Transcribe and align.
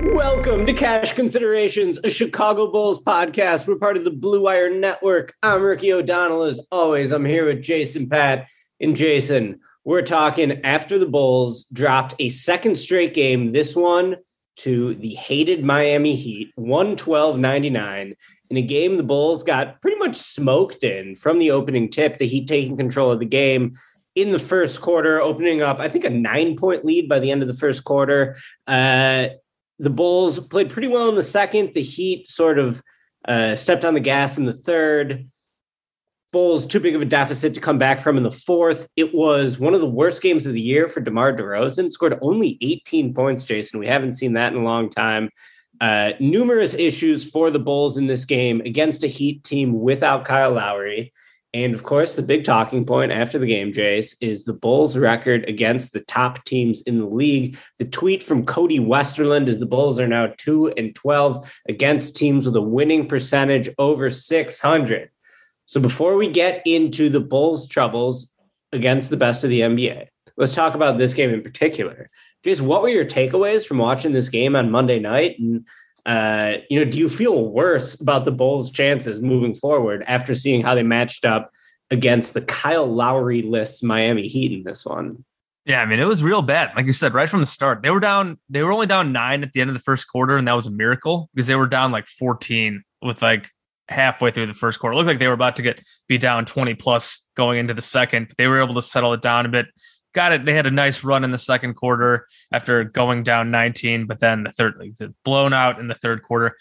Welcome 0.00 0.66
to 0.66 0.72
Cash 0.72 1.14
Considerations, 1.14 1.98
a 2.04 2.10
Chicago 2.10 2.70
Bulls 2.70 3.02
podcast. 3.02 3.66
We're 3.66 3.74
part 3.74 3.96
of 3.96 4.04
the 4.04 4.12
Blue 4.12 4.44
Wire 4.44 4.72
Network. 4.72 5.34
I'm 5.42 5.64
Ricky 5.64 5.92
O'Donnell. 5.92 6.42
As 6.42 6.60
always, 6.70 7.10
I'm 7.10 7.24
here 7.24 7.46
with 7.46 7.60
Jason 7.60 8.08
Patt 8.08 8.48
and 8.80 8.94
Jason. 8.94 9.58
We're 9.84 10.02
talking 10.02 10.64
after 10.64 10.96
the 10.96 11.08
Bulls 11.08 11.64
dropped 11.72 12.14
a 12.20 12.28
second 12.28 12.78
straight 12.78 13.12
game, 13.12 13.50
this 13.50 13.74
one 13.74 14.18
to 14.58 14.94
the 14.94 15.14
hated 15.14 15.64
Miami 15.64 16.14
Heat, 16.14 16.52
112 16.54 17.36
99. 17.36 18.14
In 18.48 18.56
a 18.56 18.62
game 18.62 18.96
the 18.96 19.02
Bulls 19.02 19.42
got 19.42 19.82
pretty 19.82 19.98
much 19.98 20.14
smoked 20.14 20.84
in 20.84 21.16
from 21.16 21.40
the 21.40 21.50
opening 21.50 21.90
tip, 21.90 22.16
the 22.16 22.28
Heat 22.28 22.46
taking 22.46 22.76
control 22.76 23.10
of 23.10 23.18
the 23.18 23.26
game 23.26 23.74
in 24.16 24.30
the 24.32 24.38
first 24.38 24.80
quarter, 24.80 25.20
opening 25.20 25.62
up, 25.62 25.78
I 25.78 25.88
think, 25.88 26.04
a 26.04 26.10
nine 26.10 26.56
point 26.56 26.84
lead 26.84 27.08
by 27.08 27.20
the 27.20 27.30
end 27.30 27.42
of 27.42 27.48
the 27.48 27.54
first 27.54 27.84
quarter. 27.84 28.36
Uh, 28.66 29.28
the 29.78 29.90
Bulls 29.90 30.40
played 30.40 30.70
pretty 30.70 30.88
well 30.88 31.10
in 31.10 31.14
the 31.14 31.22
second. 31.22 31.74
The 31.74 31.82
Heat 31.82 32.26
sort 32.26 32.58
of 32.58 32.82
uh, 33.28 33.54
stepped 33.56 33.84
on 33.84 33.94
the 33.94 34.00
gas 34.00 34.38
in 34.38 34.46
the 34.46 34.54
third. 34.54 35.28
Bulls 36.32 36.66
too 36.66 36.80
big 36.80 36.94
of 36.94 37.02
a 37.02 37.06
deficit 37.06 37.54
to 37.54 37.60
come 37.60 37.78
back 37.78 38.00
from 38.00 38.16
in 38.16 38.22
the 38.22 38.30
fourth. 38.30 38.88
It 38.96 39.14
was 39.14 39.58
one 39.58 39.74
of 39.74 39.80
the 39.80 39.88
worst 39.88 40.22
games 40.22 40.46
of 40.46 40.54
the 40.54 40.60
year 40.60 40.88
for 40.88 41.00
DeMar 41.00 41.34
DeRozan. 41.34 41.90
Scored 41.90 42.18
only 42.22 42.58
18 42.62 43.14
points, 43.14 43.44
Jason. 43.44 43.78
We 43.78 43.86
haven't 43.86 44.14
seen 44.14 44.32
that 44.32 44.52
in 44.52 44.58
a 44.58 44.64
long 44.64 44.88
time. 44.88 45.30
Uh, 45.80 46.12
numerous 46.20 46.72
issues 46.72 47.28
for 47.28 47.50
the 47.50 47.58
Bulls 47.58 47.98
in 47.98 48.06
this 48.06 48.24
game 48.24 48.62
against 48.62 49.04
a 49.04 49.08
Heat 49.08 49.44
team 49.44 49.78
without 49.78 50.24
Kyle 50.24 50.52
Lowry. 50.52 51.12
And 51.54 51.74
of 51.74 51.84
course, 51.84 52.16
the 52.16 52.22
big 52.22 52.44
talking 52.44 52.84
point 52.84 53.12
after 53.12 53.38
the 53.38 53.46
game, 53.46 53.72
Jace, 53.72 54.14
is 54.20 54.44
the 54.44 54.52
Bulls' 54.52 54.96
record 54.96 55.48
against 55.48 55.92
the 55.92 56.00
top 56.00 56.44
teams 56.44 56.82
in 56.82 56.98
the 56.98 57.06
league. 57.06 57.56
The 57.78 57.86
tweet 57.86 58.22
from 58.22 58.44
Cody 58.44 58.78
Westerlund 58.78 59.46
is 59.46 59.58
the 59.58 59.66
Bulls 59.66 59.98
are 59.98 60.08
now 60.08 60.32
2 60.36 60.74
and 60.76 60.94
12 60.94 61.60
against 61.68 62.16
teams 62.16 62.46
with 62.46 62.56
a 62.56 62.60
winning 62.60 63.08
percentage 63.08 63.70
over 63.78 64.10
600. 64.10 65.10
So 65.64 65.80
before 65.80 66.16
we 66.16 66.28
get 66.28 66.62
into 66.66 67.08
the 67.08 67.20
Bulls' 67.20 67.66
troubles 67.66 68.30
against 68.72 69.10
the 69.10 69.16
best 69.16 69.42
of 69.42 69.50
the 69.50 69.60
NBA, 69.60 70.08
let's 70.36 70.54
talk 70.54 70.74
about 70.74 70.98
this 70.98 71.14
game 71.14 71.32
in 71.32 71.42
particular. 71.42 72.10
Jace, 72.44 72.60
what 72.60 72.82
were 72.82 72.88
your 72.88 73.06
takeaways 73.06 73.66
from 73.66 73.78
watching 73.78 74.12
this 74.12 74.28
game 74.28 74.54
on 74.54 74.70
Monday 74.70 74.98
night? 74.98 75.38
And 75.38 75.66
uh, 76.06 76.58
you 76.70 76.78
know, 76.78 76.88
do 76.88 76.98
you 76.98 77.08
feel 77.08 77.44
worse 77.48 78.00
about 78.00 78.24
the 78.24 78.32
Bulls' 78.32 78.70
chances 78.70 79.20
moving 79.20 79.54
forward 79.54 80.04
after 80.06 80.34
seeing 80.34 80.62
how 80.62 80.74
they 80.74 80.84
matched 80.84 81.24
up 81.24 81.50
against 81.90 82.32
the 82.32 82.42
Kyle 82.42 82.86
Lowry 82.86 83.42
list 83.42 83.82
Miami 83.82 84.28
Heat 84.28 84.52
in 84.52 84.62
this 84.62 84.86
one? 84.86 85.24
Yeah, 85.64 85.82
I 85.82 85.84
mean, 85.86 85.98
it 85.98 86.04
was 86.04 86.22
real 86.22 86.42
bad. 86.42 86.70
Like 86.76 86.86
you 86.86 86.92
said, 86.92 87.12
right 87.12 87.28
from 87.28 87.40
the 87.40 87.46
start, 87.46 87.82
they 87.82 87.90
were 87.90 87.98
down. 87.98 88.38
They 88.48 88.62
were 88.62 88.70
only 88.70 88.86
down 88.86 89.10
nine 89.10 89.42
at 89.42 89.52
the 89.52 89.60
end 89.60 89.68
of 89.68 89.74
the 89.74 89.82
first 89.82 90.06
quarter, 90.08 90.36
and 90.36 90.46
that 90.46 90.54
was 90.54 90.68
a 90.68 90.70
miracle 90.70 91.28
because 91.34 91.48
they 91.48 91.56
were 91.56 91.66
down 91.66 91.90
like 91.90 92.06
14 92.06 92.84
with 93.02 93.20
like 93.20 93.50
halfway 93.88 94.30
through 94.30 94.46
the 94.46 94.54
first 94.54 94.78
quarter. 94.78 94.92
It 94.92 94.96
looked 94.96 95.08
like 95.08 95.18
they 95.18 95.26
were 95.26 95.34
about 95.34 95.56
to 95.56 95.62
get 95.62 95.84
be 96.06 96.18
down 96.18 96.46
20 96.46 96.74
plus 96.74 97.28
going 97.36 97.58
into 97.58 97.74
the 97.74 97.82
second. 97.82 98.28
But 98.28 98.36
they 98.36 98.46
were 98.46 98.62
able 98.62 98.74
to 98.74 98.82
settle 98.82 99.12
it 99.12 99.22
down 99.22 99.44
a 99.44 99.48
bit. 99.48 99.66
Got 100.16 100.32
it. 100.32 100.46
They 100.46 100.54
had 100.54 100.64
a 100.64 100.70
nice 100.70 101.04
run 101.04 101.24
in 101.24 101.30
the 101.30 101.36
second 101.36 101.74
quarter 101.74 102.26
after 102.50 102.84
going 102.84 103.22
down 103.22 103.50
19, 103.50 104.06
but 104.06 104.18
then 104.18 104.44
the 104.44 104.50
third, 104.50 104.72
like, 104.78 105.10
blown 105.26 105.52
out 105.52 105.78
in 105.78 105.88
the 105.88 105.94
third 105.94 106.22
quarter. 106.22 106.56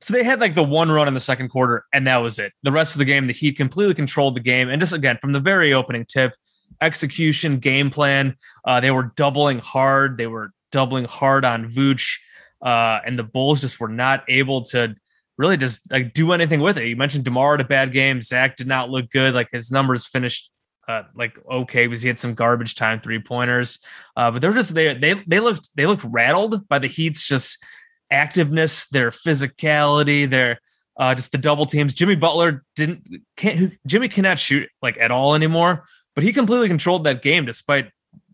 So 0.00 0.14
they 0.14 0.22
had 0.22 0.38
like 0.38 0.54
the 0.54 0.62
one 0.62 0.88
run 0.88 1.08
in 1.08 1.14
the 1.14 1.18
second 1.18 1.48
quarter, 1.48 1.84
and 1.92 2.06
that 2.06 2.18
was 2.18 2.38
it. 2.38 2.52
The 2.62 2.70
rest 2.70 2.94
of 2.94 3.00
the 3.00 3.04
game, 3.04 3.26
the 3.26 3.32
Heat 3.32 3.56
completely 3.56 3.94
controlled 3.94 4.36
the 4.36 4.40
game. 4.40 4.68
And 4.68 4.78
just 4.78 4.92
again, 4.92 5.18
from 5.20 5.32
the 5.32 5.40
very 5.40 5.74
opening 5.74 6.04
tip, 6.04 6.34
execution, 6.80 7.58
game 7.58 7.90
plan, 7.90 8.36
uh, 8.64 8.78
they 8.78 8.92
were 8.92 9.12
doubling 9.16 9.58
hard. 9.58 10.16
They 10.16 10.28
were 10.28 10.52
doubling 10.70 11.06
hard 11.06 11.44
on 11.44 11.72
Vooch, 11.72 12.18
uh, 12.64 13.00
and 13.04 13.18
the 13.18 13.24
Bulls 13.24 13.62
just 13.62 13.80
were 13.80 13.88
not 13.88 14.22
able 14.28 14.62
to 14.66 14.94
really 15.38 15.56
just 15.56 15.90
like 15.90 16.12
do 16.12 16.30
anything 16.30 16.60
with 16.60 16.78
it. 16.78 16.86
You 16.86 16.94
mentioned 16.94 17.24
Demar 17.24 17.56
had 17.56 17.66
a 17.66 17.68
bad 17.68 17.92
game. 17.92 18.22
Zach 18.22 18.54
did 18.54 18.68
not 18.68 18.90
look 18.90 19.10
good. 19.10 19.34
Like 19.34 19.48
his 19.50 19.72
numbers 19.72 20.06
finished 20.06 20.51
uh, 20.88 21.02
like 21.14 21.36
okay 21.50 21.86
because 21.86 22.02
he 22.02 22.08
had 22.08 22.18
some 22.18 22.34
garbage 22.34 22.74
time 22.74 23.00
three 23.00 23.20
pointers. 23.20 23.78
Uh, 24.16 24.30
but 24.30 24.42
they're 24.42 24.52
just 24.52 24.74
they 24.74 24.94
they 24.94 25.14
they 25.26 25.40
looked 25.40 25.70
they 25.76 25.86
looked 25.86 26.04
rattled 26.04 26.68
by 26.68 26.78
the 26.78 26.88
Heat's 26.88 27.26
just 27.26 27.64
activeness, 28.12 28.88
their 28.90 29.10
physicality, 29.10 30.28
their 30.28 30.60
uh, 30.98 31.14
just 31.14 31.32
the 31.32 31.38
double 31.38 31.66
teams. 31.66 31.94
Jimmy 31.94 32.14
Butler 32.16 32.64
didn't 32.76 33.06
can't 33.36 33.78
Jimmy 33.86 34.08
cannot 34.08 34.38
shoot 34.38 34.68
like 34.82 34.98
at 34.98 35.10
all 35.10 35.34
anymore, 35.34 35.84
but 36.14 36.24
he 36.24 36.32
completely 36.32 36.68
controlled 36.68 37.04
that 37.04 37.22
game 37.22 37.46
despite 37.46 37.90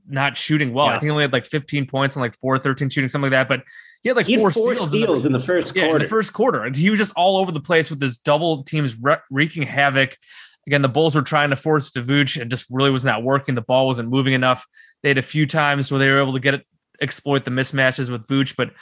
not 0.09 0.37
shooting 0.37 0.73
well. 0.73 0.87
Yeah. 0.87 0.93
I 0.93 0.95
think 0.95 1.05
he 1.05 1.11
only 1.11 1.25
had 1.25 1.33
like 1.33 1.47
15 1.47 1.87
points 1.87 2.17
and 2.17 2.23
like 2.23 2.39
4 2.41 2.59
13 2.59 2.89
shooting, 2.89 3.09
something 3.09 3.31
like 3.31 3.49
that. 3.49 3.49
But 3.49 3.65
he 4.03 4.09
had 4.09 4.17
like 4.17 4.27
He 4.27 4.33
had 4.33 4.41
four, 4.41 4.51
four 4.51 4.75
steals, 4.75 4.89
steals 4.89 5.17
in 5.17 5.23
the, 5.23 5.27
in 5.27 5.33
the 5.33 5.41
first 5.41 5.77
yeah, 5.77 5.85
in 5.85 5.91
quarter. 5.91 6.05
the 6.05 6.09
first 6.09 6.33
quarter. 6.33 6.65
And 6.65 6.75
he 6.75 6.91
was 6.91 6.99
just 6.99 7.13
all 7.15 7.37
over 7.37 7.53
the 7.53 7.61
place 7.61 7.91
with 7.91 8.01
his 8.01 8.17
double 8.17 8.63
teams 8.63 8.97
wre- 8.97 9.23
wreaking 9.31 9.65
havoc. 9.65 10.17
Again, 10.69 10.83
the 10.83 10.89
Bulls 10.91 11.15
were 11.15 11.23
trying 11.23 11.49
to 11.49 11.57
force 11.57 11.91
Vooch 11.93 12.39
and 12.39 12.51
just 12.51 12.67
really 12.69 12.91
was 12.91 13.03
not 13.03 13.23
working. 13.23 13.55
The 13.55 13.63
ball 13.63 13.87
wasn't 13.87 14.11
moving 14.11 14.35
enough. 14.35 14.67
They 15.03 15.09
had 15.09 15.17
a 15.17 15.23
few 15.23 15.47
times 15.47 15.91
where 15.91 15.99
they 15.99 16.11
were 16.11 16.21
able 16.21 16.35
to 16.35 16.41
get 16.41 16.53
it, 16.53 16.67
exploit 17.01 17.47
the 17.47 17.51
mismatches 17.51 18.11
with 18.11 18.27
Vooch, 18.27 18.55
but 18.55 18.73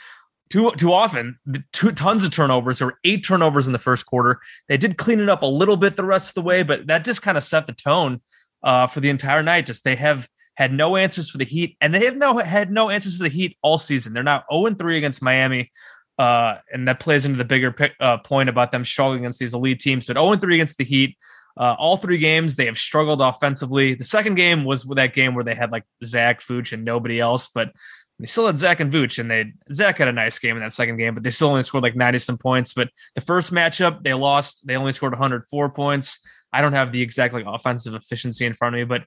too 0.49 0.69
too 0.71 0.91
often, 0.91 1.39
two 1.71 1.93
tons 1.93 2.25
of 2.25 2.31
turnovers. 2.31 2.79
There 2.79 2.87
were 2.87 2.99
eight 3.05 3.23
turnovers 3.23 3.67
in 3.67 3.73
the 3.73 3.79
first 3.79 4.05
quarter. 4.05 4.41
They 4.67 4.75
did 4.75 4.97
clean 4.97 5.21
it 5.21 5.29
up 5.29 5.43
a 5.43 5.45
little 5.45 5.77
bit 5.77 5.95
the 5.95 6.03
rest 6.03 6.31
of 6.31 6.33
the 6.35 6.45
way, 6.45 6.61
but 6.61 6.87
that 6.87 7.05
just 7.05 7.21
kind 7.21 7.37
of 7.37 7.43
set 7.45 7.67
the 7.67 7.73
tone 7.73 8.19
uh, 8.63 8.87
for 8.87 8.99
the 8.99 9.09
entire 9.09 9.41
night. 9.41 9.65
Just 9.65 9.85
they 9.85 9.95
have 9.95 10.27
had 10.55 10.73
no 10.73 10.97
answers 10.97 11.29
for 11.29 11.37
the 11.37 11.45
Heat, 11.45 11.77
and 11.79 11.93
they 11.93 12.03
have 12.03 12.17
no 12.17 12.37
had 12.39 12.69
no 12.69 12.89
answers 12.89 13.15
for 13.15 13.23
the 13.23 13.29
Heat 13.29 13.57
all 13.61 13.77
season. 13.77 14.11
They're 14.11 14.23
now 14.23 14.43
0 14.51 14.73
3 14.73 14.97
against 14.97 15.21
Miami. 15.21 15.71
Uh, 16.19 16.57
and 16.73 16.85
that 16.89 16.99
plays 16.99 17.23
into 17.23 17.37
the 17.37 17.45
bigger 17.45 17.71
pick, 17.71 17.93
uh, 18.01 18.17
point 18.17 18.49
about 18.49 18.71
them 18.71 18.83
struggling 18.83 19.19
against 19.19 19.39
these 19.39 19.53
elite 19.53 19.79
teams. 19.79 20.07
But 20.07 20.17
0 20.17 20.35
3 20.35 20.55
against 20.55 20.77
the 20.77 20.83
Heat. 20.83 21.17
Uh, 21.57 21.75
all 21.77 21.97
three 21.97 22.17
games 22.19 22.55
they 22.55 22.65
have 22.67 22.77
struggled 22.77 23.21
offensively. 23.21 23.95
The 23.95 24.03
second 24.03 24.35
game 24.35 24.63
was 24.63 24.83
that 24.83 25.15
game 25.15 25.33
where 25.33 25.43
they 25.43 25.55
had 25.55 25.71
like 25.71 25.85
Zach 26.03 26.41
Vooch 26.43 26.71
and 26.71 26.85
nobody 26.85 27.19
else, 27.19 27.49
but 27.49 27.71
They 28.19 28.27
still 28.27 28.47
had 28.47 28.57
Zach 28.57 28.79
and 28.79 28.91
Vooch, 28.91 29.19
and 29.19 29.29
they 29.29 29.53
Zach 29.71 29.97
had 29.97 30.07
a 30.07 30.11
nice 30.11 30.39
game 30.39 30.55
in 30.57 30.63
that 30.63 30.73
second 30.73 30.97
game, 30.97 31.13
but 31.13 31.23
they 31.23 31.29
still 31.29 31.49
only 31.49 31.63
scored 31.63 31.83
like 31.83 31.95
90 31.95 32.19
some 32.19 32.37
points. 32.37 32.73
But 32.73 32.89
the 33.15 33.21
first 33.21 33.53
matchup, 33.53 34.03
they 34.03 34.13
lost. 34.13 34.65
They 34.65 34.75
only 34.75 34.91
scored 34.91 35.13
104 35.13 35.69
points. 35.69 36.19
I 36.51 36.61
don't 36.61 36.73
have 36.73 36.91
the 36.91 37.01
exact 37.01 37.33
like 37.33 37.45
offensive 37.47 37.93
efficiency 37.93 38.45
in 38.45 38.53
front 38.53 38.75
of 38.75 38.79
me, 38.79 38.85
but 38.85 39.03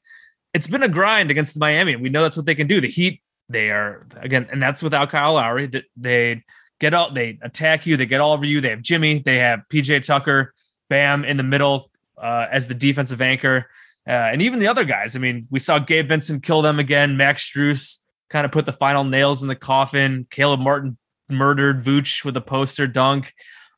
it's 0.54 0.68
been 0.68 0.82
a 0.82 0.88
grind 0.88 1.30
against 1.30 1.58
Miami. 1.58 1.96
We 1.96 2.08
know 2.08 2.22
that's 2.22 2.36
what 2.36 2.46
they 2.46 2.54
can 2.54 2.66
do. 2.66 2.80
The 2.80 2.88
Heat, 2.88 3.22
they 3.48 3.70
are 3.70 4.06
again, 4.16 4.48
and 4.50 4.62
that's 4.62 4.82
without 4.82 5.10
Kyle 5.10 5.34
Lowry. 5.34 5.66
That 5.66 5.84
they 5.96 6.44
get 6.80 6.94
out, 6.94 7.14
they 7.14 7.38
attack 7.42 7.86
you, 7.86 7.96
they 7.96 8.06
get 8.06 8.20
all 8.20 8.32
over 8.32 8.44
you. 8.44 8.60
They 8.60 8.70
have 8.70 8.82
Jimmy, 8.82 9.20
they 9.20 9.38
have 9.38 9.62
PJ 9.72 10.04
Tucker, 10.04 10.54
Bam 10.88 11.24
in 11.24 11.36
the 11.36 11.42
middle 11.42 11.89
uh, 12.20 12.46
as 12.50 12.68
the 12.68 12.74
defensive 12.74 13.20
anchor, 13.20 13.66
uh, 14.08 14.10
and 14.10 14.42
even 14.42 14.58
the 14.58 14.68
other 14.68 14.84
guys. 14.84 15.16
I 15.16 15.18
mean, 15.18 15.46
we 15.50 15.60
saw 15.60 15.78
Gabe 15.78 16.08
Vincent 16.08 16.42
kill 16.42 16.62
them 16.62 16.78
again. 16.78 17.16
Max 17.16 17.50
Strus 17.50 17.98
kind 18.28 18.44
of 18.44 18.52
put 18.52 18.66
the 18.66 18.72
final 18.72 19.04
nails 19.04 19.42
in 19.42 19.48
the 19.48 19.56
coffin. 19.56 20.26
Caleb 20.30 20.60
Martin 20.60 20.96
murdered 21.28 21.84
Vooch 21.84 22.24
with 22.24 22.36
a 22.36 22.40
poster 22.40 22.86
dunk. 22.86 23.32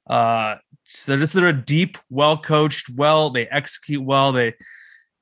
Uh, 0.08 0.56
so 0.84 1.12
they're 1.12 1.20
just 1.20 1.32
they're 1.32 1.48
a 1.48 1.52
deep, 1.52 1.98
well 2.10 2.36
coached, 2.36 2.88
well 2.90 3.30
they 3.30 3.46
execute 3.46 4.02
well, 4.02 4.32
they 4.32 4.54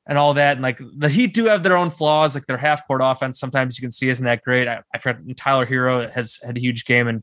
and 0.07 0.19
all 0.19 0.35
that. 0.35 0.53
And 0.53 0.63
like 0.63 0.81
the 0.99 1.09
Heat 1.09 1.33
do 1.33 1.47
have 1.47 1.63
their 1.63 1.77
own 1.77 1.91
flaws, 1.91 2.35
like 2.35 2.47
their 2.47 2.57
half 2.57 2.87
court 2.87 3.01
offense. 3.03 3.39
Sometimes 3.39 3.79
you 3.79 3.83
can 3.83 3.93
see 3.93 4.09
isn't 4.09 4.25
that 4.25 4.43
great. 4.43 4.69
I, 4.69 4.81
I 4.95 4.99
forgot 4.99 5.23
Tyler 5.37 5.67
Herro 5.67 6.11
has 6.13 6.39
had 6.45 6.57
a 6.57 6.61
huge 6.61 6.85
game, 6.85 7.09
and 7.09 7.23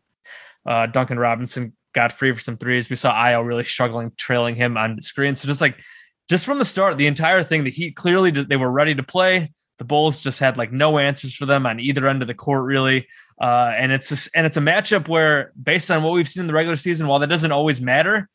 uh, 0.66 0.88
Duncan 0.88 1.20
Robinson 1.20 1.76
got 1.98 2.14
free 2.14 2.32
for 2.32 2.40
some 2.40 2.58
threes. 2.58 2.92
We 2.92 2.96
saw 2.96 3.12
Ayo 3.12 3.44
really 3.44 3.64
struggling, 3.64 4.12
trailing 4.18 4.56
him 4.56 4.78
on 4.78 4.96
the 4.96 5.02
screen. 5.02 5.36
So 5.36 5.48
just 5.48 5.62
like 5.62 5.78
just 6.30 6.46
from 6.46 6.60
the 6.60 6.66
start, 6.66 6.98
the 6.98 7.08
entire 7.08 7.44
thing, 7.44 7.64
the 7.64 7.72
Heat 7.72 7.96
clearly 7.96 8.30
they 8.30 8.56
were 8.56 8.70
ready 8.70 8.94
to 8.94 9.02
play. 9.02 9.52
The 9.80 9.86
Bulls 9.86 10.22
just 10.22 10.40
had 10.40 10.58
like 10.58 10.72
no 10.72 11.00
answers 11.00 11.34
for 11.36 11.48
them 11.48 11.66
on 11.66 11.80
either 11.80 12.08
end 12.08 12.22
of 12.22 12.28
the 12.28 12.36
court, 12.36 12.66
really. 12.66 13.08
Uh, 13.42 13.72
and 13.76 13.92
it's 13.92 14.10
just, 14.10 14.30
and 14.36 14.46
it's 14.46 14.58
a 14.58 14.62
matchup 14.62 15.08
where, 15.08 15.52
based 15.62 15.90
on 15.90 16.04
what 16.04 16.14
we've 16.14 16.30
seen 16.30 16.42
in 16.42 16.48
the 16.48 16.54
regular 16.54 16.78
season, 16.78 17.08
while 17.08 17.20
that 17.20 17.30
doesn't 17.30 17.52
always 17.52 17.82
matter, 17.82 18.30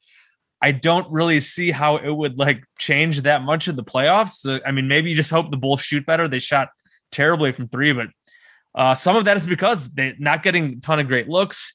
I 0.61 0.73
don't 0.73 1.11
really 1.13 1.41
see 1.41 1.71
how 1.71 1.97
it 1.97 2.11
would 2.11 2.39
like 2.39 2.65
change 2.79 3.23
that 3.23 3.43
much 3.43 3.69
of 3.69 3.77
the 3.77 3.85
playoffs. 3.85 4.41
So, 4.43 4.59
I 4.67 4.73
mean, 4.73 4.89
maybe 4.89 5.11
you 5.11 5.17
just 5.17 5.31
hope 5.31 5.51
the 5.51 5.57
Bulls 5.57 5.83
shoot 5.83 6.05
better. 6.05 6.27
They 6.27 6.41
shot 6.41 6.69
terribly 7.11 7.53
from 7.53 7.69
three, 7.69 7.93
but 7.93 8.09
uh, 8.75 8.95
some 8.95 9.17
of 9.17 9.25
that 9.27 9.37
is 9.37 9.47
because 9.47 9.93
they're 9.95 10.15
not 10.19 10.43
getting 10.43 10.65
a 10.65 10.81
ton 10.81 10.99
of 10.99 11.07
great 11.07 11.29
looks, 11.29 11.75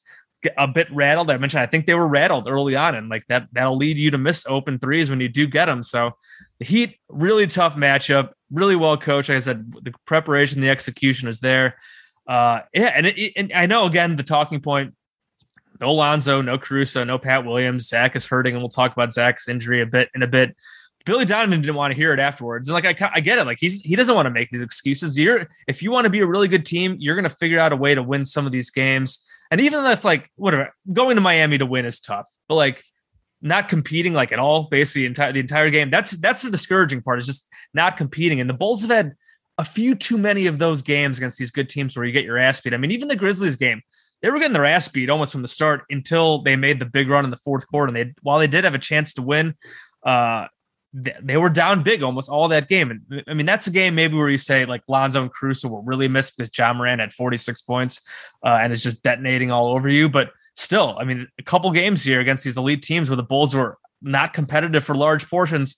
a 0.57 0.67
bit 0.67 0.87
rattled. 0.91 1.31
I 1.31 1.37
mentioned 1.37 1.61
I 1.61 1.65
think 1.65 1.85
they 1.85 1.93
were 1.93 2.07
rattled 2.07 2.47
early 2.47 2.75
on, 2.75 2.95
and 2.95 3.09
like 3.09 3.25
that 3.27 3.47
that'll 3.51 3.77
lead 3.77 3.97
you 3.97 4.11
to 4.11 4.17
miss 4.17 4.45
open 4.47 4.79
threes 4.79 5.09
when 5.09 5.19
you 5.19 5.29
do 5.29 5.47
get 5.47 5.65
them. 5.65 5.83
So 5.83 6.11
the 6.59 6.65
Heat 6.65 6.97
really 7.09 7.47
tough 7.47 7.75
matchup, 7.75 8.31
really 8.51 8.75
well 8.75 8.97
coached. 8.97 9.29
Like 9.29 9.37
I 9.37 9.39
said, 9.39 9.73
the 9.81 9.93
preparation, 10.05 10.61
the 10.61 10.69
execution 10.69 11.27
is 11.27 11.39
there. 11.39 11.77
Uh, 12.27 12.61
yeah, 12.73 12.91
and, 12.93 13.05
it, 13.05 13.33
and 13.35 13.51
I 13.53 13.65
know 13.65 13.85
again 13.85 14.15
the 14.15 14.23
talking 14.23 14.61
point 14.61 14.93
no 15.79 15.93
Lonzo, 15.93 16.41
no 16.41 16.57
Caruso, 16.57 17.03
no 17.03 17.17
Pat 17.17 17.45
Williams. 17.45 17.87
Zach 17.87 18.15
is 18.15 18.25
hurting, 18.25 18.53
and 18.53 18.61
we'll 18.61 18.69
talk 18.69 18.91
about 18.93 19.13
Zach's 19.13 19.47
injury 19.47 19.81
a 19.81 19.85
bit 19.85 20.09
in 20.15 20.23
a 20.23 20.27
bit. 20.27 20.55
Billy 21.05 21.23
Donovan 21.23 21.61
didn't 21.61 21.75
want 21.75 21.91
to 21.91 21.95
hear 21.95 22.13
it 22.13 22.19
afterwards, 22.19 22.67
and 22.67 22.73
like 22.73 23.01
I, 23.01 23.11
I 23.15 23.19
get 23.21 23.39
it. 23.39 23.45
Like 23.45 23.59
he's 23.61 23.81
he 23.81 23.95
doesn't 23.95 24.13
want 24.13 24.25
to 24.25 24.31
make 24.31 24.49
these 24.49 24.63
excuses. 24.63 25.17
You're 25.17 25.47
if 25.67 25.81
you 25.81 25.91
want 25.91 26.05
to 26.05 26.09
be 26.09 26.19
a 26.19 26.27
really 26.27 26.47
good 26.47 26.65
team, 26.65 26.97
you're 26.99 27.15
going 27.15 27.29
to 27.29 27.29
figure 27.29 27.59
out 27.59 27.71
a 27.71 27.77
way 27.77 27.95
to 27.95 28.03
win 28.03 28.25
some 28.25 28.45
of 28.45 28.51
these 28.51 28.69
games. 28.69 29.25
And 29.51 29.61
even 29.61 29.85
if 29.85 30.03
like 30.03 30.29
whatever, 30.35 30.73
going 30.91 31.15
to 31.15 31.21
Miami 31.21 31.57
to 31.57 31.65
win 31.65 31.85
is 31.85 31.99
tough, 31.99 32.29
but 32.47 32.55
like 32.55 32.83
not 33.41 33.67
competing 33.67 34.13
like 34.13 34.31
at 34.31 34.39
all, 34.39 34.63
basically 34.63 35.05
entire 35.05 35.31
the 35.31 35.39
entire 35.39 35.69
game. 35.69 35.89
That's 35.89 36.11
that's 36.11 36.41
the 36.41 36.51
discouraging 36.51 37.01
part 37.01 37.19
is 37.19 37.25
just 37.25 37.47
not 37.73 37.97
competing. 37.97 38.39
And 38.39 38.49
the 38.49 38.53
Bulls 38.53 38.81
have 38.81 38.91
had 38.91 39.13
a 39.57 39.65
few 39.65 39.95
too 39.95 40.17
many 40.17 40.45
of 40.47 40.59
those 40.59 40.81
games 40.81 41.17
against 41.17 41.37
these 41.37 41.51
good 41.51 41.69
teams 41.69 41.95
where 41.95 42.05
you 42.05 42.11
get 42.11 42.25
your 42.25 42.37
ass 42.37 42.61
beat. 42.61 42.73
I 42.73 42.77
mean, 42.77 42.91
even 42.91 43.07
the 43.07 43.15
Grizzlies 43.15 43.55
game, 43.55 43.81
they 44.21 44.29
were 44.29 44.39
getting 44.39 44.53
their 44.53 44.65
ass 44.65 44.87
beat 44.87 45.09
almost 45.09 45.31
from 45.31 45.41
the 45.41 45.47
start 45.47 45.83
until 45.89 46.39
they 46.41 46.55
made 46.55 46.79
the 46.79 46.85
big 46.85 47.09
run 47.09 47.25
in 47.25 47.31
the 47.31 47.37
fourth 47.37 47.67
quarter. 47.67 47.87
And 47.87 47.95
they, 47.95 48.13
while 48.21 48.39
they 48.39 48.47
did 48.47 48.63
have 48.63 48.75
a 48.75 48.79
chance 48.79 49.13
to 49.13 49.21
win, 49.21 49.55
uh, 50.03 50.47
they, 50.93 51.37
were 51.37 51.49
down 51.49 51.83
big 51.83 52.01
almost 52.01 52.29
all 52.29 52.47
that 52.47 52.67
game. 52.67 52.91
And 52.91 53.23
I 53.27 53.33
mean, 53.33 53.45
that's 53.45 53.67
a 53.67 53.71
game 53.71 53.95
maybe 53.95 54.15
where 54.15 54.29
you 54.29 54.37
say 54.37 54.65
like 54.65 54.83
Lonzo 54.87 55.21
and 55.21 55.33
Caruso 55.33 55.67
will 55.67 55.83
really 55.83 56.07
miss 56.07 56.31
because 56.31 56.49
Ja 56.57 56.73
Morant 56.73 57.01
had 57.01 57.13
46 57.13 57.61
points 57.63 58.01
uh, 58.45 58.59
and 58.61 58.73
it's 58.73 58.83
just 58.83 59.03
detonating 59.03 59.51
all 59.51 59.67
over 59.75 59.89
you. 59.89 60.09
But 60.09 60.31
still, 60.55 60.97
I 60.99 61.03
mean, 61.03 61.27
a 61.37 61.43
couple 61.43 61.71
games 61.71 62.03
here 62.03 62.19
against 62.19 62.43
these 62.43 62.57
elite 62.57 62.81
teams 62.81 63.09
where 63.09 63.15
the 63.15 63.23
Bulls 63.23 63.53
were 63.53 63.77
not 64.01 64.33
competitive 64.33 64.83
for 64.83 64.95
large 64.95 65.29
portions. 65.29 65.75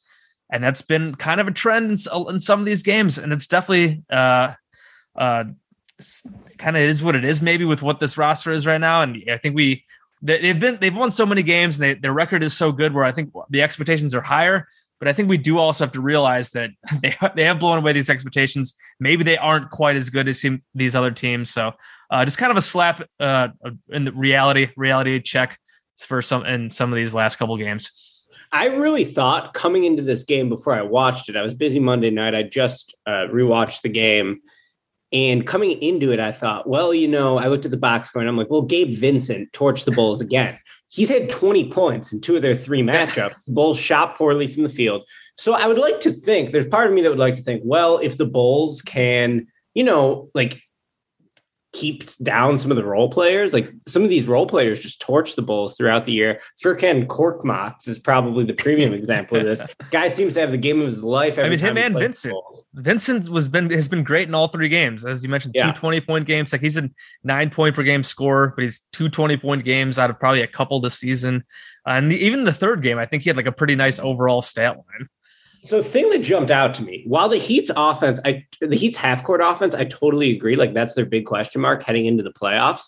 And 0.51 0.63
that's 0.63 0.81
been 0.81 1.15
kind 1.15 1.41
of 1.41 1.47
a 1.47 1.51
trend 1.51 1.91
in, 1.91 1.97
in 2.29 2.39
some 2.39 2.59
of 2.59 2.65
these 2.65 2.83
games. 2.83 3.17
And 3.17 3.33
it's 3.33 3.47
definitely, 3.47 4.03
uh, 4.09 4.53
uh, 5.15 5.43
kind 6.57 6.77
of 6.77 6.83
is 6.83 7.03
what 7.03 7.15
it 7.15 7.25
is 7.25 7.43
maybe 7.43 7.65
with 7.65 7.81
what 7.81 7.99
this 7.99 8.17
roster 8.17 8.53
is 8.53 8.65
right 8.65 8.79
now 8.79 9.01
and 9.01 9.21
i 9.29 9.37
think 9.37 9.53
we 9.53 9.83
they've 10.21 10.59
been 10.59 10.77
they've 10.79 10.95
won 10.95 11.11
so 11.11 11.25
many 11.25 11.43
games 11.43 11.75
and 11.75 11.83
they, 11.83 11.93
their 11.93 12.13
record 12.13 12.41
is 12.41 12.55
so 12.55 12.71
good 12.71 12.93
where 12.93 13.03
i 13.03 13.11
think 13.11 13.33
the 13.49 13.61
expectations 13.61 14.15
are 14.15 14.21
higher 14.21 14.67
but 14.99 15.07
i 15.07 15.13
think 15.13 15.29
we 15.29 15.37
do 15.37 15.57
also 15.57 15.83
have 15.83 15.91
to 15.91 16.01
realize 16.01 16.51
that 16.51 16.69
they, 17.01 17.15
they 17.35 17.43
have 17.43 17.59
blown 17.59 17.77
away 17.77 17.93
these 17.93 18.09
expectations. 18.09 18.73
Maybe 18.99 19.23
they 19.23 19.37
aren't 19.37 19.69
quite 19.69 19.95
as 19.95 20.09
good 20.09 20.27
as 20.27 20.45
these 20.73 20.95
other 20.95 21.11
teams. 21.11 21.49
So 21.49 21.73
uh, 22.11 22.25
just 22.25 22.37
kind 22.37 22.51
of 22.51 22.57
a 22.57 22.61
slap 22.61 23.07
uh, 23.19 23.49
in 23.89 24.05
the 24.05 24.11
reality 24.11 24.69
reality 24.75 25.19
check 25.21 25.59
for 25.97 26.21
some 26.21 26.45
in 26.45 26.69
some 26.69 26.91
of 26.91 26.97
these 26.97 27.13
last 27.13 27.37
couple 27.37 27.57
games. 27.57 27.91
I 28.51 28.65
really 28.65 29.05
thought 29.05 29.53
coming 29.53 29.83
into 29.83 30.01
this 30.01 30.23
game 30.23 30.49
before 30.49 30.73
I 30.73 30.81
watched 30.81 31.29
it, 31.29 31.35
I 31.35 31.43
was 31.43 31.53
busy 31.53 31.79
Monday 31.79 32.09
night. 32.09 32.33
I 32.33 32.43
just 32.43 32.95
uh, 33.05 33.27
rewatched 33.31 33.83
the 33.83 33.89
game 33.89 34.41
and 35.11 35.45
coming 35.47 35.71
into 35.81 36.11
it, 36.11 36.19
I 36.19 36.31
thought, 36.31 36.69
well, 36.69 36.93
you 36.93 37.07
know, 37.07 37.37
I 37.37 37.47
looked 37.47 37.65
at 37.65 37.71
the 37.71 37.77
box 37.77 38.09
score 38.09 38.21
and 38.21 38.29
I'm 38.29 38.37
like, 38.37 38.49
well, 38.49 38.61
Gabe 38.61 38.93
Vincent 38.93 39.51
torched 39.53 39.85
the 39.85 39.91
Bulls 39.91 40.21
again. 40.21 40.57
He's 40.89 41.09
had 41.09 41.29
20 41.29 41.71
points 41.71 42.13
in 42.13 42.21
two 42.21 42.35
of 42.35 42.41
their 42.41 42.55
three 42.55 42.81
matchups. 42.81 43.45
The 43.45 43.53
Bulls 43.53 43.79
shot 43.79 44.17
poorly 44.17 44.47
from 44.47 44.63
the 44.63 44.69
field. 44.69 45.07
So 45.35 45.53
I 45.53 45.67
would 45.67 45.79
like 45.79 45.99
to 46.01 46.11
think 46.11 46.51
there's 46.51 46.67
part 46.67 46.87
of 46.87 46.93
me 46.93 47.01
that 47.01 47.09
would 47.09 47.19
like 47.19 47.35
to 47.35 47.43
think, 47.43 47.61
well, 47.65 47.97
if 47.97 48.17
the 48.17 48.25
Bulls 48.25 48.81
can, 48.81 49.47
you 49.73 49.83
know, 49.83 50.29
like 50.35 50.61
keep 51.71 52.09
down 52.17 52.57
some 52.57 52.71
of 52.71 52.77
the 52.77 52.83
role 52.83 53.09
players. 53.09 53.53
Like 53.53 53.71
some 53.87 54.03
of 54.03 54.09
these 54.09 54.25
role 54.25 54.47
players 54.47 54.81
just 54.81 55.01
torch 55.01 55.35
the 55.35 55.41
Bulls 55.41 55.77
throughout 55.77 56.05
the 56.05 56.11
year. 56.11 56.39
Furkan 56.63 57.05
Korkmaz 57.07 57.87
is 57.87 57.99
probably 57.99 58.43
the 58.43 58.53
premium 58.53 58.93
example 58.93 59.37
of 59.37 59.43
this. 59.43 59.61
Guy 59.91 60.07
seems 60.07 60.33
to 60.33 60.39
have 60.39 60.51
the 60.51 60.57
game 60.57 60.79
of 60.79 60.87
his 60.87 61.03
life. 61.03 61.37
I 61.37 61.47
mean, 61.49 61.59
him 61.59 61.77
and 61.77 61.95
Vincent. 61.95 62.35
Vincent 62.73 63.29
was 63.29 63.47
been 63.47 63.69
has 63.69 63.87
been 63.87 64.03
great 64.03 64.27
in 64.27 64.35
all 64.35 64.47
three 64.47 64.69
games, 64.69 65.05
as 65.05 65.23
you 65.23 65.29
mentioned. 65.29 65.55
Yeah. 65.55 65.71
Two 65.71 65.79
20 65.79 66.01
point 66.01 66.25
games. 66.25 66.51
Like 66.51 66.61
he's 66.61 66.77
a 66.77 66.89
nine 67.23 67.49
point 67.49 67.75
per 67.75 67.83
game 67.83 68.03
scorer, 68.03 68.53
but 68.55 68.63
he's 68.63 68.81
two 68.91 69.09
20 69.09 69.37
point 69.37 69.63
games 69.63 69.99
out 69.99 70.09
of 70.09 70.19
probably 70.19 70.41
a 70.41 70.47
couple 70.47 70.79
this 70.79 70.97
season. 70.97 71.43
Uh, 71.87 71.91
and 71.91 72.11
the, 72.11 72.17
even 72.17 72.43
the 72.43 72.53
third 72.53 72.81
game, 72.81 72.97
I 72.97 73.05
think 73.05 73.23
he 73.23 73.29
had 73.29 73.37
like 73.37 73.45
a 73.45 73.51
pretty 73.51 73.75
nice 73.75 73.99
overall 73.99 74.41
stat 74.41 74.75
line. 74.75 75.07
So 75.61 75.81
thing 75.81 76.09
that 76.11 76.19
jumped 76.19 76.51
out 76.51 76.73
to 76.75 76.83
me, 76.83 77.03
while 77.05 77.29
the 77.29 77.37
Heat's 77.37 77.71
offense, 77.75 78.19
I 78.23 78.45
the 78.61 78.75
Heat's 78.75 78.97
half 78.97 79.23
court 79.23 79.41
offense, 79.43 79.75
I 79.75 79.85
totally 79.85 80.31
agree. 80.31 80.55
Like 80.55 80.73
that's 80.73 80.93
their 80.93 81.05
big 81.05 81.25
question 81.25 81.61
mark 81.61 81.83
heading 81.83 82.05
into 82.05 82.23
the 82.23 82.31
playoffs. 82.31 82.83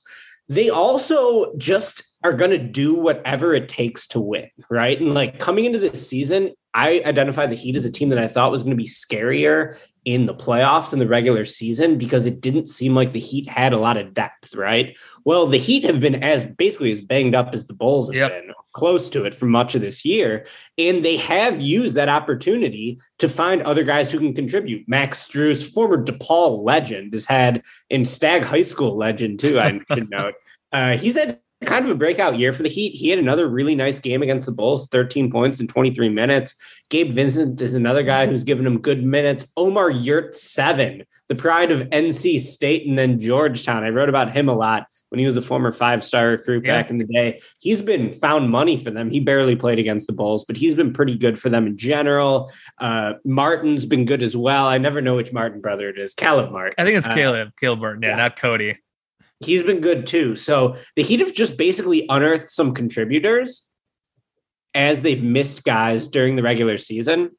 They 0.48 0.70
also 0.70 1.56
just 1.58 2.04
are 2.24 2.34
going 2.34 2.52
to 2.52 2.58
do 2.58 2.94
whatever 2.94 3.54
it 3.54 3.68
takes 3.68 4.08
to 4.08 4.20
win, 4.20 4.50
right? 4.70 5.00
And 5.00 5.14
like 5.14 5.40
coming 5.40 5.66
into 5.66 5.80
this 5.80 6.08
season, 6.08 6.52
I 6.74 7.02
identified 7.06 7.52
the 7.52 7.56
Heat 7.56 7.76
as 7.76 7.84
a 7.84 7.92
team 7.92 8.10
that 8.10 8.18
I 8.18 8.28
thought 8.28 8.52
was 8.52 8.64
going 8.64 8.78
to 8.78 8.82
be 8.82 8.88
scarier 8.88 9.78
in 10.06 10.26
the 10.26 10.34
playoffs 10.34 10.94
in 10.94 11.00
the 11.00 11.08
regular 11.08 11.44
season 11.46 11.98
because 11.98 12.26
it 12.26 12.40
didn't 12.40 12.68
seem 12.68 12.96
like 12.96 13.12
the 13.12 13.20
Heat 13.20 13.50
had 13.50 13.74
a 13.74 13.80
lot 13.80 13.98
of 13.98 14.14
depth, 14.14 14.56
right? 14.56 14.98
Well, 15.26 15.48
the 15.48 15.58
Heat 15.58 15.84
have 15.84 16.00
been 16.00 16.24
as 16.24 16.46
basically 16.46 16.92
as 16.92 17.02
banged 17.02 17.36
up 17.36 17.54
as 17.54 17.68
the 17.68 17.74
Bulls 17.74 18.10
have 18.10 18.16
yep. 18.16 18.32
been, 18.32 18.54
close 18.74 19.10
to 19.10 19.26
it 19.26 19.36
for 19.36 19.48
much 19.48 19.76
of 19.76 19.82
this 19.82 20.06
year. 20.06 20.46
And 20.78 21.04
they 21.04 21.18
have 21.18 21.60
used 21.60 21.96
that 21.96 22.08
opportunity 22.08 23.00
to 23.20 23.28
find 23.28 23.62
other 23.64 23.84
guys 23.84 24.12
who 24.12 24.20
can 24.20 24.34
contribute. 24.34 24.88
Max 24.88 25.28
Strus, 25.28 25.62
former 25.62 26.02
DePaul 26.02 26.64
legend, 26.64 27.14
has 27.14 27.26
had 27.26 27.64
in 27.90 28.06
Stagg 28.06 28.44
High 28.44 28.62
School 28.62 28.96
legend, 28.96 29.42
too, 29.42 29.60
I 29.60 29.82
should 29.94 30.10
note. 30.10 30.36
Uh, 30.72 30.96
he's 30.96 31.18
had 31.18 31.41
kind 31.66 31.86
of 31.86 31.92
a 31.92 31.96
breakout 31.96 32.38
year 32.40 32.54
for 32.54 32.64
the 32.64 32.70
Heat. 32.70 32.94
He 32.94 33.10
had 33.10 33.20
another 33.20 33.48
really 33.48 33.76
nice 33.76 34.00
game 34.00 34.24
against 34.24 34.46
the 34.46 34.52
Bulls, 34.52 34.88
13 34.88 35.32
points 35.32 35.60
in 35.60 35.68
23 35.68 36.10
minutes. 36.10 36.56
Gabe 36.90 37.12
Vincent 37.12 37.62
is 37.62 37.76
another 37.76 38.04
guy 38.04 38.26
who's 38.26 38.44
given 38.44 38.66
him 38.66 38.80
good 38.80 39.04
minutes. 39.04 39.46
Omer 39.58 39.94
Yurtseven, 39.94 41.06
the 41.28 41.36
pride 41.36 41.72
of 41.72 41.88
NC 41.90 42.40
State 42.40 42.88
and 42.88 42.98
then 42.98 43.20
Georgetown. 43.20 43.84
I 43.84 43.90
wrote 43.90 44.10
about 44.10 44.36
him 44.36 44.50
a 44.50 44.56
lot 44.56 44.88
when 45.10 45.20
he 45.20 45.26
was 45.26 45.38
a 45.38 45.42
former 45.42 45.72
five-star 45.72 46.30
recruit 46.30 46.66
yeah. 46.66 46.82
back 46.82 46.90
in 46.90 46.98
the 46.98 47.06
day. 47.06 47.42
He's 47.60 47.82
been 47.82 48.12
found 48.12 48.50
money 48.50 48.78
for 48.78 48.90
them. 48.90 49.12
He 49.12 49.20
barely 49.20 49.56
played 49.56 49.78
against 49.78 50.08
the 50.08 50.14
Bulls, 50.14 50.46
but 50.46 50.58
he's 50.58 50.74
been 50.74 50.94
pretty 50.94 51.18
good 51.18 51.38
for 51.38 51.50
them 51.50 51.68
in 51.68 51.78
general. 51.78 52.52
Uh, 52.80 53.14
Martin's 53.24 53.86
been 53.86 54.06
good 54.06 54.24
as 54.24 54.36
well. 54.36 54.66
I 54.66 54.78
never 54.78 55.02
know 55.02 55.16
which 55.16 55.32
Martin 55.32 55.62
brother 55.62 55.90
it 55.90 56.00
is. 56.00 56.14
Caleb 56.14 56.52
Martin. 56.52 56.74
I 56.78 56.86
think 56.86 56.98
it's 56.98 57.08
uh, 57.08 57.14
Caleb. 57.14 57.52
Caleb 57.60 57.82
Martin. 57.82 58.02
Yeah, 58.02 58.10
yeah, 58.10 58.16
not 58.16 58.38
Cody 58.40 58.78
he's 59.44 59.64
been 59.64 59.82
good 59.82 60.06
too. 60.06 60.36
So 60.36 60.76
the 60.96 61.04
Heat 61.04 61.20
have 61.20 61.34
just 61.34 61.58
basically 61.58 62.06
unearthed 62.10 62.50
some 62.50 62.74
contributors 62.74 63.68
as 64.74 65.02
they've 65.02 65.24
missed 65.24 65.64
guys 65.64 66.08
during 66.08 66.36
the 66.36 66.44
regular 66.44 66.78
season. 66.78 67.32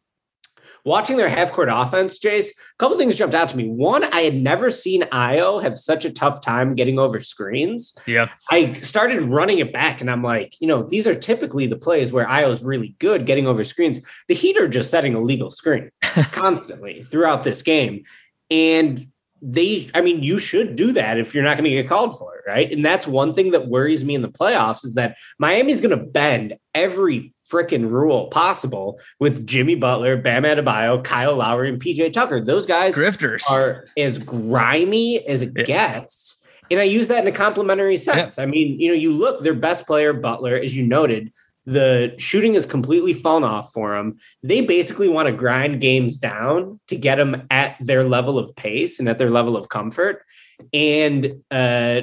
Watching 0.84 1.16
their 1.16 1.28
half 1.28 1.52
court 1.52 1.68
offense, 1.70 2.18
Jace, 2.18 2.50
a 2.50 2.76
couple 2.78 2.98
things 2.98 3.14
jumped 3.14 3.36
out 3.36 3.48
to 3.50 3.56
me. 3.56 3.68
One, 3.68 4.02
I 4.02 4.22
had 4.22 4.36
never 4.36 4.68
seen 4.68 5.02
Ayo 5.02 5.62
have 5.62 5.78
such 5.78 6.04
a 6.04 6.10
tough 6.10 6.40
time 6.40 6.74
getting 6.74 6.98
over 6.98 7.20
screens. 7.20 7.94
Yeah. 8.04 8.28
I 8.50 8.72
started 8.72 9.22
running 9.22 9.60
it 9.60 9.72
back 9.72 10.00
and 10.00 10.10
I'm 10.10 10.24
like, 10.24 10.60
you 10.60 10.66
know, 10.66 10.82
these 10.82 11.06
are 11.06 11.14
typically 11.14 11.68
the 11.68 11.78
plays 11.78 12.12
where 12.12 12.26
Ayo's 12.26 12.64
really 12.64 12.96
good 12.98 13.26
getting 13.26 13.46
over 13.46 13.62
screens. 13.62 14.00
The 14.26 14.34
Heat 14.34 14.56
are 14.56 14.66
just 14.66 14.90
setting 14.90 15.14
a 15.14 15.20
legal 15.20 15.50
screen 15.50 15.90
constantly 16.32 17.04
throughout 17.04 17.44
this 17.44 17.62
game. 17.62 18.02
And 18.50 19.06
they, 19.42 19.90
I 19.94 20.00
mean, 20.00 20.22
you 20.22 20.38
should 20.38 20.76
do 20.76 20.92
that 20.92 21.18
if 21.18 21.34
you're 21.34 21.42
not 21.42 21.56
going 21.56 21.64
to 21.64 21.70
get 21.70 21.88
called 21.88 22.16
for 22.16 22.36
it, 22.36 22.48
right? 22.48 22.72
And 22.72 22.84
that's 22.84 23.06
one 23.08 23.34
thing 23.34 23.50
that 23.50 23.66
worries 23.66 24.04
me 24.04 24.14
in 24.14 24.22
the 24.22 24.28
playoffs 24.28 24.84
is 24.84 24.94
that 24.94 25.16
Miami's 25.38 25.80
going 25.80 25.90
to 25.98 26.04
bend 26.04 26.54
every 26.74 27.34
freaking 27.50 27.90
rule 27.90 28.28
possible 28.28 28.98
with 29.20 29.46
Jimmy 29.46 29.74
Butler, 29.74 30.16
Bam 30.16 30.44
Adebayo, 30.44 31.02
Kyle 31.02 31.36
Lowry, 31.36 31.68
and 31.68 31.82
PJ 31.82 32.12
Tucker. 32.12 32.40
Those 32.40 32.66
guys 32.66 32.96
Grifters. 32.96 33.42
are 33.50 33.86
as 33.98 34.18
grimy 34.18 35.26
as 35.26 35.42
it 35.42 35.52
Yeah. 35.56 35.64
gets. 35.64 36.36
And 36.70 36.80
I 36.80 36.84
use 36.84 37.08
that 37.08 37.18
in 37.22 37.26
a 37.26 37.32
complimentary 37.36 37.96
sense. 37.98 38.38
I 38.38 38.46
mean, 38.46 38.80
you 38.80 38.88
know, 38.88 38.94
you 38.94 39.12
look, 39.12 39.42
their 39.42 39.54
best 39.54 39.86
player, 39.86 40.12
Butler, 40.12 40.56
as 40.56 40.74
you 40.74 40.86
noted, 40.86 41.32
the 41.64 42.14
shooting 42.18 42.54
has 42.54 42.66
completely 42.66 43.12
fallen 43.12 43.44
off 43.44 43.72
for 43.72 43.96
them. 43.96 44.16
They 44.42 44.62
basically 44.62 45.08
want 45.08 45.26
to 45.26 45.32
grind 45.32 45.80
games 45.80 46.18
down 46.18 46.80
to 46.88 46.96
get 46.96 47.16
them 47.16 47.46
at 47.50 47.76
their 47.80 48.04
level 48.04 48.38
of 48.38 48.54
pace 48.56 48.98
and 48.98 49.08
at 49.08 49.18
their 49.18 49.30
level 49.30 49.56
of 49.56 49.68
comfort. 49.68 50.24
And 50.72 51.42
uh, 51.50 52.02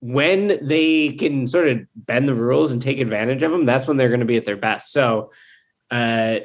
when 0.00 0.58
they 0.66 1.12
can 1.12 1.46
sort 1.46 1.68
of 1.68 1.80
bend 1.94 2.28
the 2.28 2.34
rules 2.34 2.72
and 2.72 2.80
take 2.80 2.98
advantage 2.98 3.42
of 3.42 3.50
them, 3.50 3.66
that's 3.66 3.86
when 3.86 3.96
they're 3.96 4.08
going 4.08 4.20
to 4.20 4.26
be 4.26 4.36
at 4.36 4.44
their 4.44 4.56
best. 4.56 4.92
So 4.92 5.30
uh, 5.90 6.40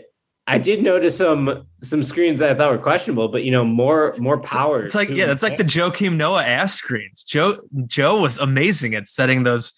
I 0.50 0.58
did 0.58 0.82
notice 0.82 1.18
some 1.18 1.68
some 1.84 2.02
screens 2.02 2.40
that 2.40 2.50
I 2.50 2.56
thought 2.56 2.72
were 2.72 2.80
questionable, 2.80 3.28
but 3.28 3.44
you 3.44 3.52
know, 3.52 3.64
more 3.64 4.16
more 4.18 4.40
power. 4.40 4.84
It's 4.84 4.96
like 4.96 5.10
yeah, 5.10 5.32
it's 5.32 5.44
like 5.44 5.58
the 5.58 5.64
Joakim 5.64 6.16
Noah 6.16 6.44
ass 6.44 6.74
screens. 6.74 7.24
Joe 7.24 7.62
Joe 7.86 8.20
was 8.20 8.40
amazing 8.40 8.96
at 8.96 9.08
setting 9.08 9.44
those, 9.44 9.74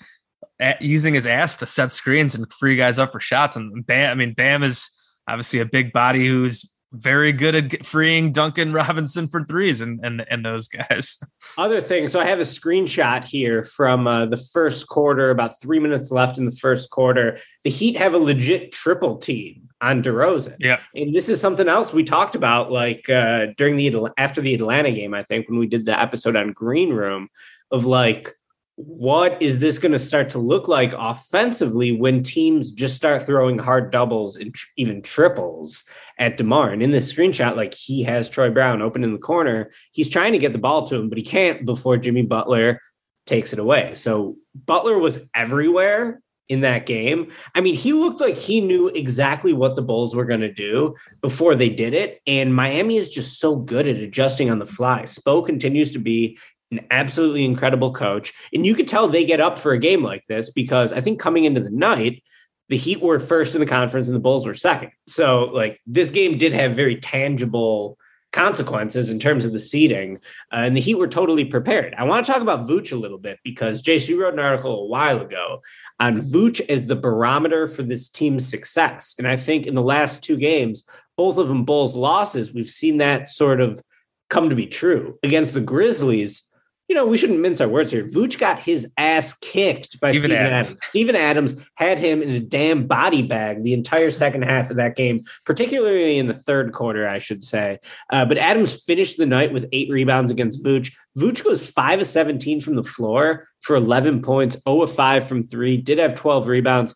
using 0.80 1.14
his 1.14 1.28
ass 1.28 1.58
to 1.58 1.66
set 1.66 1.92
screens 1.92 2.36
and 2.36 2.52
free 2.54 2.76
guys 2.76 3.00
up 3.00 3.12
for 3.12 3.20
shots. 3.20 3.56
And 3.56 3.86
Bam, 3.86 4.12
I 4.12 4.16
mean, 4.16 4.34
Bam 4.34 4.64
is 4.64 4.92
obviously 5.28 5.60
a 5.60 5.66
big 5.66 5.94
body 5.94 6.28
who's 6.28 6.72
very 6.94 7.32
good 7.32 7.56
at 7.56 7.86
freeing 7.86 8.34
Duncan 8.34 8.74
Robinson 8.74 9.28
for 9.28 9.46
threes 9.46 9.80
and 9.82 10.00
and 10.04 10.26
and 10.30 10.44
those 10.44 10.68
guys. 10.68 11.20
other 11.58 11.82
thing. 11.82 12.08
So 12.08 12.20
I 12.20 12.26
have 12.26 12.40
a 12.40 12.44
screenshot 12.44 13.24
here 13.24 13.64
from 13.64 14.08
uh, 14.08 14.26
the 14.26 14.38
first 14.38 14.88
quarter, 14.88 15.30
about 15.30 15.60
three 15.62 15.80
minutes 15.80 16.12
left 16.12 16.38
in 16.38 16.46
the 16.46 16.52
first 16.52 16.90
quarter. 16.90 17.38
The 17.64 17.70
Heat 17.70 17.96
have 17.96 18.14
a 18.14 18.18
legit 18.18 18.72
triple 18.72 19.18
team 19.18 19.70
on 19.82 20.04
DeRozan. 20.04 20.58
Yeah. 20.60 20.80
And 20.94 21.14
this 21.16 21.30
is 21.30 21.42
something 21.42 21.68
else 21.68 21.94
we 21.94 22.04
talked 22.04 22.36
about, 22.36 22.72
like 22.72 23.10
uh, 23.10 23.48
during 23.58 23.78
the 23.78 24.10
after 24.18 24.42
the 24.42 24.54
Atlanta 24.54 24.92
game, 24.92 25.14
I 25.14 25.24
think 25.24 25.50
when 25.50 25.60
we 25.60 25.68
did 25.68 25.86
the 25.86 26.00
episode 26.00 26.36
on 26.36 26.52
Green 26.52 26.92
Room, 26.92 27.30
of 27.72 27.86
like, 27.86 28.36
what 28.86 29.42
is 29.42 29.60
this 29.60 29.78
going 29.78 29.92
to 29.92 30.00
start 30.00 30.30
to 30.32 30.40
look 30.40 30.68
like 30.68 30.94
offensively 30.98 31.92
when 31.92 32.24
teams 32.24 32.72
just 32.72 32.96
start 32.96 33.24
throwing 33.24 33.58
hard 33.58 33.92
doubles 33.92 34.38
and 34.38 34.54
tr- 34.54 34.68
even 34.78 35.02
triples 35.02 35.84
at 36.18 36.38
Demar? 36.38 36.72
And 36.72 36.82
in 36.82 36.92
this 36.92 37.12
screenshot, 37.12 37.56
like 37.56 37.74
he 37.74 38.04
has 38.04 38.30
Troy 38.30 38.50
Brown 38.50 38.82
open 38.82 39.04
in 39.04 39.14
the 39.14 39.20
corner, 39.20 39.72
he's 39.92 40.10
trying 40.10 40.34
to 40.34 40.38
get 40.38 40.54
the 40.54 40.60
ball 40.60 40.86
to 40.88 40.96
him, 40.96 41.10
but 41.10 41.18
he 41.18 41.24
can't 41.24 41.66
before 41.66 41.98
Jimmy 41.98 42.24
Butler 42.24 42.82
takes 43.26 43.54
it 43.54 43.60
away. 43.60 43.94
So 43.96 44.38
Butler 44.66 44.98
was 44.98 45.20
everywhere 45.36 46.22
in 46.50 46.62
that 46.62 46.86
game. 46.86 47.32
I 47.56 47.62
mean, 47.62 47.76
he 47.76 47.94
looked 47.94 48.20
like 48.20 48.36
he 48.36 48.60
knew 48.60 48.90
exactly 48.90 49.54
what 49.54 49.78
the 49.78 49.82
Bulls 49.82 50.14
were 50.14 50.26
going 50.26 50.42
to 50.42 50.52
do 50.52 50.96
before 51.22 51.56
they 51.56 51.70
did 51.70 51.94
it. 51.94 52.20
And 52.28 52.54
Miami 52.54 52.98
is 52.98 53.10
just 53.10 53.40
so 53.40 53.56
good 53.56 53.88
at 53.88 53.96
adjusting 53.96 54.50
on 54.50 54.60
the 54.60 54.66
fly. 54.66 55.04
Spo 55.04 55.46
continues 55.46 55.94
to 55.94 56.00
be 56.00 56.38
an 56.72 56.86
absolutely 56.90 57.46
incredible 57.46 57.94
coach. 57.94 58.34
And 58.54 58.66
you 58.66 58.76
could 58.76 58.88
tell 58.88 59.08
they 59.08 59.26
get 59.26 59.42
up 59.42 59.60
for 59.60 59.74
a 59.74 59.80
game 59.80 60.04
like 60.04 60.26
this 60.28 60.50
because 60.50 60.94
I 60.94 61.02
think 61.02 61.20
coming 61.20 61.46
into 61.46 61.62
the 61.62 61.72
night, 61.72 62.24
the 62.70 62.78
Heat 62.78 63.02
were 63.02 63.20
first 63.20 63.54
in 63.54 63.60
the 63.60 63.68
conference 63.68 64.08
and 64.08 64.16
the 64.16 64.22
Bulls 64.22 64.48
were 64.48 64.54
second. 64.54 64.92
So, 65.08 65.46
like, 65.54 65.82
this 65.86 66.10
game 66.10 66.38
did 66.38 66.54
have 66.54 66.76
very 66.76 66.96
tangible 66.96 67.98
consequences 68.32 69.10
in 69.10 69.20
terms 69.20 69.44
of 69.44 69.52
the 69.52 69.60
seeding, 69.60 70.16
uh, 70.54 70.64
and 70.64 70.76
the 70.76 70.80
Heat 70.80 70.96
were 70.96 71.08
totally 71.08 71.44
prepared. 71.44 71.94
I 71.98 72.06
want 72.06 72.26
to 72.26 72.32
talk 72.32 72.42
about 72.42 72.68
Vooch 72.68 72.94
a 72.94 72.96
little 72.96 73.18
bit 73.18 73.40
because 73.44 73.86
you 73.86 74.22
wrote 74.22 74.34
an 74.34 74.40
article 74.40 74.84
a 74.84 74.88
while 74.88 75.20
ago 75.20 75.62
on 76.00 76.22
Vooch 76.22 76.62
as 76.70 76.86
the 76.86 76.96
barometer 76.96 77.68
for 77.68 77.84
this 77.84 78.08
team's 78.08 78.48
success. 78.48 79.16
And 79.18 79.28
I 79.28 79.36
think 79.36 79.68
in 79.68 79.76
the 79.76 79.82
last 79.82 80.24
two 80.24 80.38
games, 80.38 80.84
both 81.18 81.38
of 81.38 81.50
them 81.50 81.66
Bulls 81.66 81.94
losses, 81.94 82.54
we've 82.54 82.70
seen 82.70 83.00
that 83.00 83.28
sort 83.28 83.60
of 83.60 83.82
come 84.30 84.50
to 84.50 84.56
be 84.56 84.68
true. 84.68 85.20
Against 85.24 85.54
the 85.54 85.60
Grizzlies, 85.60 86.44
you 86.92 86.96
know, 86.96 87.06
we 87.06 87.18
shouldn't 87.18 87.40
mince 87.40 87.62
our 87.62 87.70
words 87.70 87.90
here. 87.90 88.04
Vooch 88.04 88.38
got 88.38 88.60
his 88.60 88.86
ass 88.98 89.32
kicked 89.36 90.02
by 90.02 90.12
Steven 90.12 90.26
Steven 90.26 90.46
Adams. 90.46 90.68
Adams. 90.68 90.86
Steven 90.86 91.16
Adams 91.16 91.70
had 91.76 92.00
him 92.00 92.22
in 92.22 92.32
a 92.32 92.40
damn 92.42 92.86
body 92.86 93.24
bag 93.24 93.64
the 93.64 93.72
entire 93.72 94.12
second 94.12 94.42
half 94.42 94.70
of 94.70 94.76
that 94.76 94.98
game, 94.98 95.24
particularly 95.46 96.18
in 96.18 96.28
the 96.28 96.34
third 96.34 96.74
quarter, 96.74 97.08
I 97.08 97.18
should 97.18 97.42
say. 97.44 97.80
Uh, 98.12 98.26
but 98.26 98.38
Adams 98.38 98.84
finished 98.84 99.16
the 99.16 99.26
night 99.26 99.54
with 99.54 99.70
eight 99.72 99.90
rebounds 99.90 100.32
against 100.32 100.66
Vooch. 100.66 100.92
Vooch 101.18 101.46
goes 101.46 101.66
five 101.66 102.02
of 102.02 102.08
17 102.08 102.60
from 102.60 102.76
the 102.76 102.84
floor 102.84 103.48
for 103.62 103.78
11 103.78 104.22
points, 104.22 104.58
0 104.68 104.82
of 104.82 104.94
5 104.94 105.26
from 105.26 105.44
three, 105.44 105.78
did 105.78 105.98
have 105.98 106.14
12 106.14 106.48
rebounds. 106.48 106.94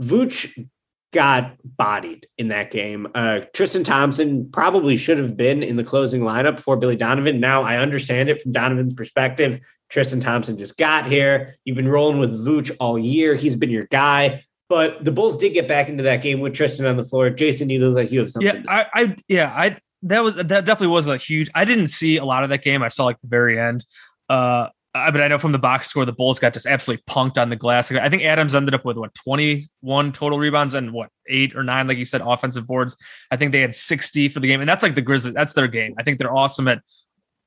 Vooch 0.00 0.66
got 1.12 1.56
bodied 1.64 2.26
in 2.36 2.48
that 2.48 2.70
game. 2.70 3.06
Uh, 3.14 3.40
Tristan 3.54 3.84
Thompson 3.84 4.50
probably 4.50 4.96
should 4.96 5.18
have 5.18 5.36
been 5.36 5.62
in 5.62 5.76
the 5.76 5.84
closing 5.84 6.20
lineup 6.20 6.60
for 6.60 6.76
Billy 6.76 6.96
Donovan. 6.96 7.40
Now 7.40 7.62
I 7.62 7.78
understand 7.78 8.28
it 8.28 8.40
from 8.40 8.52
Donovan's 8.52 8.92
perspective. 8.92 9.60
Tristan 9.88 10.20
Thompson 10.20 10.58
just 10.58 10.76
got 10.76 11.06
here. 11.06 11.54
You've 11.64 11.76
been 11.76 11.88
rolling 11.88 12.18
with 12.18 12.46
Vooch 12.46 12.74
all 12.78 12.98
year. 12.98 13.34
He's 13.34 13.56
been 13.56 13.70
your 13.70 13.86
guy. 13.86 14.42
But 14.68 15.02
the 15.02 15.12
Bulls 15.12 15.38
did 15.38 15.54
get 15.54 15.66
back 15.66 15.88
into 15.88 16.02
that 16.02 16.20
game 16.20 16.40
with 16.40 16.52
Tristan 16.52 16.84
on 16.84 16.98
the 16.98 17.04
floor. 17.04 17.30
Jason, 17.30 17.70
you 17.70 17.80
look 17.80 17.96
like 17.96 18.12
you 18.12 18.20
have 18.20 18.30
something 18.30 18.54
Yeah. 18.54 18.62
I, 18.68 18.86
I 18.92 19.16
yeah, 19.26 19.52
I 19.54 19.78
that 20.02 20.22
was 20.22 20.36
that 20.36 20.48
definitely 20.48 20.88
was 20.88 21.08
a 21.08 21.16
huge. 21.16 21.50
I 21.54 21.64
didn't 21.64 21.88
see 21.88 22.18
a 22.18 22.24
lot 22.24 22.44
of 22.44 22.50
that 22.50 22.62
game. 22.62 22.82
I 22.82 22.88
saw 22.88 23.06
like 23.06 23.20
the 23.22 23.28
very 23.28 23.58
end. 23.58 23.84
Uh, 24.28 24.68
I- 24.98 25.10
but 25.10 25.20
I 25.22 25.28
know 25.28 25.38
from 25.38 25.52
the 25.52 25.58
box 25.58 25.88
score, 25.88 26.04
the 26.04 26.12
Bulls 26.12 26.38
got 26.38 26.52
just 26.54 26.66
absolutely 26.66 27.02
punked 27.08 27.38
on 27.38 27.48
the 27.50 27.56
glass. 27.56 27.90
I 27.92 28.08
think 28.08 28.22
Adams 28.22 28.54
ended 28.54 28.74
up 28.74 28.84
with 28.84 28.96
what 28.96 29.14
21 29.14 30.12
total 30.12 30.38
rebounds 30.38 30.74
and 30.74 30.92
what 30.92 31.10
eight 31.28 31.54
or 31.56 31.62
nine, 31.62 31.86
like 31.86 31.98
you 31.98 32.04
said, 32.04 32.20
offensive 32.24 32.66
boards. 32.66 32.96
I 33.30 33.36
think 33.36 33.52
they 33.52 33.60
had 33.60 33.74
60 33.74 34.28
for 34.28 34.40
the 34.40 34.46
game, 34.48 34.60
and 34.60 34.68
that's 34.68 34.82
like 34.82 34.94
the 34.94 35.02
Grizzlies. 35.02 35.34
That's 35.34 35.52
their 35.54 35.68
game. 35.68 35.94
I 35.98 36.02
think 36.02 36.18
they're 36.18 36.32
awesome 36.32 36.68
at 36.68 36.82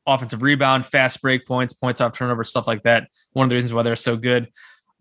offensive 0.08 0.42
rebound, 0.42 0.86
fast 0.86 1.22
break 1.22 1.46
points, 1.46 1.74
points 1.74 2.02
off 2.02 2.14
turnover, 2.14 2.44
stuff 2.44 2.68
like 2.68 2.84
that. 2.84 3.08
One 3.34 3.46
of 3.46 3.50
the 3.50 3.56
reasons 3.56 3.74
why 3.74 3.84
they're 3.84 3.96
so 3.96 4.18
good. 4.18 4.50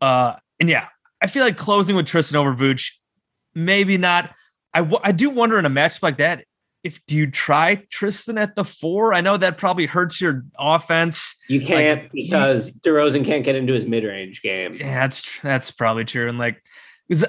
Uh, 0.01 0.35
and 0.59 0.69
yeah, 0.69 0.89
I 1.23 1.27
feel 1.27 1.45
like 1.45 1.57
closing 1.57 1.97
with 1.97 2.07
Tristan 2.07 2.37
over 2.39 2.55
Vooch, 2.55 2.93
maybe 3.55 3.97
not. 3.97 4.33
I, 4.73 4.81
w- 4.81 5.01
I 5.03 5.13
do 5.13 5.31
wonder 5.31 5.59
in 5.59 5.65
a 5.67 5.71
match 5.71 6.03
like 6.03 6.19
that 6.19 6.45
if 6.83 7.05
do 7.07 7.17
you 7.17 7.31
try 7.31 7.77
Tristan 7.91 8.39
at 8.39 8.57
the 8.57 8.65
four? 8.65 9.13
I 9.13 9.21
know 9.21 9.37
that 9.37 9.59
probably 9.59 9.87
hurts 9.87 10.21
your 10.21 10.45
offense. 10.59 11.37
You 11.49 11.61
can't 11.61 12.03
Like, 12.03 12.13
because 12.13 12.71
DeRozan 12.71 13.25
can't 13.25 13.45
get 13.45 13.55
into 13.55 13.75
his 13.75 13.85
mid-range 13.87 14.43
game. 14.43 14.77
Yeah, 14.77 15.01
that's 15.01 15.41
that's 15.43 15.71
probably 15.71 16.05
true. 16.05 16.29
And 16.29 16.39
like, 16.39 16.63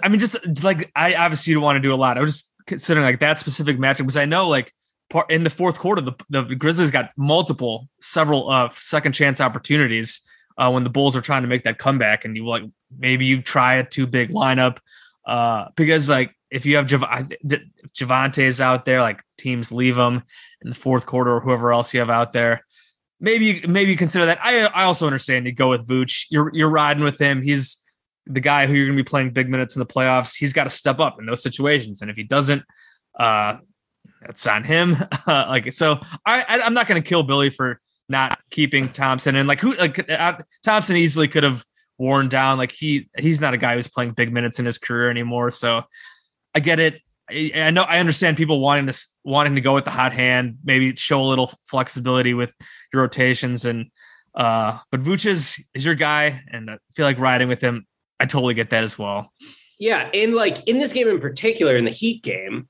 I 0.02 0.08
mean, 0.10 0.20
just 0.20 0.38
like 0.64 0.92
I 0.96 1.16
obviously 1.16 1.54
don't 1.54 1.64
want 1.64 1.78
to 1.78 1.82
do 1.82 1.94
a 1.94 1.96
lot. 1.96 2.18
I 2.18 2.22
was 2.22 2.32
just 2.32 2.54
considering 2.66 3.06
like 3.06 3.20
that 3.20 3.40
specific 3.40 3.78
matchup 3.78 4.00
because 4.00 4.18
I 4.18 4.26
know 4.26 4.48
like 4.48 4.74
part 5.10 5.30
in 5.30 5.44
the 5.44 5.50
fourth 5.50 5.78
quarter 5.80 6.02
the, 6.02 6.14
the 6.30 6.56
Grizzlies 6.56 6.92
got 6.92 7.12
multiple, 7.18 7.90
several 8.00 8.50
uh 8.50 8.70
second 8.74 9.14
chance 9.14 9.42
opportunities 9.42 10.22
uh 10.58 10.72
when 10.72 10.84
the 10.84 10.90
Bulls 10.90 11.16
are 11.16 11.22
trying 11.22 11.42
to 11.42 11.48
make 11.48 11.64
that 11.64 11.78
comeback, 11.78 12.24
and 12.24 12.38
you 12.38 12.48
like 12.48 12.64
maybe 12.98 13.26
you 13.26 13.42
try 13.42 13.76
a 13.76 13.84
too 13.84 14.08
big 14.08 14.30
lineup 14.30 14.78
uh 15.26 15.66
because 15.76 16.08
like 16.08 16.34
if 16.52 16.66
you 16.66 16.76
have 16.76 16.86
Jav- 16.86 17.04
I- 17.04 17.28
D- 17.46 17.72
Javonte's 17.96 18.62
out 18.62 18.86
there, 18.86 19.02
like 19.02 19.24
teams 19.38 19.72
leave 19.72 19.98
him 19.98 20.24
in 20.62 20.70
the 20.70 20.76
fourth 20.76 21.06
quarter 21.06 21.36
or 21.36 21.40
whoever 21.40 21.72
else 21.72 21.94
you 21.94 22.00
have 22.02 22.10
out 22.10 22.34
there 22.34 22.64
maybe 23.22 23.66
maybe 23.68 23.96
consider 23.96 24.26
that. 24.26 24.40
I 24.44 24.66
I 24.66 24.84
also 24.84 25.06
understand 25.06 25.46
you 25.46 25.54
go 25.54 25.70
with 25.70 25.88
Vooch. 25.88 26.26
You're 26.30 26.52
you're 26.54 26.70
riding 26.70 27.04
with 27.04 27.20
him. 27.20 27.42
He's 27.42 27.78
the 28.26 28.42
guy 28.42 28.68
who 28.68 28.74
you're 28.74 28.88
going 28.88 28.98
to 28.98 29.04
be 29.04 29.08
playing 29.08 29.32
big 29.32 29.50
minutes 29.50 29.76
in 29.76 29.80
the 29.80 29.86
playoffs. 29.86 30.36
He's 30.36 30.54
got 30.54 30.66
to 30.66 30.70
step 30.70 31.00
up 31.00 31.20
in 31.20 31.26
those 31.26 31.42
situations, 31.42 32.02
and 32.02 32.12
if 32.12 32.18
he 32.18 32.24
doesn't, 32.24 32.64
uh, 33.18 33.58
that's 34.22 34.46
on 34.48 34.64
him. 34.64 34.98
Like 35.28 35.72
so, 35.74 36.00
I, 36.26 36.42
I 36.42 36.62
I'm 36.62 36.74
not 36.74 36.88
going 36.88 37.02
to 37.02 37.08
kill 37.08 37.24
Billy 37.24 37.52
for 37.52 37.80
not 38.10 38.40
keeping 38.50 38.92
Thompson 38.92 39.36
and 39.36 39.48
like 39.48 39.62
who 39.62 39.76
like 39.76 40.10
uh, 40.10 40.38
Thompson 40.64 40.98
easily 40.98 41.28
could 41.28 41.44
have 41.44 41.64
worn 41.98 42.28
down. 42.28 42.58
Like 42.58 42.72
he 42.72 43.10
he's 43.18 43.40
not 43.40 43.54
a 43.54 43.58
guy 43.58 43.76
who's 43.76 43.88
playing 43.88 44.12
big 44.12 44.34
minutes 44.34 44.60
in 44.60 44.66
his 44.66 44.78
career 44.78 45.10
anymore. 45.10 45.52
So 45.52 45.84
I 46.54 46.60
get 46.60 46.80
it. 46.80 47.02
I, 47.30 47.52
I 47.56 47.70
know 47.72 47.84
I 47.84 48.00
understand 48.00 48.38
people 48.38 48.60
wanting 48.60 48.88
to 48.88 49.08
wanting 49.24 49.56
to 49.56 49.62
go 49.62 49.74
with 49.74 49.86
the 49.86 49.92
hot 49.92 50.14
hand, 50.14 50.58
maybe 50.64 50.96
show 50.96 51.24
a 51.24 51.26
little 51.26 51.54
flexibility 51.66 52.34
with 52.34 52.54
your 52.94 53.02
rotations 53.04 53.66
and 53.66 53.88
uh 54.36 54.78
but 54.92 55.04
Vooch 55.04 55.26
is 55.26 55.64
is 55.74 55.84
your 55.86 55.96
guy 55.96 56.42
and 56.52 56.70
I 56.72 56.78
feel 56.96 57.06
like 57.06 57.20
riding 57.20 57.48
with 57.48 57.62
him. 57.62 57.86
I 58.20 58.26
totally 58.26 58.54
get 58.54 58.70
that 58.70 58.84
as 58.84 58.98
well. 58.98 59.32
Yeah, 59.80 60.10
and 60.14 60.36
like 60.36 60.68
in 60.68 60.78
this 60.78 60.94
game 60.94 61.08
in 61.08 61.20
particular, 61.20 61.76
in 61.76 61.86
the 61.86 61.92
Heat 61.92 62.22
game, 62.22 62.70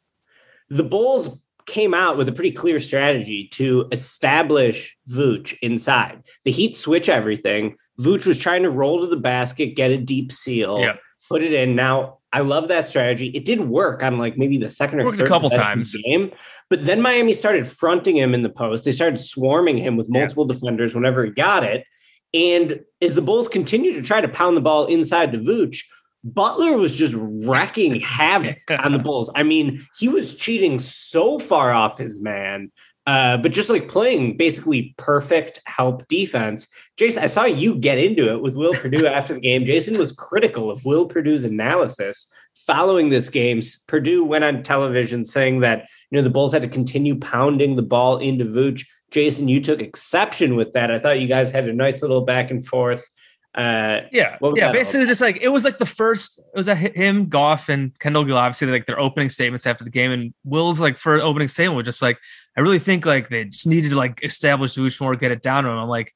the 0.69 0.83
Bulls 0.83 1.41
came 1.67 1.93
out 1.93 2.17
with 2.17 2.27
a 2.27 2.31
pretty 2.31 2.51
clear 2.51 2.79
strategy 2.79 3.47
to 3.49 3.87
establish 3.91 4.97
Vooch 5.09 5.55
inside. 5.61 6.21
The 6.45 6.51
Heat 6.51 6.73
switch 6.73 7.09
everything. 7.09 7.75
Vooch 7.99 8.25
was 8.25 8.37
trying 8.37 8.63
to 8.63 8.69
roll 8.69 9.01
to 9.01 9.07
the 9.07 9.17
basket, 9.17 9.75
get 9.75 9.91
a 9.91 9.97
deep 9.97 10.31
seal, 10.31 10.79
Yeah. 10.79 10.95
Put 11.31 11.43
it 11.43 11.53
in. 11.53 11.75
Now, 11.75 12.17
I 12.33 12.39
love 12.41 12.67
that 12.69 12.87
strategy. 12.87 13.27
It 13.29 13.43
did 13.45 13.61
work 13.61 14.03
on 14.03 14.17
like 14.17 14.37
maybe 14.37 14.57
the 14.57 14.69
second 14.69 15.01
or 15.01 15.05
Worked 15.05 15.15
a 15.15 15.17
third 15.19 15.27
couple 15.27 15.49
times. 15.49 15.93
game, 16.05 16.31
but 16.69 16.85
then 16.85 17.01
Miami 17.01 17.33
started 17.33 17.67
fronting 17.67 18.15
him 18.17 18.33
in 18.33 18.41
the 18.41 18.49
post. 18.49 18.85
They 18.85 18.91
started 18.91 19.17
swarming 19.17 19.77
him 19.77 19.97
with 19.97 20.07
Yeah. 20.09 20.19
multiple 20.21 20.45
defenders 20.45 20.95
whenever 20.95 21.25
he 21.25 21.31
got 21.31 21.63
it. 21.63 21.85
And 22.33 22.79
as 23.01 23.13
the 23.15 23.21
Bulls 23.21 23.49
continued 23.49 23.95
to 23.95 24.01
try 24.01 24.21
to 24.21 24.29
pound 24.29 24.55
the 24.55 24.61
ball 24.61 24.85
inside 24.85 25.33
to 25.33 25.37
Vooch, 25.39 25.83
Butler 26.23 26.77
was 26.77 26.95
just 26.95 27.15
wrecking 27.17 27.99
havoc 27.99 28.59
on 28.69 28.93
the 28.93 28.99
Bulls. 28.99 29.29
I 29.35 29.43
mean, 29.43 29.81
he 29.99 30.07
was 30.07 30.35
cheating 30.35 30.79
so 30.79 31.39
far 31.39 31.71
off 31.73 31.97
his 31.97 32.21
man, 32.21 32.71
uh, 33.11 33.35
but 33.35 33.51
just 33.51 33.69
like 33.69 33.89
playing 33.89 34.37
basically 34.37 34.95
perfect 34.95 35.59
help 35.65 36.07
defense. 36.07 36.69
Jason, 36.95 37.21
I 37.21 37.25
saw 37.25 37.43
you 37.43 37.75
get 37.75 37.97
into 37.97 38.31
it 38.31 38.41
with 38.41 38.55
Will 38.55 38.73
Perdue 38.73 39.05
after 39.19 39.33
the 39.33 39.41
game. 39.41 39.65
Jason 39.65 39.97
was 39.97 40.13
critical 40.13 40.71
of 40.71 40.85
Will 40.85 41.05
Perdue's 41.05 41.43
analysis 41.43 42.27
following 42.55 43.09
this 43.09 43.27
game. 43.27 43.59
Perdue 43.87 44.23
went 44.23 44.45
on 44.45 44.63
television 44.63 45.25
saying 45.25 45.59
that 45.59 45.89
you 46.09 46.15
know 46.15 46.21
the 46.21 46.29
Bulls 46.29 46.53
had 46.53 46.61
to 46.61 46.69
continue 46.69 47.19
pounding 47.19 47.75
the 47.75 47.83
ball 47.83 48.17
into 48.19 48.45
Vooch. 48.45 48.85
Jason, 49.11 49.49
you 49.49 49.59
took 49.59 49.81
exception 49.81 50.55
with 50.55 50.71
that. 50.71 50.89
I 50.89 50.97
thought 50.97 51.19
you 51.19 51.27
guys 51.27 51.51
had 51.51 51.67
a 51.67 51.73
nice 51.73 52.01
little 52.01 52.21
back 52.21 52.49
and 52.49 52.65
forth. 52.65 53.05
Uh, 53.53 54.01
Yeah, 54.13 54.37
yeah. 54.55 54.71
Basically, 54.71 55.05
just 55.05 55.19
like 55.19 55.39
it 55.41 55.49
was 55.49 55.65
like 55.65 55.77
the 55.77 55.85
first. 55.85 56.39
It 56.39 56.55
was 56.55 56.69
a, 56.69 56.75
him, 56.75 57.27
Goff, 57.27 57.67
and 57.67 57.97
Kendall 57.99 58.23
Gill. 58.23 58.37
Obviously, 58.37 58.67
like 58.67 58.85
their 58.85 58.99
opening 58.99 59.29
statements 59.29 59.67
after 59.67 59.83
the 59.83 59.89
game, 59.89 60.11
and 60.11 60.33
Will's 60.45 60.79
like 60.79 60.97
for 60.97 61.19
opening 61.19 61.49
statement 61.49 61.75
was 61.75 61.85
just 61.85 62.01
like, 62.01 62.17
I 62.57 62.61
really 62.61 62.79
think 62.79 63.05
like 63.05 63.29
they 63.29 63.45
just 63.45 63.67
needed 63.67 63.91
to 63.91 63.95
like 63.95 64.23
establish 64.23 64.75
Vooch 64.75 64.99
more, 64.99 65.15
get 65.15 65.31
it 65.31 65.41
down 65.41 65.63
to 65.63 65.69
him. 65.69 65.77
I'm 65.77 65.87
like, 65.87 66.13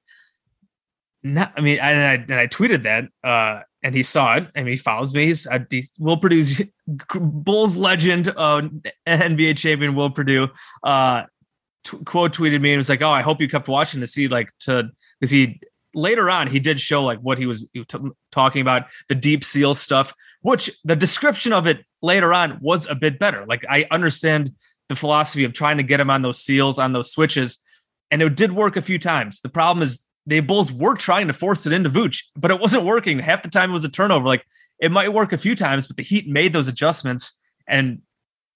not. 1.24 1.54
I 1.56 1.62
mean, 1.62 1.80
and 1.80 2.04
I 2.04 2.14
and 2.14 2.34
I 2.34 2.48
tweeted 2.48 2.84
that, 2.84 3.06
uh, 3.24 3.64
and 3.82 3.96
he 3.96 4.04
saw 4.04 4.36
it, 4.36 4.48
and 4.54 4.68
he 4.68 4.78
follows 4.78 5.14
me. 5.14 5.28
He's 5.28 5.48
uh, 5.48 5.60
he, 5.70 5.88
Will 5.98 6.18
Perdue's 6.18 6.62
Bulls 7.16 7.78
legend, 7.78 8.30
uh, 8.30 8.62
NBA 9.08 9.58
champion 9.58 9.96
Will 9.96 10.10
Perdue. 10.10 10.50
Uh, 10.84 11.24
t- 11.84 11.98
quote 12.06 12.34
tweeted 12.34 12.62
me 12.62 12.74
and 12.74 12.78
was 12.78 12.90
like, 12.90 13.02
"Oh, 13.02 13.10
I 13.10 13.22
hope 13.22 13.42
you 13.42 13.50
kept 13.50 13.68
watching 13.68 14.02
to 14.02 14.08
see 14.08 14.28
like 14.28 14.50
to 14.62 14.90
because 15.20 15.32
he 15.32 15.60
later 15.96 16.30
on 16.30 16.48
he 16.48 16.60
did 16.60 16.80
show 16.80 17.04
like 17.04 17.20
what 17.20 17.38
he 17.38 17.46
was 17.46 17.68
he 17.74 17.80
was 17.80 17.88
t- 17.88 18.12
talking 18.32 18.62
about 18.62 18.88
the 19.10 19.16
deep 19.16 19.44
seal 19.44 19.74
stuff, 19.74 20.14
which 20.42 20.70
the 20.84 20.96
description 20.96 21.54
of 21.54 21.66
it 21.66 21.84
later 22.02 22.34
on 22.34 22.60
was 22.62 22.88
a 22.88 22.96
bit 22.96 23.18
better. 23.18 23.46
Like 23.48 23.66
I 23.68 23.88
understand 23.90 24.52
the 24.90 24.96
philosophy 24.96 25.44
of 25.44 25.54
trying 25.54 25.78
to 25.78 25.84
get 25.84 26.00
him 26.00 26.10
on 26.10 26.22
those 26.22 26.44
seals 26.44 26.80
on 26.80 26.94
those 26.94 27.12
switches, 27.12 27.60
and 28.12 28.22
it 28.22 28.36
did 28.36 28.52
work 28.52 28.76
a 28.76 28.82
few 28.82 29.00
times. 29.00 29.40
The 29.42 29.50
problem 29.50 29.84
is 29.84 30.06
the 30.26 30.40
Bulls 30.40 30.72
were 30.72 30.96
trying 30.96 31.28
to 31.28 31.34
force 31.34 31.66
it 31.66 31.74
into 31.74 31.90
Vooch, 31.90 32.24
but 32.36 32.52
it 32.52 32.60
wasn't 32.60 32.84
working. 32.84 33.20
Half 33.20 33.44
the 33.44 33.50
time 33.50 33.70
it 33.70 33.74
was 33.74 33.84
a 33.84 33.90
turnover. 33.90 34.26
Like 34.26 34.46
it 34.80 34.92
might 34.92 35.14
work 35.14 35.34
a 35.34 35.38
few 35.38 35.56
times, 35.56 35.88
but 35.88 35.98
the 35.98 36.04
Heat 36.04 36.28
made 36.28 36.54
those 36.54 36.68
adjustments, 36.68 37.40
and 37.68 38.02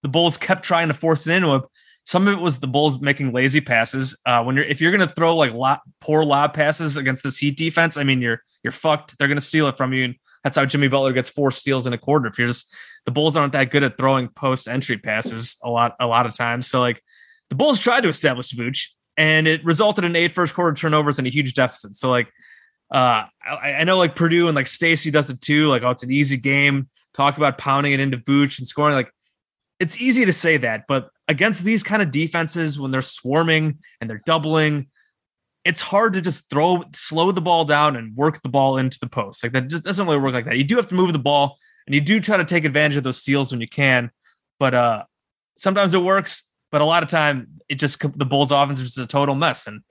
the 0.04 0.10
Bulls 0.10 0.38
kept 0.38 0.64
trying 0.64 0.88
to 0.88 0.94
force 0.94 1.28
it 1.28 1.34
into 1.34 1.50
him. 1.50 1.64
Some 2.06 2.28
of 2.28 2.34
it 2.34 2.42
was 2.42 2.60
the 2.60 2.68
Bulls 2.68 3.00
making 3.00 3.34
lazy 3.34 3.62
passes. 3.62 4.20
Uh, 4.26 4.44
when 4.44 4.56
you're 4.56 4.66
if 4.66 4.82
you're 4.82 4.92
going 4.92 5.08
to 5.08 5.14
throw 5.14 5.36
like 5.36 5.54
lot, 5.54 5.82
poor 6.00 6.24
lob 6.24 6.54
passes 6.54 6.98
against 6.98 7.24
this 7.24 7.38
Heat 7.38 7.58
defense, 7.58 7.98
I 7.98 8.04
mean 8.04 8.22
you're 8.22 8.42
you're 8.64 8.72
fucked. 8.72 9.18
They're 9.18 9.28
going 9.28 9.38
to 9.38 9.42
steal 9.42 9.68
it 9.68 9.78
from 9.78 9.94
you, 9.94 10.06
and 10.06 10.16
that's 10.44 10.58
how 10.58 10.66
Jimmy 10.66 10.88
Butler 10.88 11.14
gets 11.14 11.30
four 11.30 11.52
steals 11.52 11.86
in 11.88 11.94
a 11.94 11.98
quarter. 11.98 12.28
If 12.28 12.38
you're 12.38 12.48
just 12.48 12.74
the 13.06 13.12
Bulls 13.12 13.36
aren't 13.36 13.54
that 13.54 13.72
good 13.72 13.84
at 13.84 13.98
throwing 13.98 14.28
post 14.30 14.68
entry 14.68 14.98
passes 14.98 15.58
a 15.64 15.70
lot 15.70 15.96
a 16.00 16.08
lot 16.08 16.26
of 16.26 16.36
times. 16.36 16.68
So 16.68 16.80
like 16.80 17.02
the 17.50 17.56
Bulls 17.56 17.80
tried 17.80 18.02
to 18.02 18.10
establish 18.10 18.52
Vooch, 18.52 18.88
and 19.18 19.48
it 19.48 19.64
resulted 19.64 20.06
in 20.06 20.16
eight 20.16 20.32
first 20.32 20.54
quarter 20.54 20.74
turnovers 20.74 21.18
and 21.18 21.28
a 21.28 21.32
huge 21.32 21.54
deficit. 21.54 21.96
So 21.96 22.10
like 22.10 22.28
uh, 22.92 23.26
I, 23.46 23.74
I 23.80 23.84
know 23.84 23.98
like 23.98 24.16
Perdue 24.16 24.48
and 24.48 24.56
like 24.56 24.68
Stacey 24.68 25.12
does 25.12 25.30
it 25.30 25.42
too. 25.42 25.68
Like 25.68 25.84
oh, 25.84 25.90
it's 25.90 26.04
an 26.04 26.12
easy 26.12 26.38
game. 26.38 26.90
Talk 27.14 27.38
about 27.38 27.58
pounding 27.58 27.94
it 27.94 28.00
into 28.00 28.18
Vooch 28.18 28.60
and 28.60 28.68
scoring. 28.68 28.96
Like 28.96 29.12
it's 29.80 30.00
easy 30.02 30.26
to 30.26 30.34
say 30.34 30.58
that, 30.58 30.86
but 30.88 31.10
against 31.28 31.64
these 31.64 31.84
kind 31.84 32.02
of 32.02 32.12
defenses, 32.12 32.80
when 32.80 32.92
they're 32.92 33.02
swarming 33.02 33.80
and 34.02 34.10
they're 34.10 34.22
doubling, 34.26 34.88
it's 35.66 35.82
hard 35.82 36.14
to 36.14 36.22
just 36.22 36.50
throw, 36.50 36.84
slow 36.96 37.32
the 37.32 37.42
ball 37.42 37.66
down 37.66 37.96
and 37.96 38.16
work 38.16 38.42
the 38.42 38.50
ball 38.50 38.78
into 38.78 38.98
the 39.00 39.10
post. 39.10 39.44
Like 39.44 39.52
that 39.54 39.68
just 39.68 39.84
doesn't 39.84 40.06
really 40.06 40.20
work 40.20 40.34
like 40.34 40.46
that. 40.46 40.58
You 40.58 40.64
do 40.64 40.78
have 40.78 40.88
to 40.88 40.96
move 40.96 41.14
the 41.14 41.20
ball 41.20 41.58
and 41.86 41.96
you 41.96 42.02
do 42.02 42.20
try 42.20 42.38
to 42.38 42.46
take 42.46 42.66
advantage 42.66 42.98
of 42.98 43.04
those 43.04 43.22
steals 43.22 43.52
when 43.52 43.62
you 43.62 43.68
can, 43.68 44.12
but 44.60 44.74
uh, 44.74 45.04
sometimes 45.58 45.94
it 45.94 46.02
works. 46.02 46.50
But 46.72 46.82
a 46.82 46.86
lot 46.86 47.02
of 47.02 47.10
time, 47.10 47.48
it 47.68 47.76
just 47.76 48.00
the 48.00 48.26
Bulls' 48.26 48.52
offense 48.52 48.80
is 48.80 48.98
a 49.00 49.08
total 49.08 49.34
mess, 49.34 49.66
and 49.66 49.82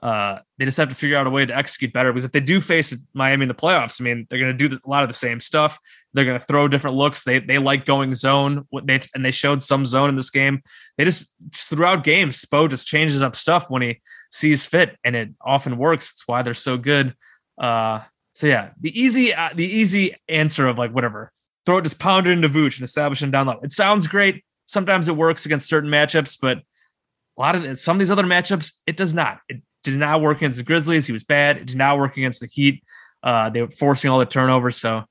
uh, 0.00 0.38
they 0.56 0.64
just 0.64 0.76
have 0.76 0.88
to 0.88 0.94
figure 0.94 1.16
out 1.16 1.26
a 1.26 1.30
way 1.30 1.44
to 1.44 1.56
execute 1.56 1.92
better. 1.92 2.12
Because 2.12 2.24
if 2.24 2.30
they 2.30 2.38
do 2.38 2.60
face 2.60 2.96
Miami 3.12 3.42
in 3.42 3.48
the 3.48 3.54
playoffs, 3.54 4.00
I 4.00 4.04
mean, 4.04 4.28
they're 4.30 4.38
going 4.38 4.56
to 4.56 4.68
do 4.68 4.76
a 4.76 4.88
lot 4.88 5.02
of 5.02 5.08
the 5.08 5.14
same 5.14 5.40
stuff. 5.40 5.80
They're 6.14 6.24
going 6.24 6.38
to 6.38 6.44
throw 6.44 6.68
different 6.68 6.96
looks. 6.96 7.24
They 7.24 7.38
they 7.38 7.58
like 7.58 7.84
going 7.84 8.14
zone. 8.14 8.66
They 8.84 9.00
and 9.14 9.24
they 9.24 9.30
showed 9.30 9.62
some 9.62 9.84
zone 9.84 10.08
in 10.08 10.16
this 10.16 10.30
game. 10.30 10.62
They 10.96 11.04
just, 11.04 11.34
just 11.50 11.68
throughout 11.68 12.02
games, 12.02 12.44
Spo 12.44 12.68
just 12.68 12.86
changes 12.86 13.22
up 13.22 13.36
stuff 13.36 13.68
when 13.68 13.82
he 13.82 14.00
sees 14.30 14.66
fit, 14.66 14.96
and 15.04 15.14
it 15.14 15.30
often 15.44 15.76
works. 15.76 16.12
It's 16.12 16.26
why 16.26 16.42
they're 16.42 16.54
so 16.54 16.76
good. 16.76 17.14
Uh, 17.60 18.00
so 18.34 18.46
yeah, 18.46 18.70
the 18.80 18.98
easy 18.98 19.34
uh, 19.34 19.50
the 19.54 19.66
easy 19.66 20.14
answer 20.28 20.66
of 20.66 20.78
like 20.78 20.92
whatever, 20.92 21.32
throw 21.66 21.78
it, 21.78 21.82
just 21.82 21.98
pound 21.98 22.26
it 22.26 22.30
into 22.30 22.48
Vooch 22.48 22.78
and 22.78 22.84
establish 22.84 23.22
him 23.22 23.30
down 23.30 23.46
low. 23.46 23.60
It 23.62 23.72
sounds 23.72 24.06
great. 24.06 24.44
Sometimes 24.66 25.08
it 25.08 25.16
works 25.16 25.44
against 25.44 25.68
certain 25.68 25.90
matchups, 25.90 26.38
but 26.40 26.58
a 26.58 27.40
lot 27.40 27.54
of 27.54 27.64
it, 27.64 27.78
some 27.78 27.96
of 27.96 27.98
these 27.98 28.10
other 28.10 28.24
matchups, 28.24 28.80
it 28.86 28.96
does 28.96 29.14
not. 29.14 29.40
It 29.48 29.62
did 29.82 29.98
not 29.98 30.20
work 30.20 30.38
against 30.38 30.58
the 30.58 30.64
Grizzlies. 30.64 31.06
He 31.06 31.12
was 31.12 31.24
bad. 31.24 31.56
It 31.56 31.66
did 31.66 31.76
not 31.76 31.98
work 31.98 32.16
against 32.16 32.40
the 32.40 32.46
Heat. 32.46 32.82
Uh, 33.22 33.50
they 33.50 33.60
were 33.62 33.70
forcing 33.70 34.10
all 34.10 34.18
the 34.18 34.26
turnovers. 34.26 34.76
So 34.76 35.04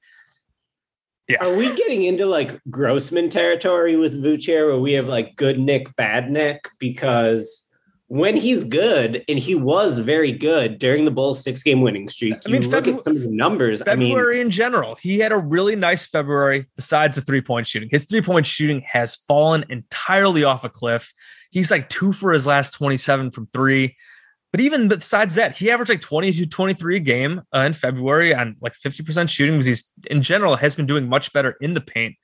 yeah. 1.28 1.44
Are 1.44 1.54
we 1.54 1.74
getting 1.76 2.04
into 2.04 2.26
like 2.26 2.60
Grossman 2.70 3.30
territory 3.30 3.96
with 3.96 4.22
Vooch 4.24 4.48
where 4.48 4.78
we 4.78 4.94
have 4.94 5.08
like 5.08 5.36
good 5.36 5.60
Nick, 5.60 5.96
bad 5.96 6.32
Nick? 6.32 6.70
Because 6.80 7.68
when 8.10 8.38
he's 8.38 8.64
good, 8.64 9.26
and 9.28 9.38
he 9.38 9.54
was 9.54 10.00
very 10.00 10.32
good 10.32 10.80
during 10.80 11.04
the 11.04 11.12
Bulls' 11.12 11.44
six-game 11.44 11.82
winning 11.82 12.08
streak, 12.08 12.36
I 12.46 12.50
mean, 12.50 12.70
look 12.70 12.88
at 12.88 13.00
some 13.02 13.18
of 13.18 13.22
the 13.22 13.30
numbers. 13.30 13.82
I 13.86 13.96
mean, 13.96 14.12
February 14.12 14.40
in 14.40 14.50
general, 14.50 14.96
he 14.96 15.20
had 15.20 15.34
a 15.34 15.38
really 15.38 15.76
nice 15.76 16.08
February 16.08 16.68
besides 16.78 17.16
the 17.16 17.22
three 17.22 17.42
point 17.42 17.68
shooting. 17.68 17.90
His 17.92 18.06
three 18.06 18.22
point 18.22 18.48
shooting 18.48 18.82
has 18.88 19.18
fallen 19.18 19.66
entirely 19.70 20.46
off 20.46 20.64
a 20.64 20.70
cliff. 20.70 21.14
He's 21.52 21.70
like 21.70 21.90
two 21.90 22.14
for 22.14 22.32
his 22.32 22.48
last 22.48 22.74
27 22.74 23.32
from 23.32 23.48
three. 23.52 23.98
But 24.58 24.64
even 24.64 24.88
besides 24.88 25.36
that, 25.36 25.56
he 25.56 25.70
averaged 25.70 25.92
like 25.92 26.02
20 26.02 26.34
to 26.34 26.48
23 26.48 26.96
a 26.96 27.00
game 27.00 27.44
uh, 27.54 27.60
in 27.60 27.74
February 27.74 28.34
on 28.34 28.56
like 28.60 28.74
50% 28.74 29.30
shooting 29.30 29.54
because 29.54 29.68
he's 29.68 29.94
in 30.10 30.24
general 30.24 30.56
has 30.56 30.76
been 30.76 30.88
doing 30.88 31.08
much 31.08 31.32
better 31.32 31.56
in 31.62 31.76
the 31.76 31.80
paint. 31.80 32.16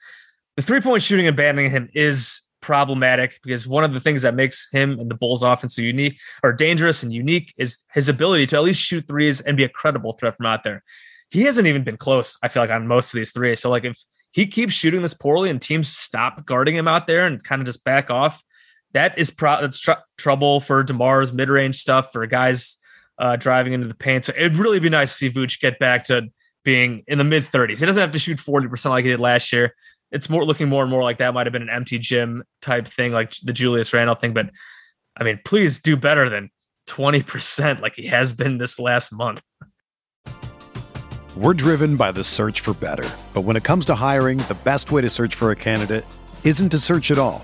The 0.58 0.64
three 0.64 0.82
point 0.82 1.04
shooting 1.04 1.28
abandoning 1.28 1.70
him 1.70 1.90
is 1.94 2.42
problematic 2.60 3.40
because 3.44 3.68
one 3.68 3.84
of 3.84 3.94
the 3.94 4.00
things 4.00 4.24
that 4.24 4.34
makes 4.34 4.68
him 4.72 5.00
and 5.00 5.12
the 5.12 5.16
Bulls 5.16 5.44
offense 5.44 5.76
so 5.76 5.84
unique 5.84 6.20
or 6.42 6.52
dangerous 6.52 7.04
and 7.04 7.14
unique 7.14 7.54
is 7.56 7.78
his 7.94 8.10
ability 8.10 8.48
to 8.48 8.56
at 8.56 8.64
least 8.64 8.82
shoot 8.82 9.08
threes 9.08 9.40
and 9.40 9.56
be 9.56 9.64
a 9.64 9.70
credible 9.70 10.14
threat 10.14 10.36
from 10.36 10.48
out 10.48 10.64
there. 10.64 10.82
He 11.30 11.44
hasn't 11.44 11.68
even 11.68 11.84
been 11.84 11.98
close, 11.98 12.36
I 12.42 12.48
feel 12.48 12.64
like, 12.64 12.72
on 12.72 12.88
most 12.88 13.14
of 13.14 13.20
these 13.20 13.32
threes. 13.32 13.60
So, 13.60 13.70
like, 13.70 13.86
if 13.86 13.96
he 14.32 14.48
keeps 14.48 14.74
shooting 14.74 15.04
this 15.04 15.14
poorly 15.14 15.52
and 15.52 15.62
teams 15.62 15.88
stop 15.88 16.44
guarding 16.48 16.76
him 16.76 16.88
out 16.88 17.06
there 17.06 17.28
and 17.28 17.44
kind 17.44 17.62
of 17.62 17.68
just 17.68 17.84
back 17.84 18.10
off, 18.10 18.42
that 18.94 19.18
is 19.18 19.32
pro- 19.32 19.62
that's 19.62 19.80
tr- 19.80 19.92
trouble 20.18 20.60
for 20.60 20.84
Demar's 20.84 21.34
mid 21.34 21.50
range 21.50 21.78
stuff 21.78 22.12
for 22.12 22.26
guys 22.28 22.78
uh, 23.18 23.36
driving 23.36 23.74
into 23.74 23.88
the 23.88 23.96
paint. 23.96 24.26
So 24.26 24.34
it'd 24.36 24.58
really 24.58 24.80
be 24.80 24.90
nice 24.90 25.12
to 25.12 25.18
see 25.18 25.30
Vooch 25.30 25.60
get 25.60 25.80
back 25.80 26.06
to 26.06 26.30
being 26.64 27.04
in 27.08 27.18
the 27.18 27.24
mid 27.24 27.44
30s. 27.44 27.80
He 27.80 27.86
doesn't 27.86 28.02
have 28.02 28.12
to 28.12 28.20
shoot 28.20 28.38
40% 28.38 28.90
like 28.90 29.06
he 29.06 29.12
did 29.12 29.20
last 29.20 29.52
year. 29.52 29.76
It's 30.12 30.30
more 30.30 30.46
looking 30.46 30.70
more 30.70 30.84
and 30.84 30.92
more 30.92 31.04
like 31.04 31.18
that 31.18 31.34
might 31.34 31.48
have 31.48 31.54
been 31.54 31.64
an 31.64 31.70
empty 31.70 31.98
gym 31.98 32.44
type 32.62 32.88
thing, 32.88 33.12
like 33.12 33.34
the 33.44 33.54
Julius 33.54 33.94
Randle 33.94 34.16
thing. 34.16 34.34
But 34.34 34.52
I 35.18 35.24
mean, 35.24 35.40
please 35.44 35.82
do 35.82 35.98
better 35.98 36.30
than 36.30 36.52
20% 36.88 37.82
like 37.82 37.96
he 37.96 38.08
has 38.08 38.34
been 38.34 38.58
this 38.58 38.80
last 38.80 39.12
month. 39.12 39.42
We're 41.36 41.56
driven 41.56 41.96
by 41.96 42.12
the 42.12 42.24
search 42.24 42.60
for 42.60 42.76
better. 42.76 43.10
But 43.34 43.42
when 43.42 43.56
it 43.56 43.64
comes 43.64 43.86
to 43.86 43.96
hiring, 43.96 44.38
the 44.38 44.58
best 44.64 44.92
way 44.92 45.02
to 45.02 45.10
search 45.10 45.34
for 45.34 45.50
a 45.50 45.56
candidate 45.56 46.06
isn't 46.44 46.70
to 46.70 46.78
search 46.78 47.10
at 47.10 47.18
all. 47.18 47.44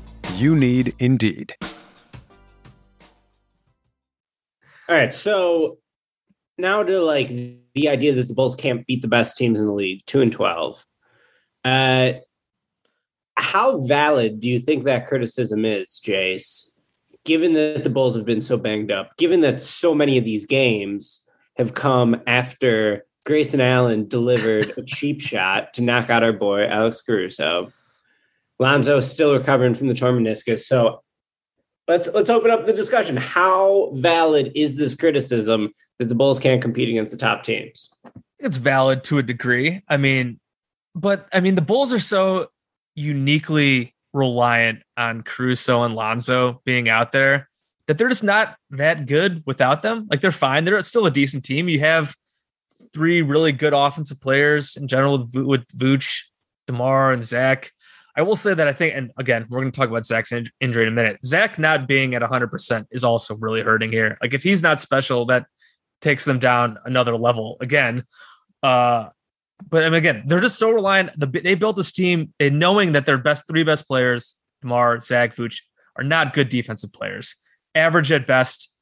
You 0.35 0.55
need 0.55 0.95
Indeed. 0.99 1.55
All 4.89 4.95
right, 4.97 5.13
so 5.13 5.77
now 6.57 6.83
to 6.83 6.99
like 6.99 7.29
the 7.29 7.89
idea 7.89 8.13
that 8.13 8.27
the 8.27 8.33
Bulls 8.33 8.55
can't 8.55 8.85
beat 8.85 9.01
the 9.01 9.07
best 9.07 9.37
teams 9.37 9.59
in 9.59 9.65
the 9.65 9.73
league, 9.73 10.01
two 10.05 10.21
and 10.21 10.31
twelve. 10.31 10.85
Uh, 11.63 12.13
how 13.37 13.79
valid 13.81 14.39
do 14.39 14.47
you 14.47 14.59
think 14.59 14.83
that 14.83 15.07
criticism 15.07 15.65
is, 15.65 16.01
Jace? 16.03 16.71
Given 17.23 17.53
that 17.53 17.83
the 17.83 17.89
Bulls 17.89 18.15
have 18.15 18.25
been 18.25 18.41
so 18.41 18.57
banged 18.57 18.91
up, 18.91 19.15
given 19.17 19.41
that 19.41 19.61
so 19.61 19.93
many 19.93 20.17
of 20.17 20.25
these 20.25 20.45
games 20.45 21.21
have 21.57 21.73
come 21.73 22.21
after 22.27 23.05
Grayson 23.25 23.61
Allen 23.61 24.07
delivered 24.07 24.73
a 24.77 24.83
cheap 24.83 25.21
shot 25.21 25.73
to 25.75 25.81
knock 25.81 26.09
out 26.09 26.23
our 26.23 26.33
boy 26.33 26.65
Alex 26.65 27.01
Caruso. 27.01 27.71
Lonzo 28.61 28.99
still 28.99 29.33
recovering 29.33 29.73
from 29.73 29.87
the 29.87 29.93
torn 29.93 30.23
meniscus, 30.23 30.59
so 30.59 31.01
let's 31.87 32.07
let's 32.07 32.29
open 32.29 32.51
up 32.51 32.65
the 32.65 32.73
discussion. 32.73 33.17
How 33.17 33.91
valid 33.93 34.51
is 34.55 34.77
this 34.77 34.95
criticism 34.95 35.73
that 35.99 36.07
the 36.07 36.15
Bulls 36.15 36.39
can't 36.39 36.61
compete 36.61 36.87
against 36.87 37.11
the 37.11 37.17
top 37.17 37.43
teams? 37.43 37.89
It's 38.39 38.57
valid 38.57 39.03
to 39.05 39.17
a 39.17 39.23
degree. 39.23 39.81
I 39.87 39.97
mean, 39.97 40.39
but 40.95 41.27
I 41.33 41.39
mean, 41.39 41.55
the 41.55 41.61
Bulls 41.61 41.91
are 41.91 41.99
so 41.99 42.47
uniquely 42.95 43.95
reliant 44.13 44.83
on 44.95 45.23
Caruso 45.23 45.83
and 45.83 45.95
Lonzo 45.95 46.61
being 46.63 46.87
out 46.87 47.11
there 47.11 47.49
that 47.87 47.97
they're 47.97 48.09
just 48.09 48.23
not 48.23 48.57
that 48.69 49.05
good 49.05 49.43
without 49.45 49.81
them. 49.81 50.07
Like 50.09 50.21
they're 50.21 50.31
fine. 50.31 50.65
They're 50.65 50.81
still 50.81 51.05
a 51.05 51.11
decent 51.11 51.43
team. 51.43 51.67
You 51.67 51.79
have 51.79 52.15
three 52.93 53.21
really 53.21 53.51
good 53.51 53.73
offensive 53.73 54.19
players 54.21 54.75
in 54.75 54.87
general 54.87 55.27
with, 55.33 55.67
Vooch, 55.75 56.21
DeMar, 56.67 57.11
and 57.11 57.23
Zach. 57.23 57.71
I 58.15 58.23
will 58.23 58.35
say 58.35 58.53
that 58.53 58.67
I 58.67 58.73
think, 58.73 58.95
and 58.95 59.11
again, 59.17 59.45
we're 59.49 59.61
going 59.61 59.71
to 59.71 59.77
talk 59.77 59.89
about 59.89 60.05
Zach's 60.05 60.31
in- 60.31 60.49
injury 60.59 60.83
in 60.83 60.89
a 60.89 60.95
minute. 60.95 61.19
Zach 61.25 61.57
not 61.57 61.87
being 61.87 62.13
at 62.15 62.21
100% 62.21 62.85
is 62.91 63.03
also 63.03 63.35
really 63.35 63.61
hurting 63.61 63.91
here. 63.91 64.17
Like 64.21 64.33
if 64.33 64.43
he's 64.43 64.61
not 64.61 64.81
special, 64.81 65.25
that 65.27 65.45
takes 66.01 66.25
them 66.25 66.39
down 66.39 66.77
another 66.85 67.15
level 67.15 67.57
again. 67.61 68.03
Uh, 68.61 69.09
but 69.69 69.83
I 69.83 69.89
mean, 69.89 69.95
again, 69.95 70.23
they're 70.25 70.41
just 70.41 70.57
so 70.57 70.71
reliant. 70.71 71.11
The, 71.17 71.27
they 71.27 71.55
built 71.55 71.77
this 71.77 71.91
team 71.91 72.33
in 72.39 72.59
knowing 72.59 72.93
that 72.93 73.05
their 73.05 73.17
best 73.17 73.47
three 73.47 73.63
best 73.63 73.87
players, 73.87 74.35
DeMar, 74.61 74.99
Zach, 74.99 75.35
Vooch, 75.35 75.59
are 75.95 76.03
not 76.03 76.33
good 76.33 76.49
defensive 76.49 76.91
players. 76.91 77.35
Average 77.75 78.11
at 78.11 78.27
best, 78.27 78.73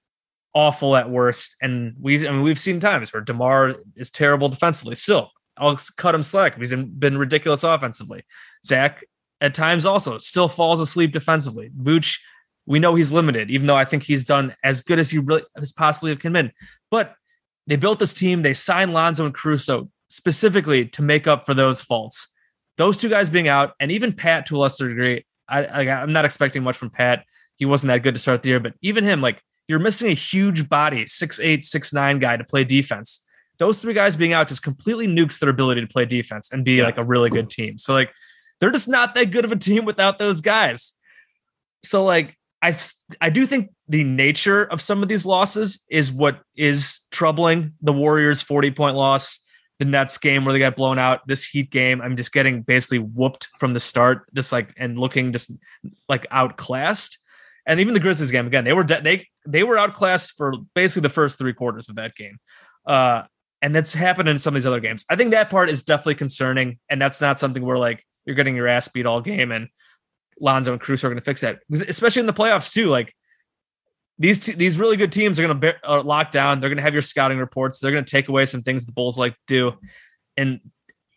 awful 0.54 0.96
at 0.96 1.10
worst. 1.10 1.56
And 1.62 1.96
we've 2.00 2.26
I 2.26 2.32
mean, 2.32 2.44
we've 2.44 2.60
seen 2.60 2.80
times 2.80 3.14
where 3.14 3.22
DeMar 3.22 3.76
is 3.96 4.10
terrible 4.10 4.50
defensively. 4.50 4.96
Still, 4.96 5.32
I'll 5.58 5.78
cut 5.98 6.16
him 6.16 6.24
slack. 6.24 6.58
He's 6.58 6.74
been 6.74 7.18
ridiculous 7.18 7.64
offensively. 7.64 8.24
Zach 8.66 9.04
at 9.42 9.54
times 9.54 9.86
also 9.86 10.18
still 10.18 10.50
falls 10.50 10.80
asleep 10.80 11.12
defensively. 11.12 11.72
Vooch, 11.80 12.20
we 12.66 12.80
know 12.80 12.96
he's 12.96 13.12
limited, 13.12 13.50
even 13.50 13.68
though 13.68 13.76
I 13.76 13.86
think 13.86 14.04
he's 14.04 14.26
done 14.26 14.56
as 14.64 14.82
good 14.82 15.00
as 15.00 15.10
he 15.10 15.18
really 15.18 15.44
as 15.58 15.74
possibly 15.74 16.12
have 16.12 16.20
can 16.20 16.34
been. 16.34 16.52
But 16.92 17.16
they 17.68 17.76
built 17.76 18.00
this 18.00 18.14
team. 18.14 18.42
They 18.42 18.54
signed 18.54 18.94
Lonzo 18.94 19.26
and 19.26 19.34
Caruso 19.34 19.90
specifically 20.10 20.86
to 20.86 21.02
make 21.02 21.28
up 21.28 21.46
for 21.46 21.54
those 21.54 21.82
faults. 21.82 22.28
Those 22.78 22.98
two 22.98 23.10
guys 23.10 23.30
being 23.30 23.48
out, 23.48 23.74
and 23.80 23.92
even 23.92 24.14
Pat 24.14 24.46
to 24.48 24.58
a 24.58 24.60
lesser 24.60 24.88
degree. 24.88 25.26
I, 25.48 25.66
I 25.66 26.02
I'm 26.02 26.14
not 26.14 26.26
expecting 26.26 26.64
much 26.64 26.78
from 26.78 26.90
Pat. 26.90 27.26
He 27.58 27.66
wasn't 27.66 27.90
that 27.90 28.04
good 28.04 28.16
to 28.16 28.22
start 28.22 28.44
the 28.44 28.50
year, 28.50 28.60
but 28.60 28.74
even 28.82 29.04
him, 29.04 29.22
like 29.22 29.42
you're 29.68 29.80
missing 29.80 30.10
a 30.10 30.14
huge 30.14 30.70
body, 30.70 31.06
six 31.08 31.40
eight, 31.40 31.66
six 31.66 31.94
nine 31.94 32.20
guy 32.20 32.38
to 32.38 32.44
play 32.44 32.64
defense. 32.64 33.26
Those 33.58 33.82
three 33.82 33.94
guys 33.94 34.16
being 34.16 34.32
out 34.32 34.48
just 34.48 34.64
completely 34.64 35.08
nukes 35.08 35.40
their 35.40 35.50
ability 35.50 35.82
to 35.82 35.88
play 35.88 36.06
defense 36.06 36.52
and 36.52 36.64
be 36.64 36.82
like 36.82 36.98
a 36.98 37.04
really 37.04 37.30
good 37.30 37.50
team. 37.50 37.78
So 37.78 37.94
like 37.94 38.12
they're 38.60 38.72
just 38.72 38.88
not 38.88 39.16
that 39.16 39.32
good 39.32 39.46
of 39.46 39.52
a 39.52 39.56
team 39.56 39.86
without 39.86 40.20
those 40.20 40.42
guys. 40.42 40.94
So 41.84 42.04
like 42.04 42.38
I 42.62 42.78
I 43.22 43.30
do 43.30 43.46
think 43.46 43.72
the 43.88 44.04
nature 44.04 44.64
of 44.64 44.82
some 44.82 45.02
of 45.02 45.10
these 45.10 45.26
losses 45.26 45.84
is 45.90 46.12
what 46.12 46.42
is 46.56 47.02
troubling 47.12 47.74
the 47.82 47.94
Warriors 47.94 48.42
40 48.42 48.72
point 48.72 48.96
loss, 48.96 49.40
the 49.80 49.86
Nets 49.86 50.18
game 50.18 50.46
where 50.46 50.54
they 50.54 50.60
got 50.60 50.76
blown 50.76 51.00
out, 51.00 51.26
this 51.28 51.46
Heat 51.46 51.72
game. 51.72 52.02
I'm 52.02 52.18
just 52.18 52.34
getting 52.34 52.62
basically 52.62 53.00
whooped 53.00 53.48
from 53.58 53.74
the 53.74 53.80
start, 53.80 54.34
just 54.34 54.52
like 54.52 54.74
and 54.78 55.00
looking 55.00 55.32
just 55.32 55.52
like 56.08 56.26
outclassed. 56.32 57.18
And 57.66 57.80
even 57.80 57.94
the 57.94 58.00
Grizzlies 58.00 58.32
game 58.32 58.48
again, 58.48 58.66
they 58.66 58.74
were 58.74 58.84
de- 58.84 59.02
they 59.02 59.28
they 59.48 59.64
were 59.64 59.78
outclassed 59.78 60.34
for 60.36 60.54
basically 60.76 61.04
the 61.04 61.10
first 61.10 61.38
three 61.38 61.54
quarters 61.54 61.88
of 61.88 61.96
that 61.96 62.16
game. 62.16 62.40
Uh, 62.86 63.24
and 63.62 63.76
that's 63.76 63.94
happened 63.94 64.30
in 64.30 64.40
some 64.40 64.56
of 64.56 64.62
these 64.62 64.66
other 64.66 64.80
games. 64.80 65.06
I 65.10 65.16
think 65.16 65.32
that 65.32 65.50
part 65.50 65.70
is 65.70 65.84
definitely 65.84 66.16
concerning, 66.16 66.80
and 66.90 67.02
that's 67.02 67.20
not 67.22 67.40
something 67.40 67.64
where 67.64 67.78
like 67.78 68.04
you're 68.30 68.36
getting 68.36 68.56
your 68.56 68.68
ass 68.68 68.88
beat 68.88 69.08
all 69.08 69.22
game, 69.22 69.52
and 69.52 69.70
Lonzo 70.40 70.72
and 70.72 70.80
Cruz 70.80 71.04
are 71.04 71.10
going 71.10 71.18
to 71.18 71.26
fix 71.26 71.42
that, 71.42 71.62
especially 71.72 72.20
in 72.20 72.28
the 72.28 72.34
playoffs 72.34 72.72
too. 72.72 72.90
Like 72.90 73.16
these 74.20 74.40
t- 74.40 74.54
these 74.54 74.78
really 74.78 74.98
good 74.98 75.12
teams 75.12 75.40
are 75.40 75.48
going 75.48 75.60
to 75.60 75.74
be- 75.74 75.80
uh, 75.84 76.04
lock 76.04 76.32
down. 76.32 76.60
They're 76.60 76.70
going 76.70 76.78
to 76.78 76.84
have 76.84 76.94
your 76.94 77.02
scouting 77.02 77.40
reports. 77.40 77.80
They're 77.80 77.92
going 77.92 78.06
to 78.06 78.12
take 78.12 78.30
away 78.30 78.46
some 78.46 78.62
things 78.62 78.86
the 78.86 78.92
Bulls 78.92 79.18
like 79.18 79.34
to 79.34 79.40
do, 79.48 79.78
and 80.38 80.60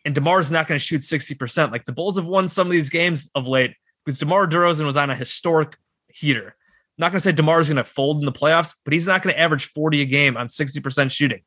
and 0.07 0.15
Demar's 0.15 0.51
not 0.51 0.67
going 0.67 0.79
to 0.79 0.85
shoot 0.85 1.05
sixty 1.05 1.35
percent. 1.35 1.71
Like 1.71 1.85
the 1.85 1.93
Bulls 1.93 2.17
have 2.17 2.25
won 2.25 2.49
some 2.49 2.67
of 2.67 2.73
these 2.73 2.89
games 2.89 3.31
of 3.35 3.47
late 3.47 3.75
because 4.05 4.19
Demar 4.19 4.47
Derozan 4.47 4.87
was 4.87 4.97
on 4.97 5.11
a 5.11 5.15
historic 5.15 5.77
heater. 6.09 6.47
I'm 6.49 7.03
not 7.05 7.11
going 7.11 7.21
to 7.21 7.25
say 7.25 7.33
Demar 7.33 7.61
is 7.61 7.69
going 7.69 7.77
to 7.77 7.85
fold 7.85 8.21
in 8.21 8.25
the 8.25 8.33
playoffs, 8.33 8.75
but 8.85 8.93
he's 8.93 9.07
not 9.07 9.23
going 9.23 9.35
to 9.35 9.41
average 9.41 9.67
forty 9.67 10.01
a 10.01 10.07
game 10.07 10.39
on 10.39 10.49
sixty 10.49 10.81
percent 10.81 11.13
shooting. 11.13 11.43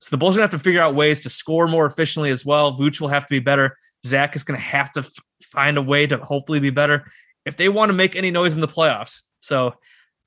So 0.00 0.08
the 0.10 0.16
Bulls 0.16 0.34
are 0.34 0.38
going 0.38 0.48
to 0.48 0.54
have 0.54 0.60
to 0.60 0.64
figure 0.64 0.80
out 0.80 0.94
ways 0.94 1.22
to 1.22 1.28
score 1.28 1.68
more 1.68 1.86
efficiently 1.86 2.30
as 2.30 2.44
well. 2.44 2.76
Vooch 2.78 3.00
will 3.00 3.08
have 3.08 3.26
to 3.26 3.30
be 3.30 3.40
better. 3.40 3.76
Zach 4.04 4.36
is 4.36 4.44
going 4.44 4.58
to 4.58 4.64
have 4.64 4.92
to 4.92 5.00
f- 5.00 5.12
find 5.44 5.76
a 5.78 5.82
way 5.82 6.06
to 6.06 6.18
hopefully 6.18 6.60
be 6.60 6.70
better 6.70 7.10
if 7.46 7.56
they 7.56 7.68
want 7.68 7.90
to 7.90 7.94
make 7.94 8.16
any 8.16 8.30
noise 8.30 8.54
in 8.54 8.60
the 8.60 8.68
playoffs. 8.68 9.22
So 9.40 9.74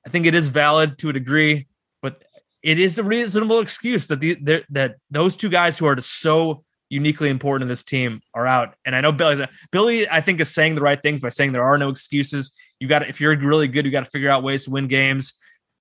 I 0.06 0.10
think 0.10 0.26
it 0.26 0.34
is 0.34 0.48
valid 0.48 0.98
to 0.98 1.08
a 1.08 1.12
degree, 1.12 1.66
but 2.02 2.24
it 2.62 2.78
is 2.78 2.98
a 2.98 3.04
reasonable 3.04 3.60
excuse 3.60 4.06
that 4.08 4.20
the 4.20 4.64
that 4.70 4.96
those 5.10 5.36
two 5.36 5.48
guys 5.48 5.78
who 5.78 5.86
are 5.86 6.00
so 6.00 6.64
uniquely 6.88 7.28
important 7.28 7.62
in 7.62 7.68
this 7.68 7.84
team 7.84 8.20
are 8.34 8.46
out. 8.46 8.74
And 8.84 8.94
I 8.94 9.00
know 9.00 9.12
Billy, 9.12 9.46
Billy, 9.72 10.08
I 10.08 10.20
think 10.20 10.40
is 10.40 10.54
saying 10.54 10.76
the 10.76 10.80
right 10.80 11.00
things 11.00 11.20
by 11.20 11.30
saying 11.30 11.52
there 11.52 11.64
are 11.64 11.78
no 11.78 11.88
excuses. 11.88 12.52
You 12.78 12.88
got 12.88 13.00
to, 13.00 13.08
if 13.08 13.20
you're 13.20 13.36
really 13.36 13.68
good, 13.68 13.84
you 13.84 13.90
got 13.90 14.04
to 14.04 14.10
figure 14.10 14.30
out 14.30 14.42
ways 14.42 14.64
to 14.64 14.70
win 14.70 14.86
games. 14.86 15.34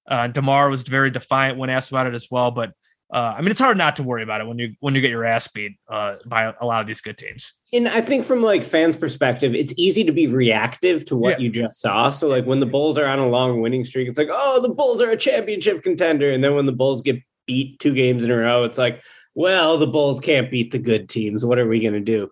Uh, 0.10 0.28
Demar 0.28 0.70
was 0.70 0.84
very 0.84 1.12
defiant 1.12 1.58
when 1.58 1.70
asked 1.70 1.92
about 1.92 2.08
it 2.08 2.16
as 2.16 2.30
well, 2.32 2.52
but 2.52 2.72
uh, 3.14 3.36
I 3.38 3.42
mean, 3.42 3.52
it's 3.52 3.60
hard 3.60 3.78
not 3.78 3.96
to 3.98 4.04
worry 4.04 4.24
about 4.24 4.42
it 4.42 4.48
when 4.48 4.58
you 4.58 4.74
when 4.80 4.96
you 4.96 5.02
get 5.02 5.12
your 5.12 5.26
ass 5.26 5.48
beat 5.48 5.78
uh, 5.90 6.16
by 6.26 6.54
a 6.60 6.66
lot 6.66 6.82
of 6.82 6.88
these 6.88 7.02
good 7.02 7.18
teams. 7.18 7.54
And 7.72 7.88
I 7.88 8.02
think 8.02 8.26
from 8.26 8.42
like 8.42 8.64
fans' 8.64 8.96
perspective, 8.96 9.54
it's 9.54 9.74
easy 9.78 10.04
to 10.06 10.12
be 10.12 10.28
reactive 10.28 11.06
to 11.06 11.16
what 11.16 11.40
yeah. 11.40 11.46
you 11.46 11.52
just 11.52 11.80
saw. 11.80 12.10
So 12.10 12.28
like 12.28 12.46
when 12.46 12.60
the 12.60 12.66
Bulls 12.66 12.98
are 12.98 13.06
on 13.06 13.20
a 13.20 13.28
long 13.28 13.62
winning 13.62 13.86
streak, 13.86 14.08
it's 14.08 14.18
like, 14.18 14.30
oh, 14.32 14.60
the 14.62 14.74
Bulls 14.74 15.02
are 15.02 15.10
a 15.10 15.18
championship 15.18 15.84
contender, 15.84 16.32
and 16.32 16.44
then 16.44 16.56
when 16.56 16.66
the 16.66 16.72
Bulls 16.72 17.02
get 17.02 17.22
beat 17.46 17.80
two 17.80 17.94
games 17.94 18.24
in 18.24 18.32
a 18.32 18.38
row, 18.38 18.64
it's 18.64 18.78
like, 18.78 19.04
well, 19.36 19.78
the 19.78 19.88
Bulls 19.88 20.20
can't 20.20 20.50
beat 20.50 20.72
the 20.72 20.80
good 20.80 21.08
teams. 21.08 21.46
What 21.46 21.60
are 21.60 21.68
we 21.68 21.80
going 21.80 21.94
to 21.94 22.00
do? 22.00 22.32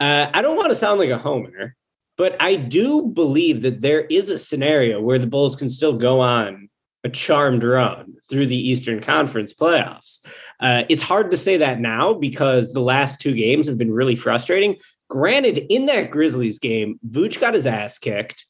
Uh, 0.00 0.30
I 0.32 0.40
don't 0.40 0.56
want 0.56 0.70
to 0.70 0.74
sound 0.74 0.98
like 0.98 1.10
a 1.10 1.18
homer, 1.18 1.74
but 2.16 2.40
I 2.40 2.56
do 2.56 3.02
believe 3.02 3.62
that 3.62 3.82
there 3.82 4.02
is 4.06 4.30
a 4.30 4.38
scenario 4.38 5.00
where 5.00 5.18
the 5.18 5.26
Bulls 5.26 5.56
can 5.56 5.68
still 5.68 5.98
go 5.98 6.20
on 6.20 6.70
a 7.06 7.08
charmed 7.08 7.64
run 7.64 8.14
through 8.28 8.46
the 8.46 8.68
Eastern 8.68 9.00
Conference 9.00 9.54
playoffs. 9.54 10.18
Uh, 10.60 10.82
it's 10.90 11.02
hard 11.02 11.30
to 11.30 11.36
say 11.36 11.56
that 11.56 11.80
now 11.80 12.12
because 12.12 12.72
the 12.72 12.80
last 12.80 13.20
two 13.20 13.34
games 13.34 13.66
have 13.66 13.78
been 13.78 13.92
really 13.92 14.16
frustrating. 14.16 14.76
Granted, 15.08 15.58
in 15.70 15.86
that 15.86 16.10
Grizzlies 16.10 16.58
game, 16.58 16.98
Vooch 17.08 17.40
got 17.40 17.54
his 17.54 17.66
ass 17.66 17.98
kicked. 17.98 18.44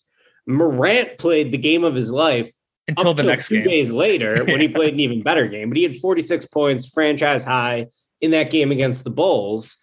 Morant 0.46 1.18
played 1.18 1.52
the 1.52 1.58
game 1.58 1.84
of 1.84 1.94
his 1.94 2.10
life 2.10 2.50
until 2.88 3.14
the 3.14 3.22
next 3.22 3.48
two 3.48 3.56
game. 3.56 3.64
days 3.64 3.92
later 3.92 4.44
when 4.46 4.60
he 4.60 4.68
played 4.68 4.94
an 4.94 5.00
even 5.00 5.22
better 5.22 5.46
game. 5.46 5.68
But 5.68 5.76
he 5.76 5.82
had 5.82 5.96
46 5.96 6.46
points, 6.46 6.88
franchise 6.88 7.44
high 7.44 7.86
in 8.20 8.30
that 8.30 8.50
game 8.50 8.72
against 8.72 9.04
the 9.04 9.10
Bulls 9.10 9.76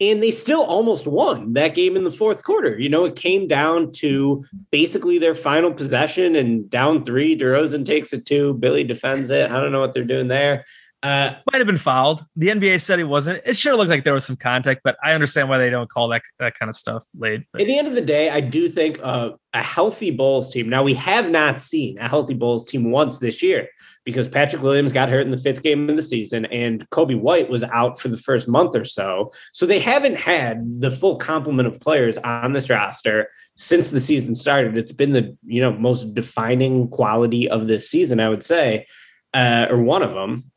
and 0.00 0.22
they 0.22 0.30
still 0.30 0.62
almost 0.62 1.06
won 1.06 1.52
that 1.52 1.74
game 1.74 1.94
in 1.94 2.04
the 2.04 2.10
fourth 2.10 2.42
quarter. 2.42 2.78
You 2.78 2.88
know, 2.88 3.04
it 3.04 3.16
came 3.16 3.46
down 3.46 3.92
to 3.92 4.44
basically 4.70 5.18
their 5.18 5.34
final 5.34 5.72
possession 5.72 6.36
and 6.36 6.68
down 6.70 7.04
three. 7.04 7.36
DeRozan 7.36 7.84
takes 7.84 8.12
it 8.12 8.24
two. 8.24 8.54
Billy 8.54 8.84
defends 8.84 9.30
it. 9.30 9.50
I 9.50 9.60
don't 9.60 9.72
know 9.72 9.80
what 9.80 9.92
they're 9.92 10.04
doing 10.04 10.28
there. 10.28 10.64
Uh, 11.02 11.32
Might 11.50 11.58
have 11.58 11.66
been 11.66 11.78
fouled. 11.78 12.24
The 12.36 12.48
NBA 12.48 12.80
said 12.80 12.98
he 12.98 13.04
wasn't. 13.04 13.42
It 13.46 13.56
sure 13.56 13.74
looked 13.74 13.88
like 13.88 14.04
there 14.04 14.12
was 14.12 14.26
some 14.26 14.36
contact, 14.36 14.82
but 14.84 14.98
I 15.02 15.12
understand 15.12 15.48
why 15.48 15.56
they 15.56 15.70
don't 15.70 15.88
call 15.88 16.08
that 16.08 16.22
that 16.38 16.58
kind 16.58 16.68
of 16.68 16.76
stuff 16.76 17.04
late. 17.18 17.42
But 17.52 17.62
at 17.62 17.66
the 17.66 17.78
end 17.78 17.88
of 17.88 17.94
the 17.94 18.02
day, 18.02 18.28
I 18.28 18.40
do 18.40 18.68
think 18.68 18.98
uh, 19.02 19.30
a 19.54 19.62
healthy 19.62 20.10
Bulls 20.10 20.52
team. 20.52 20.68
Now 20.68 20.82
we 20.82 20.92
have 20.94 21.30
not 21.30 21.60
seen 21.60 21.96
a 21.98 22.06
healthy 22.06 22.34
Bulls 22.34 22.66
team 22.66 22.90
once 22.90 23.18
this 23.18 23.42
year 23.42 23.68
because 24.04 24.28
Patrick 24.28 24.62
Williams 24.62 24.92
got 24.92 25.08
hurt 25.08 25.24
in 25.24 25.30
the 25.30 25.36
fifth 25.36 25.62
game 25.62 25.88
of 25.88 25.96
the 25.96 26.02
season 26.02 26.46
and 26.46 26.88
Coby 26.90 27.18
White 27.18 27.50
was 27.50 27.64
out 27.64 28.00
for 28.00 28.08
the 28.08 28.16
first 28.16 28.48
month 28.48 28.74
or 28.74 28.84
so. 28.84 29.30
So 29.52 29.66
they 29.66 29.78
haven't 29.78 30.16
had 30.16 30.80
the 30.80 30.90
full 30.90 31.16
complement 31.16 31.68
of 31.68 31.80
players 31.80 32.16
on 32.18 32.52
this 32.52 32.70
roster 32.70 33.28
since 33.56 33.90
the 33.90 34.00
season 34.00 34.34
started. 34.34 34.76
It's 34.76 34.92
been 34.92 35.12
the 35.12 35.36
you 35.44 35.60
know 35.60 35.72
most 35.72 36.14
defining 36.14 36.88
quality 36.88 37.48
of 37.48 37.66
this 37.66 37.90
season, 37.90 38.20
I 38.20 38.28
would 38.28 38.42
say, 38.42 38.86
uh, 39.34 39.66
or 39.70 39.82
one 39.82 40.02
of 40.02 40.14
them. 40.14 40.50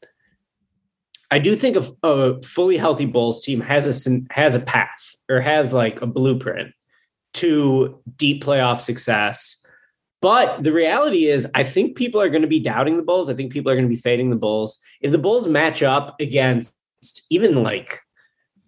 I 1.30 1.40
do 1.40 1.56
think 1.56 1.76
a, 1.76 2.08
a 2.08 2.42
fully 2.44 2.78
healthy 2.78 3.06
Bulls 3.06 3.42
team 3.42 3.60
has 3.62 4.08
a 4.08 4.22
has 4.32 4.56
a 4.56 4.60
path 4.60 5.16
or 5.30 5.42
has 5.42 5.74
like 5.74 6.02
a 6.02 6.08
blueprint 6.08 6.74
to 7.34 8.00
deep 8.18 8.44
playoff 8.44 8.82
success. 8.82 9.62
But 10.24 10.64
the 10.64 10.72
reality 10.72 11.26
is, 11.26 11.46
I 11.54 11.64
think 11.64 11.98
people 11.98 12.22
are 12.22 12.30
going 12.30 12.44
to 12.44 12.48
be 12.48 12.62
doubting 12.62 12.96
the 12.96 13.04
Bulls. 13.04 13.30
I 13.30 13.34
think 13.34 13.52
people 13.52 13.70
are 13.70 13.76
going 13.76 13.84
to 13.84 13.94
be 13.94 13.98
fading 13.98 14.30
the 14.30 14.38
Bulls. 14.38 14.80
If 15.02 15.12
the 15.12 15.18
Bulls 15.18 15.50
match 15.50 15.84
up 15.84 16.16
against 16.22 16.74
even 17.30 17.62
like, 17.62 18.00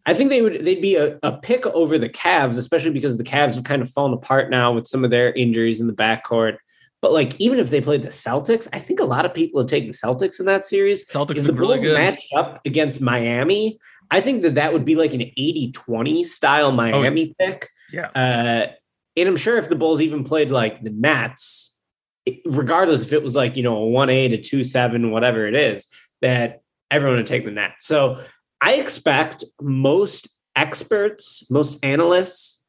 I 0.06 0.14
think 0.14 0.32
they 0.32 0.42
would 0.42 0.66
they'd 0.66 0.82
be 0.82 0.98
a, 0.98 1.18
a 1.24 1.38
pick 1.38 1.66
over 1.68 1.98
the 1.98 2.10
Cavs, 2.10 2.58
especially 2.58 2.92
because 2.92 3.16
the 3.16 3.24
Cavs 3.24 3.56
have 3.56 3.64
kind 3.64 3.82
of 3.82 3.90
fallen 3.90 4.12
apart 4.12 4.50
now 4.50 4.74
with 4.74 4.86
some 4.86 5.06
of 5.06 5.12
their 5.12 5.32
injuries 5.32 5.80
in 5.80 5.88
the 5.88 5.94
backcourt. 5.94 6.58
But 7.02 7.14
like, 7.14 7.40
even 7.40 7.58
if 7.60 7.70
they 7.70 7.80
played 7.80 8.02
the 8.02 8.10
Celtics, 8.10 8.68
I 8.74 8.80
think 8.80 9.00
a 9.00 9.06
lot 9.06 9.24
of 9.24 9.34
people 9.34 9.60
would 9.62 9.70
take 9.70 9.86
the 9.86 9.94
Celtics 9.94 10.42
in 10.42 10.48
that 10.48 10.66
series. 10.66 11.08
Celtics 11.08 11.38
if 11.38 11.44
the 11.44 11.54
look 11.54 11.62
really 11.62 11.78
Bulls 11.84 11.98
matched 11.98 12.34
up 12.36 12.60
against 12.66 13.00
Miami, 13.00 13.80
I 14.12 14.20
think 14.20 14.42
that 14.42 14.56
that 14.56 14.74
would 14.74 14.84
be 14.84 14.96
like 14.96 15.14
an 15.14 15.22
80-20 15.22 16.26
style 16.26 16.74
Miami 16.74 17.34
pick. 17.40 17.70
Yeah. 17.94 18.10
Uh, 18.10 18.74
and 19.18 19.30
I'm 19.30 19.36
sure 19.36 19.58
if 19.58 19.70
the 19.70 19.76
Bulls 19.76 20.02
even 20.02 20.24
played 20.24 20.52
like 20.52 20.84
the 20.84 20.90
Nets, 20.90 21.78
regardless 22.46 23.02
if 23.02 23.14
it 23.14 23.24
was 23.24 23.36
like, 23.36 23.56
you 23.56 23.64
know, 23.64 23.84
a 23.84 23.88
1A 23.88 24.32
to 24.32 24.42
2 24.42 24.64
7, 24.64 25.12
whatever 25.12 25.48
it 25.48 25.56
is, 25.56 25.88
that 26.22 26.62
everyone 26.92 27.18
would 27.18 27.26
take 27.26 27.46
the 27.46 27.52
Nets. 27.52 27.86
So 27.86 28.22
I 28.62 28.76
expect 28.76 29.44
most 29.62 30.28
experts, 30.56 31.50
most 31.50 31.78
analysts 31.84 32.62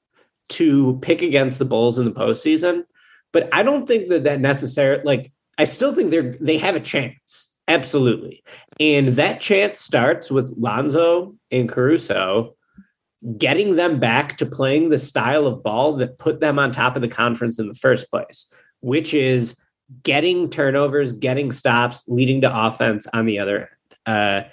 to 0.49 0.99
pick 1.01 1.23
against 1.23 1.59
the 1.59 1.65
Bulls 1.65 1.99
in 1.99 2.05
the 2.05 2.13
postseason. 2.13 2.85
But 3.33 3.49
I 3.53 3.63
don't 3.63 3.87
think 3.87 4.09
that 4.09 4.25
that 4.25 4.41
necessarily, 4.41 5.03
like, 5.05 5.33
I 5.59 5.65
still 5.65 5.95
think 5.95 6.11
they're, 6.11 6.33
they 6.33 6.59
have 6.59 6.77
a 6.77 6.81
chance. 6.81 7.57
Absolutely. 7.69 8.45
And 8.79 9.09
that 9.09 9.41
chance 9.41 9.81
starts 9.81 10.31
with 10.31 10.55
Lonzo 10.57 11.35
and 11.51 11.69
Caruso 11.69 12.56
getting 13.39 13.77
them 13.77 13.99
back 13.99 14.37
to 14.37 14.47
playing 14.47 14.89
the 14.89 14.99
style 14.99 15.47
of 15.47 15.63
ball 15.63 15.97
that 15.97 16.19
put 16.19 16.41
them 16.41 16.59
on 16.59 16.71
top 16.71 16.97
of 16.97 17.03
the 17.03 17.09
conference 17.09 17.59
in 17.59 17.69
the 17.69 17.75
first 17.75 18.09
place, 18.11 18.53
which 18.81 19.15
is 19.15 19.57
getting 20.03 20.49
turnovers, 20.49 21.13
getting 21.13 21.51
stops, 21.51 22.05
leading 22.07 22.41
to 22.41 22.67
offense 22.67 23.07
on 23.13 23.27
the 23.27 23.39
other 23.39 23.59
end. 23.59 24.15
Uh, 24.15 24.49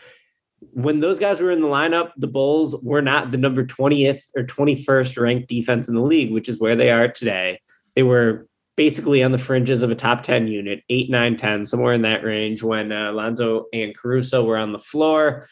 when 0.72 1.00
those 1.00 1.20
guys 1.20 1.42
were 1.42 1.52
in 1.52 1.62
the 1.62 1.68
lineup, 1.68 2.12
the 2.18 2.28
Bulls 2.28 2.76
were 2.82 3.02
not 3.02 3.32
the 3.32 3.38
number 3.38 3.66
20th 3.66 4.24
or 4.36 4.44
21st 4.44 5.22
ranked 5.22 5.50
defense 5.50 5.88
in 5.88 5.96
the 5.96 6.02
league, 6.02 6.32
which 6.32 6.50
is 6.50 6.60
where 6.60 6.76
they 6.76 6.90
are 6.90 7.08
today. 7.08 7.60
They 7.96 8.04
were 8.04 8.48
basically 8.76 9.22
on 9.22 9.32
the 9.32 9.38
fringes 9.38 9.84
of 9.84 9.92
a 9.92 9.96
top 9.96 10.24
10 10.24 10.48
unit, 10.48 10.82
8, 10.90 11.10
9, 11.10 11.36
10, 11.36 11.66
somewhere 11.66 11.94
in 11.94 12.02
that 12.04 12.24
range 12.24 12.64
when 12.64 12.92
uh, 12.92 13.12
Lonzo 13.12 13.66
and 13.74 13.96
Caruso 13.96 14.44
were 14.44 14.58
on 14.58 14.72
the 14.72 14.80
floor 14.80 15.48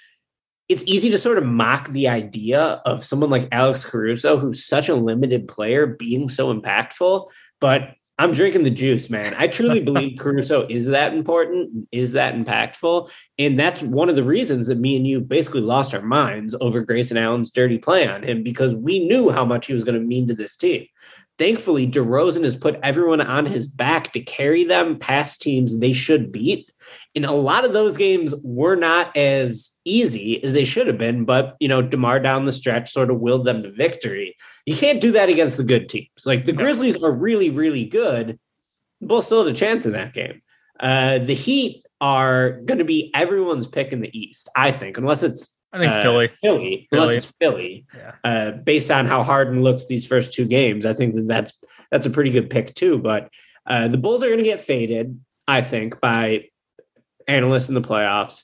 it's 0.71 0.83
easy 0.85 1.09
to 1.09 1.17
sort 1.17 1.37
of 1.37 1.45
mock 1.45 1.89
the 1.89 2.07
idea 2.07 2.81
of 2.85 3.03
someone 3.03 3.29
like 3.29 3.47
Alex 3.51 3.83
Caruso, 3.83 4.37
who's 4.37 4.65
such 4.65 4.87
a 4.87 4.95
limited 4.95 5.47
player, 5.47 5.85
being 5.85 6.29
so 6.29 6.53
impactful. 6.53 7.29
But 7.59 7.95
I'm 8.17 8.31
drinking 8.31 8.63
the 8.63 8.69
juice, 8.69 9.09
man. 9.09 9.35
I 9.37 9.47
truly 9.47 9.79
believe 9.83 10.17
Caruso 10.17 10.65
is 10.67 10.87
that 10.87 11.13
important, 11.13 11.87
is 11.91 12.13
that 12.13 12.35
impactful. 12.35 13.09
And 13.37 13.59
that's 13.59 13.81
one 13.81 14.09
of 14.09 14.15
the 14.15 14.23
reasons 14.23 14.67
that 14.67 14.77
me 14.77 14.95
and 14.95 15.05
you 15.05 15.19
basically 15.19 15.61
lost 15.61 15.93
our 15.93 16.01
minds 16.01 16.55
over 16.61 16.81
Grayson 16.81 17.17
Allen's 17.17 17.51
dirty 17.51 17.77
play 17.77 18.07
on 18.07 18.23
him 18.23 18.43
because 18.43 18.73
we 18.73 19.05
knew 19.05 19.29
how 19.29 19.43
much 19.43 19.67
he 19.67 19.73
was 19.73 19.83
going 19.83 19.99
to 19.99 20.05
mean 20.05 20.27
to 20.27 20.35
this 20.35 20.55
team. 20.55 20.85
Thankfully, 21.37 21.87
DeRozan 21.87 22.43
has 22.43 22.55
put 22.55 22.79
everyone 22.83 23.21
on 23.21 23.45
his 23.45 23.67
back 23.67 24.13
to 24.13 24.21
carry 24.21 24.63
them 24.63 24.99
past 24.99 25.41
teams 25.41 25.79
they 25.79 25.91
should 25.91 26.31
beat. 26.31 26.71
And 27.15 27.25
a 27.25 27.31
lot 27.31 27.65
of 27.65 27.73
those 27.73 27.97
games 27.97 28.35
were 28.43 28.75
not 28.75 29.15
as 29.17 29.71
easy 29.83 30.43
as 30.43 30.53
they 30.53 30.65
should 30.65 30.87
have 30.87 30.97
been, 30.97 31.25
but 31.25 31.55
you 31.59 31.67
know, 31.67 31.81
DeMar 31.81 32.19
down 32.19 32.45
the 32.45 32.51
stretch 32.51 32.91
sort 32.91 33.09
of 33.09 33.19
willed 33.19 33.45
them 33.45 33.63
to 33.63 33.71
victory. 33.71 34.35
You 34.65 34.75
can't 34.75 35.01
do 35.01 35.11
that 35.13 35.29
against 35.29 35.57
the 35.57 35.63
good 35.63 35.89
teams. 35.89 36.09
Like 36.25 36.45
the 36.45 36.53
Grizzlies 36.53 37.01
are 37.01 37.11
really, 37.11 37.49
really 37.49 37.85
good. 37.85 38.39
The 38.99 39.07
Bulls 39.07 39.25
still 39.25 39.43
had 39.43 39.53
a 39.53 39.57
chance 39.57 39.85
in 39.85 39.93
that 39.93 40.13
game. 40.13 40.41
Uh, 40.79 41.19
the 41.19 41.33
Heat 41.33 41.83
are 41.99 42.61
going 42.61 42.79
to 42.79 42.85
be 42.85 43.11
everyone's 43.13 43.67
pick 43.67 43.93
in 43.93 44.01
the 44.01 44.17
East, 44.17 44.49
I 44.55 44.71
think, 44.71 44.97
unless 44.97 45.23
it's 45.23 45.55
I 45.73 45.79
think 45.79 45.91
uh, 45.91 46.03
Philly. 46.03 46.27
Philly, 46.27 46.87
unless 46.91 47.07
Philly. 47.07 47.17
it's 47.17 47.31
Philly. 47.39 47.85
Yeah. 47.95 48.13
Uh, 48.23 48.51
based 48.51 48.91
on 48.91 49.05
how 49.05 49.23
Harden 49.23 49.61
looks 49.61 49.85
these 49.85 50.05
first 50.05 50.33
two 50.33 50.45
games, 50.45 50.85
I 50.85 50.93
think 50.93 51.15
that 51.15 51.27
that's 51.27 51.53
that's 51.91 52.05
a 52.05 52.09
pretty 52.09 52.31
good 52.31 52.49
pick 52.49 52.73
too. 52.73 52.97
But 52.97 53.29
uh, 53.65 53.87
the 53.87 53.97
Bulls 53.97 54.23
are 54.23 54.27
going 54.27 54.39
to 54.39 54.43
get 54.43 54.59
faded, 54.59 55.19
I 55.47 55.61
think, 55.61 56.01
by 56.01 56.45
analysts 57.27 57.69
in 57.69 57.75
the 57.75 57.81
playoffs. 57.81 58.43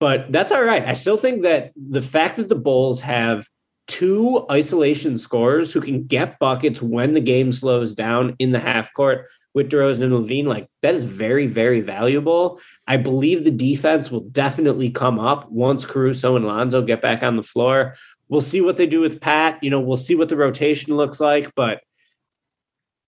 But 0.00 0.30
that's 0.30 0.52
all 0.52 0.64
right. 0.64 0.86
I 0.86 0.92
still 0.92 1.16
think 1.16 1.42
that 1.42 1.72
the 1.76 2.02
fact 2.02 2.36
that 2.36 2.48
the 2.48 2.56
Bulls 2.56 3.00
have 3.02 3.46
two 3.86 4.44
isolation 4.50 5.16
scorers 5.16 5.72
who 5.72 5.80
can 5.80 6.04
get 6.04 6.38
buckets 6.38 6.82
when 6.82 7.14
the 7.14 7.20
game 7.20 7.52
slows 7.52 7.94
down 7.94 8.34
in 8.38 8.52
the 8.52 8.58
half 8.58 8.92
court 8.94 9.26
with 9.54 9.70
DeRozan 9.70 10.04
and 10.04 10.12
LaVine, 10.12 10.46
like 10.46 10.68
that 10.82 10.94
is 10.94 11.04
very, 11.04 11.46
very 11.46 11.80
valuable. 11.80 12.60
I 12.86 12.96
believe 12.96 13.44
the 13.44 13.50
defense 13.50 14.10
will 14.10 14.28
definitely 14.28 14.90
come 14.90 15.18
up 15.18 15.50
once 15.50 15.86
Caruso 15.86 16.36
and 16.36 16.46
Lonzo 16.46 16.82
get 16.82 17.00
back 17.00 17.22
on 17.22 17.36
the 17.36 17.42
floor. 17.42 17.94
We'll 18.28 18.40
see 18.40 18.60
what 18.60 18.76
they 18.76 18.86
do 18.86 19.00
with 19.00 19.20
Pat. 19.20 19.62
You 19.62 19.70
know, 19.70 19.80
we'll 19.80 19.96
see 19.96 20.14
what 20.14 20.28
the 20.28 20.36
rotation 20.36 20.96
looks 20.96 21.20
like. 21.20 21.54
But 21.54 21.80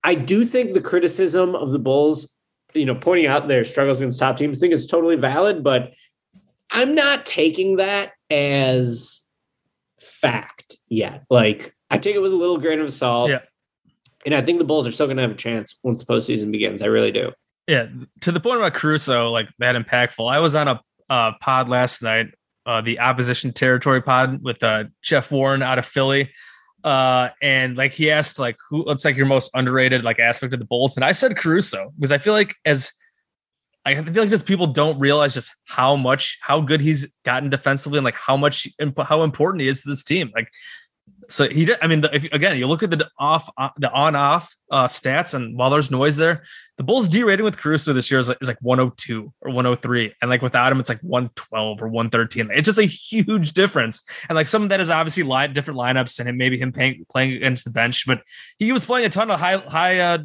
I 0.05 0.15
do 0.15 0.45
think 0.45 0.73
the 0.73 0.81
criticism 0.81 1.55
of 1.55 1.73
the 1.73 1.79
Bulls, 1.79 2.33
you 2.73 2.87
know, 2.87 2.95
pointing 2.95 3.27
out 3.27 3.49
their 3.49 3.65
struggles 3.65 3.99
against 3.99 4.21
top 4.21 4.37
teams, 4.37 4.59
I 4.59 4.61
think 4.61 4.73
is 4.73 4.87
totally 4.87 5.17
valid. 5.17 5.65
But 5.65 5.93
I'm 6.71 6.95
not 6.95 7.27
taking 7.27 7.77
that 7.77 8.13
as 8.31 9.28
fact 10.01 10.77
yet. 10.89 11.25
Like, 11.31 11.75
I 11.91 11.99
take 11.99 12.17
it 12.17 12.21
with 12.21 12.33
a 12.33 12.37
little 12.37 12.59
grain 12.59 12.81
of 12.81 12.93
salt. 12.93 13.31
Yeah. 13.31 13.41
And 14.27 14.35
I 14.35 14.43
think 14.43 14.59
the 14.59 14.65
Bulls 14.65 14.87
are 14.87 14.93
still 14.93 15.07
going 15.07 15.17
to 15.17 15.23
have 15.23 15.31
a 15.31 15.35
chance 15.37 15.79
once 15.83 16.01
the 16.01 16.05
postseason 16.05 16.51
begins. 16.51 16.83
I 16.83 16.87
really 16.87 17.13
do. 17.13 17.33
Yeah, 17.67 17.87
to 18.23 18.33
the 18.33 18.41
point 18.41 18.57
about 18.57 18.75
Caruso, 18.75 19.31
like 19.31 19.51
that 19.59 19.77
impactful. 19.77 20.31
I 20.31 20.41
was 20.41 20.55
on 20.55 20.69
a 20.69 20.81
uh, 21.11 21.33
pod 21.41 21.69
last 21.69 22.03
night, 22.03 22.29
uh, 22.65 22.81
the 22.81 22.99
opposition 22.99 23.53
territory 23.53 24.01
pod 24.01 24.43
with 24.43 24.63
uh, 24.63 24.85
Jeff 25.03 25.31
Warren 25.31 25.63
out 25.63 25.79
of 25.79 25.85
Philly, 25.85 26.33
uh, 26.83 27.29
and 27.43 27.77
like 27.77 27.93
he 27.93 28.11
asked, 28.11 28.39
like, 28.39 28.57
who 28.71 28.85
what's 28.85 29.05
like 29.05 29.17
your 29.17 29.27
most 29.27 29.51
underrated 29.55 30.03
like 30.03 30.19
aspect 30.19 30.55
of 30.55 30.61
the 30.61 30.65
Bulls, 30.65 30.97
and 30.97 31.05
I 31.05 31.13
said 31.13 31.37
Caruso 31.37 31.93
because 31.97 32.11
I 32.11 32.17
feel 32.17 32.33
like 32.33 32.55
as 32.65 32.91
I 33.97 34.05
feel 34.05 34.23
like 34.23 34.31
just 34.31 34.47
people 34.47 34.67
don't 34.67 34.99
realize 34.99 35.35
just 35.35 35.51
how 35.65 35.97
much 35.97 36.39
how 36.41 36.61
good 36.61 36.81
he's 36.81 37.15
gotten 37.25 37.51
defensively 37.51 37.99
and 37.99 38.05
like 38.05 38.15
how 38.15 38.37
much 38.37 38.69
how 38.99 39.23
important 39.23 39.63
he 39.63 39.69
is 39.69 39.83
to 39.83 39.91
this 39.91 40.03
team. 40.03 40.31
Like, 40.35 40.49
so 41.31 41.49
he 41.49 41.65
did. 41.65 41.79
I 41.83 41.87
mean, 41.87 42.01
the, 42.01 42.15
if 42.15 42.25
again 42.33 42.57
you 42.59 42.67
look 42.67 42.83
at 42.83 42.91
the 42.91 43.09
off 43.19 43.49
uh, 43.57 43.71
the 43.77 43.91
on 43.91 44.17
off 44.17 44.57
uh, 44.71 44.89
stats, 44.89 45.35
and 45.35 45.57
while 45.57 45.71
there's 45.71 45.91
noise 45.91 46.17
there, 46.17 46.45
the 46.79 46.85
Bulls 46.85 47.09
D 47.09 47.25
rating 47.25 47.45
with 47.45 47.59
Caruso 47.59 47.93
this 47.93 48.11
year 48.11 48.21
is 48.21 48.29
like, 48.29 48.39
is 48.41 48.49
like 48.49 48.59
102 48.61 49.33
or 49.41 49.51
103. 49.51 50.15
And 50.23 50.31
like 50.31 50.43
without 50.43 50.71
him, 50.71 50.79
it's 50.79 50.89
like 50.89 51.01
112 51.01 51.83
or 51.83 51.89
113. 51.89 52.51
It's 52.57 52.67
just 52.67 52.79
a 52.79 52.85
huge 52.85 53.53
difference. 53.53 54.05
And 54.29 54.37
like 54.37 54.47
some 54.47 54.63
of 54.63 54.69
that 54.69 54.81
is 54.81 54.89
obviously 54.89 55.25
line, 55.25 55.53
different 55.53 55.79
lineups 55.79 56.25
and 56.25 56.39
maybe 56.39 56.57
him 56.57 56.73
paying, 56.73 57.05
playing 57.11 57.33
against 57.33 57.65
the 57.65 57.71
bench, 57.71 58.07
but 58.07 58.23
he 58.59 58.71
was 58.71 58.85
playing 58.85 59.07
a 59.07 59.09
ton 59.09 59.29
of 59.31 59.41
high, 59.41 59.57
high, 59.57 59.99
uh, 59.99 60.19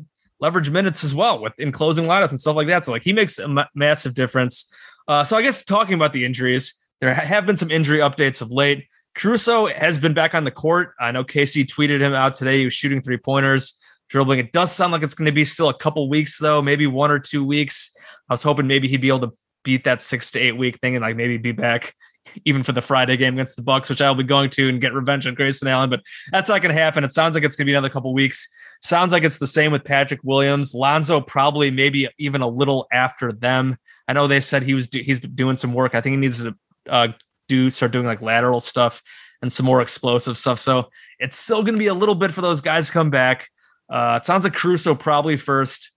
leverage 0.44 0.70
minutes 0.70 1.06
as 1.06 1.16
well 1.16 1.40
with 1.40 1.58
in 1.58 1.72
closing 1.72 2.04
lineup 2.04 2.30
and 2.30 2.40
stuff 2.40 2.58
like 2.58 2.68
that. 2.68 2.84
So 2.84 2.92
like 2.92 3.02
he 3.02 3.14
makes 3.14 3.40
a 3.40 3.48
ma- 3.48 3.66
massive 3.74 4.14
difference. 4.14 4.72
Uh, 5.08 5.24
so 5.24 5.38
I 5.38 5.42
guess 5.42 5.64
talking 5.64 5.94
about 5.94 6.12
the 6.12 6.26
injuries, 6.26 6.76
there 7.00 7.14
have 7.14 7.46
been 7.46 7.56
some 7.56 7.72
injury 7.72 8.00
updates 8.00 8.42
of 8.42 8.52
late. 8.52 8.88
Caruso 9.16 9.68
has 9.68 9.98
been 9.98 10.14
back 10.14 10.36
on 10.36 10.44
the 10.44 10.52
court. 10.52 10.96
I 11.00 11.12
know 11.12 11.24
K.C. 11.24 11.64
tweeted 11.64 12.02
him 12.02 12.14
out 12.14 12.34
today. 12.34 12.60
He 12.60 12.66
was 12.66 12.74
shooting 12.74 13.02
three 13.02 13.18
pointers 13.18 13.80
dribbling. 14.10 14.40
It 14.40 14.52
does 14.52 14.72
sound 14.72 14.92
like 14.92 15.02
it's 15.02 15.14
going 15.14 15.28
to 15.28 15.32
be 15.32 15.46
still 15.46 15.70
a 15.70 15.74
couple 15.74 16.10
weeks 16.10 16.38
though, 16.40 16.62
maybe 16.62 16.88
one 16.88 17.10
or 17.10 17.20
two 17.20 17.46
weeks. 17.46 17.96
I 18.30 18.34
was 18.34 18.44
hoping 18.44 18.68
maybe 18.68 18.90
he'd 18.90 19.02
be 19.02 19.08
able 19.08 19.22
to 19.22 19.32
beat 19.64 19.86
that 19.86 20.02
six 20.02 20.32
to 20.32 20.40
eight 20.40 20.58
week 20.58 20.80
thing 20.80 20.98
and 20.98 21.04
like 21.04 21.16
maybe 21.16 21.38
be 21.38 21.54
back 21.54 21.96
even 22.44 22.64
for 22.64 22.74
the 22.74 22.82
Friday 22.82 23.16
game 23.16 23.36
against 23.36 23.56
the 23.56 23.64
Bucks, 23.64 23.90
which 23.90 24.02
I'll 24.02 24.16
be 24.16 24.24
going 24.24 24.50
to 24.52 24.68
and 24.68 24.82
get 24.82 24.94
revenge 24.94 25.26
on 25.26 25.36
Grayson 25.36 25.70
Allen. 25.70 25.90
But 25.90 26.02
that's 26.32 26.50
not 26.50 26.62
going 26.62 26.76
to 26.76 26.82
happen. 26.82 27.04
It 27.04 27.14
sounds 27.14 27.34
like 27.36 27.44
it's 27.44 27.56
going 27.56 27.66
to 27.66 27.70
be 27.72 27.74
another 27.74 27.90
couple 27.90 28.14
weeks. 28.14 28.50
Sounds 28.84 29.14
like 29.14 29.24
it's 29.24 29.38
the 29.38 29.48
same 29.48 29.72
with 29.72 29.86
Patrick 29.86 30.20
Williams, 30.24 30.74
Lonzo, 30.74 31.22
probably 31.22 31.72
maybe 31.72 32.10
even 32.18 32.42
a 32.42 32.48
little 32.48 32.86
after 32.92 33.32
them. 33.32 33.78
I 34.08 34.14
know 34.14 34.28
they 34.28 34.42
said 34.42 34.64
he 34.64 34.74
was 34.74 34.88
do, 34.88 35.02
he's 35.02 35.20
doing 35.20 35.56
some 35.56 35.74
work. 35.74 35.96
I 35.96 36.02
think 36.02 36.14
he 36.14 36.18
needs 36.18 36.44
to 36.44 36.56
uh, 36.90 37.08
do 37.48 37.70
start 37.70 37.94
doing 37.94 38.06
like 38.06 38.22
lateral 38.22 38.60
stuff 38.60 39.02
and 39.42 39.52
some 39.52 39.66
more 39.66 39.82
explosive 39.82 40.38
stuff. 40.38 40.60
So 40.60 40.90
it's 41.18 41.38
still 41.38 41.64
going 41.64 41.76
to 41.76 41.80
be 41.80 41.88
a 41.88 41.94
little 41.94 42.16
bit 42.16 42.34
for 42.34 42.42
those 42.42 42.60
guys 42.60 42.88
to 42.88 42.94
come 42.94 43.10
back. 43.10 43.48
Uh, 43.90 44.20
it 44.22 44.26
sounds 44.26 44.44
like 44.44 44.54
Caruso 44.54 44.96
probably 44.96 45.38
first, 45.38 45.92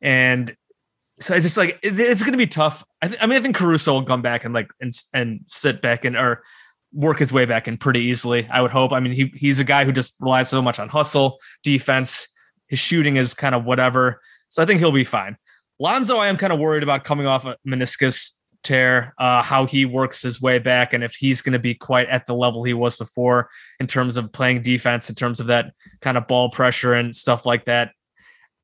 and 0.00 0.54
so 1.20 1.34
I 1.34 1.40
just 1.40 1.56
like 1.56 1.78
it, 1.82 1.98
it's 1.98 2.22
going 2.22 2.32
to 2.32 2.38
be 2.38 2.46
tough. 2.46 2.84
I, 3.02 3.08
th- 3.08 3.22
I 3.22 3.26
mean, 3.26 3.38
I 3.38 3.42
think 3.42 3.56
Caruso 3.56 3.94
will 3.94 4.04
come 4.04 4.22
back 4.22 4.44
and 4.44 4.54
like 4.54 4.70
and 4.80 4.92
and 5.12 5.40
sit 5.46 5.82
back 5.82 6.04
and 6.04 6.16
or 6.16 6.42
work 6.92 7.18
his 7.18 7.32
way 7.32 7.44
back 7.44 7.68
in 7.68 7.76
pretty 7.76 8.00
easily. 8.00 8.48
I 8.50 8.62
would 8.62 8.70
hope. 8.70 8.92
I 8.92 9.00
mean, 9.00 9.12
he 9.12 9.32
he's 9.34 9.60
a 9.60 9.64
guy 9.64 9.84
who 9.84 9.92
just 9.92 10.16
relies 10.20 10.48
so 10.48 10.62
much 10.62 10.78
on 10.78 10.88
hustle, 10.88 11.38
defense. 11.62 12.28
His 12.68 12.78
shooting 12.78 13.16
is 13.16 13.34
kind 13.34 13.54
of 13.54 13.64
whatever. 13.64 14.20
So 14.48 14.62
I 14.62 14.66
think 14.66 14.80
he'll 14.80 14.92
be 14.92 15.04
fine. 15.04 15.36
Lonzo, 15.78 16.18
I 16.18 16.28
am 16.28 16.36
kind 16.36 16.52
of 16.52 16.58
worried 16.58 16.82
about 16.82 17.04
coming 17.04 17.26
off 17.26 17.46
a 17.46 17.56
meniscus 17.66 18.32
tear, 18.62 19.14
uh, 19.18 19.42
how 19.42 19.66
he 19.66 19.84
works 19.86 20.22
his 20.22 20.40
way 20.40 20.58
back, 20.58 20.92
and 20.92 21.02
if 21.02 21.14
he's 21.14 21.42
going 21.42 21.52
to 21.54 21.58
be 21.58 21.74
quite 21.74 22.08
at 22.08 22.26
the 22.26 22.34
level 22.34 22.64
he 22.64 22.74
was 22.74 22.96
before 22.96 23.48
in 23.78 23.86
terms 23.86 24.16
of 24.16 24.32
playing 24.32 24.62
defense, 24.62 25.08
in 25.08 25.14
terms 25.14 25.40
of 25.40 25.46
that 25.46 25.72
kind 26.00 26.18
of 26.18 26.26
ball 26.26 26.50
pressure 26.50 26.94
and 26.94 27.14
stuff 27.14 27.46
like 27.46 27.64
that. 27.64 27.92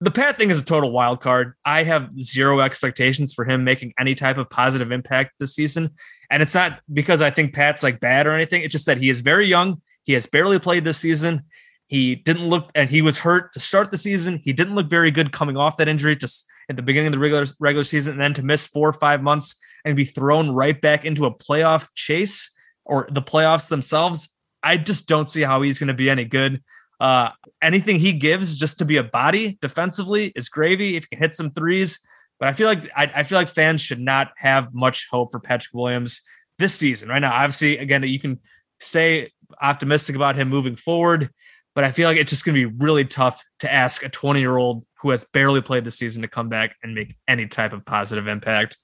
The 0.01 0.11
Pat 0.11 0.37
thing 0.37 0.51
is 0.51 0.61
a 0.61 0.65
total 0.65 0.93
wild 0.93 1.23
card. 1.23 1.55
I 1.65 1.83
have 1.85 2.11
zero 2.21 2.61
expectations 2.61 3.33
for 3.33 3.47
him 3.47 3.65
making 3.65 3.95
any 3.99 4.15
type 4.15 4.37
of 4.37 4.51
positive 4.51 4.93
impact 4.93 5.33
this 5.41 5.55
season. 5.55 5.95
And 6.31 6.43
it's 6.43 6.55
not 6.55 6.81
because 6.93 7.23
I 7.23 7.31
think 7.31 7.55
Pat's 7.55 7.83
like 7.83 8.01
bad 8.01 8.27
or 8.27 8.33
anything. 8.33 8.63
It's 8.63 8.73
just 8.73 8.87
that 8.87 8.99
he 8.99 9.09
is 9.11 9.21
very 9.21 9.47
young. 9.47 9.81
He 10.05 10.13
has 10.15 10.27
barely 10.27 10.59
played 10.59 10.85
this 10.85 10.99
season. 10.99 11.45
He 11.89 12.17
didn't 12.17 12.49
look, 12.49 12.71
and 12.75 12.91
he 12.91 13.03
was 13.03 13.19
hurt 13.19 13.53
to 13.53 13.61
start 13.61 13.91
the 13.91 13.99
season. 13.99 14.41
He 14.45 14.53
didn't 14.53 14.75
look 14.75 14.91
very 14.91 15.11
good 15.11 15.33
coming 15.33 15.57
off 15.57 15.77
that 15.77 15.89
injury 15.89 16.17
just 16.17 16.47
at 16.69 16.75
the 16.77 16.83
beginning 16.83 17.09
of 17.09 17.13
the 17.13 17.19
regular 17.19 17.47
regular 17.61 17.85
season, 17.85 18.15
and 18.15 18.21
then 18.21 18.35
to 18.35 18.43
miss 18.43 18.67
four 18.67 18.89
or 18.89 18.93
five 18.93 19.23
months 19.23 19.55
and 19.85 19.95
be 19.95 20.05
thrown 20.05 20.51
right 20.51 20.81
back 20.81 21.05
into 21.05 21.27
a 21.27 21.35
playoff 21.35 21.89
chase 21.95 22.51
or 22.85 23.09
the 23.11 23.23
playoffs 23.23 23.69
themselves. 23.69 24.29
I 24.63 24.79
just 24.79 25.07
don't 25.07 25.31
see 25.31 25.43
how 25.43 25.63
he's 25.63 25.79
going 25.79 25.89
to 25.89 25.95
be 25.95 26.11
any 26.11 26.25
good. 26.25 26.63
Uh, 26.99 27.29
anything 27.63 28.01
he 28.01 28.13
gives 28.13 28.59
just 28.59 28.79
to 28.79 28.85
be 28.85 28.97
a 28.97 29.05
body 29.05 29.59
defensively 29.61 30.33
is 30.35 30.49
gravy. 30.49 30.97
If 30.97 31.05
he 31.05 31.09
can 31.11 31.19
hit 31.21 31.35
some 31.35 31.51
threes, 31.51 32.01
but 32.39 32.49
I 32.49 32.53
feel 32.53 32.69
like 32.69 32.91
I, 32.95 33.11
I 33.17 33.23
feel 33.23 33.39
like 33.39 33.49
fans 33.49 33.81
should 33.81 34.01
not 34.01 34.33
have 34.37 34.75
much 34.75 35.09
hope 35.11 35.31
for 35.31 35.41
Patrick 35.41 35.75
Williams 35.75 36.23
this 36.59 36.75
season. 36.75 37.09
Right 37.09 37.19
now, 37.19 37.33
obviously, 37.33 37.79
again, 37.79 38.03
you 38.03 38.21
can 38.21 38.41
stay 38.81 39.33
optimistic 39.61 40.17
about 40.17 40.37
him 40.37 40.49
moving 40.49 40.77
forward, 40.77 41.31
but 41.75 41.85
I 41.85 41.93
feel 41.93 42.09
like 42.09 42.19
it's 42.19 42.31
just 42.31 42.45
going 42.45 42.55
to 42.55 42.69
be 42.69 42.77
really 42.79 43.05
tough 43.05 43.43
to 43.61 43.73
ask 43.73 44.05
a 44.05 44.09
20 44.09 44.41
year 44.41 44.57
old 44.57 44.85
who 45.01 45.11
has 45.11 45.25
barely 45.25 45.63
played 45.63 45.85
the 45.85 45.91
season 45.91 46.23
to 46.23 46.29
come 46.29 46.49
back 46.49 46.77
and 46.83 46.95
make 46.95 47.17
any 47.29 47.47
type 47.47 47.73
of 47.73 47.85
positive 47.85 48.27
impact. 48.27 48.77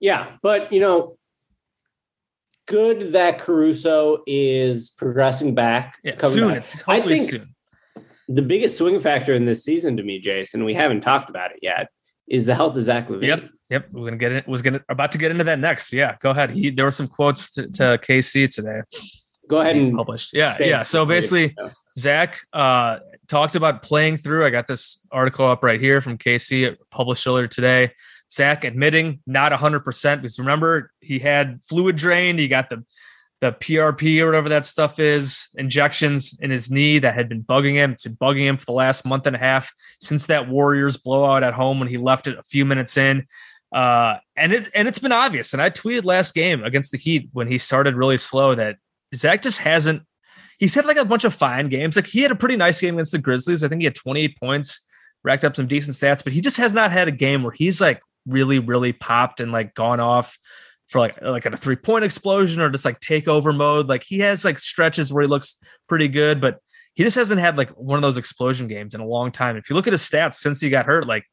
Yeah, 0.00 0.36
but 0.42 0.72
you 0.72 0.80
know, 0.80 1.18
good 2.66 3.12
that 3.12 3.38
Caruso 3.38 4.22
is 4.26 4.90
progressing 4.90 5.54
back. 5.54 5.98
Yeah, 6.02 6.16
coming 6.16 6.34
soon. 6.34 6.50
It's 6.52 6.82
I 6.88 7.00
think 7.00 7.30
soon. 7.30 7.54
the 8.28 8.42
biggest 8.42 8.78
swing 8.78 9.00
factor 9.00 9.34
in 9.34 9.44
this 9.44 9.64
season 9.64 9.96
to 9.98 10.02
me, 10.02 10.18
Jason, 10.20 10.64
we 10.64 10.74
haven't 10.74 11.02
talked 11.02 11.30
about 11.30 11.50
it 11.50 11.58
yet, 11.62 11.88
is 12.30 12.46
the 12.46 12.54
health 12.54 12.76
LaVine. 12.76 13.22
Yep, 13.22 13.50
yep. 13.68 13.92
We're 13.92 14.06
gonna 14.06 14.16
get 14.16 14.32
it. 14.32 14.48
Was 14.48 14.62
gonna 14.62 14.80
about 14.88 15.12
to 15.12 15.18
get 15.18 15.32
into 15.32 15.44
that 15.44 15.58
next. 15.58 15.92
Yeah, 15.92 16.16
go 16.20 16.30
ahead. 16.30 16.50
He 16.50 16.70
there 16.70 16.86
were 16.86 16.92
some 16.92 17.08
quotes 17.08 17.50
to, 17.52 17.68
to 17.68 17.98
K.C 18.02 18.48
today. 18.48 18.82
Go 19.48 19.60
ahead 19.60 19.76
and 19.76 19.96
publish. 19.96 20.30
Yeah, 20.32 20.56
yeah. 20.60 20.84
So 20.84 21.04
basically, 21.04 21.56
Zach 21.98 22.38
uh, 22.52 23.00
talked 23.26 23.56
about 23.56 23.82
playing 23.82 24.18
through. 24.18 24.46
I 24.46 24.50
got 24.50 24.68
this 24.68 25.00
article 25.10 25.44
up 25.46 25.64
right 25.64 25.80
here 25.80 26.00
from 26.00 26.16
K.C, 26.16 26.76
published 26.92 27.26
earlier 27.26 27.48
today. 27.48 27.90
Zach 28.32 28.62
admitting 28.62 29.18
not 29.26 29.50
100% 29.50 30.16
because 30.22 30.38
remember, 30.38 30.92
he 31.00 31.18
had 31.18 31.58
fluid 31.68 31.96
drained. 31.96 32.38
He 32.38 32.46
got 32.46 32.70
the 32.70 32.84
the 33.40 33.52
PRP 33.52 34.20
or 34.20 34.26
whatever 34.26 34.50
that 34.50 34.66
stuff 34.66 34.98
is, 34.98 35.48
injections 35.54 36.38
in 36.40 36.50
his 36.50 36.70
knee 36.70 36.98
that 36.98 37.14
had 37.14 37.28
been 37.28 37.42
bugging 37.42 37.72
him. 37.74 37.92
It's 37.92 38.02
been 38.02 38.16
bugging 38.16 38.46
him 38.46 38.58
for 38.58 38.66
the 38.66 38.72
last 38.72 39.06
month 39.06 39.26
and 39.26 39.34
a 39.34 39.38
half 39.38 39.72
since 40.00 40.26
that 40.26 40.48
Warriors 40.48 40.98
blowout 40.98 41.42
at 41.42 41.54
home 41.54 41.78
when 41.78 41.88
he 41.88 41.96
left 41.96 42.26
it 42.26 42.38
a 42.38 42.42
few 42.42 42.66
minutes 42.66 42.96
in. 42.98 43.26
Uh, 43.72 44.16
and 44.36 44.52
it 44.52 44.68
and 44.74 44.88
it's 44.88 44.98
been 44.98 45.12
obvious. 45.12 45.52
And 45.52 45.62
I 45.62 45.70
tweeted 45.70 46.04
last 46.04 46.34
game 46.34 46.62
against 46.64 46.92
the 46.92 46.98
Heat 46.98 47.30
when 47.32 47.48
he 47.48 47.56
started 47.56 47.94
really 47.94 48.18
slow 48.18 48.54
that 48.54 48.76
Zach 49.14 49.42
just 49.42 49.60
hasn't. 49.60 50.02
He's 50.58 50.74
had 50.74 50.84
like 50.84 50.98
a 50.98 51.04
bunch 51.06 51.24
of 51.24 51.32
fine 51.32 51.68
games. 51.68 51.96
Like 51.96 52.06
he 52.06 52.20
had 52.20 52.30
a 52.30 52.36
pretty 52.36 52.56
nice 52.56 52.80
game 52.80 52.96
against 52.96 53.12
the 53.12 53.18
Grizzlies. 53.18 53.64
I 53.64 53.68
think 53.68 53.80
he 53.80 53.86
had 53.86 53.94
28 53.94 54.38
points, 54.38 54.86
racked 55.24 55.44
up 55.44 55.56
some 55.56 55.66
decent 55.66 55.96
stats, 55.96 56.22
but 56.22 56.34
he 56.34 56.42
just 56.42 56.58
has 56.58 56.74
not 56.74 56.92
had 56.92 57.08
a 57.08 57.12
game 57.12 57.42
where 57.42 57.52
he's 57.52 57.80
like 57.80 58.02
really, 58.26 58.58
really 58.58 58.92
popped 58.92 59.40
and 59.40 59.52
like 59.52 59.74
gone 59.74 60.00
off 60.00 60.38
for 60.90 60.98
like 60.98 61.22
like 61.22 61.46
a 61.46 61.56
three 61.56 61.76
point 61.76 62.04
explosion 62.04 62.60
or 62.60 62.68
just 62.68 62.84
like 62.84 63.00
takeover 63.00 63.56
mode. 63.56 63.88
Like 63.88 64.02
he 64.02 64.18
has 64.20 64.44
like 64.44 64.58
stretches 64.58 65.12
where 65.12 65.22
he 65.22 65.28
looks 65.28 65.56
pretty 65.88 66.08
good, 66.08 66.40
but 66.40 66.58
he 66.94 67.04
just 67.04 67.16
hasn't 67.16 67.40
had 67.40 67.56
like 67.56 67.70
one 67.70 67.96
of 67.96 68.02
those 68.02 68.16
explosion 68.16 68.66
games 68.66 68.94
in 68.94 69.00
a 69.00 69.06
long 69.06 69.30
time. 69.30 69.56
If 69.56 69.70
you 69.70 69.76
look 69.76 69.86
at 69.86 69.92
his 69.92 70.02
stats 70.02 70.34
since 70.34 70.60
he 70.60 70.68
got 70.68 70.86
hurt, 70.86 71.06
like 71.06 71.24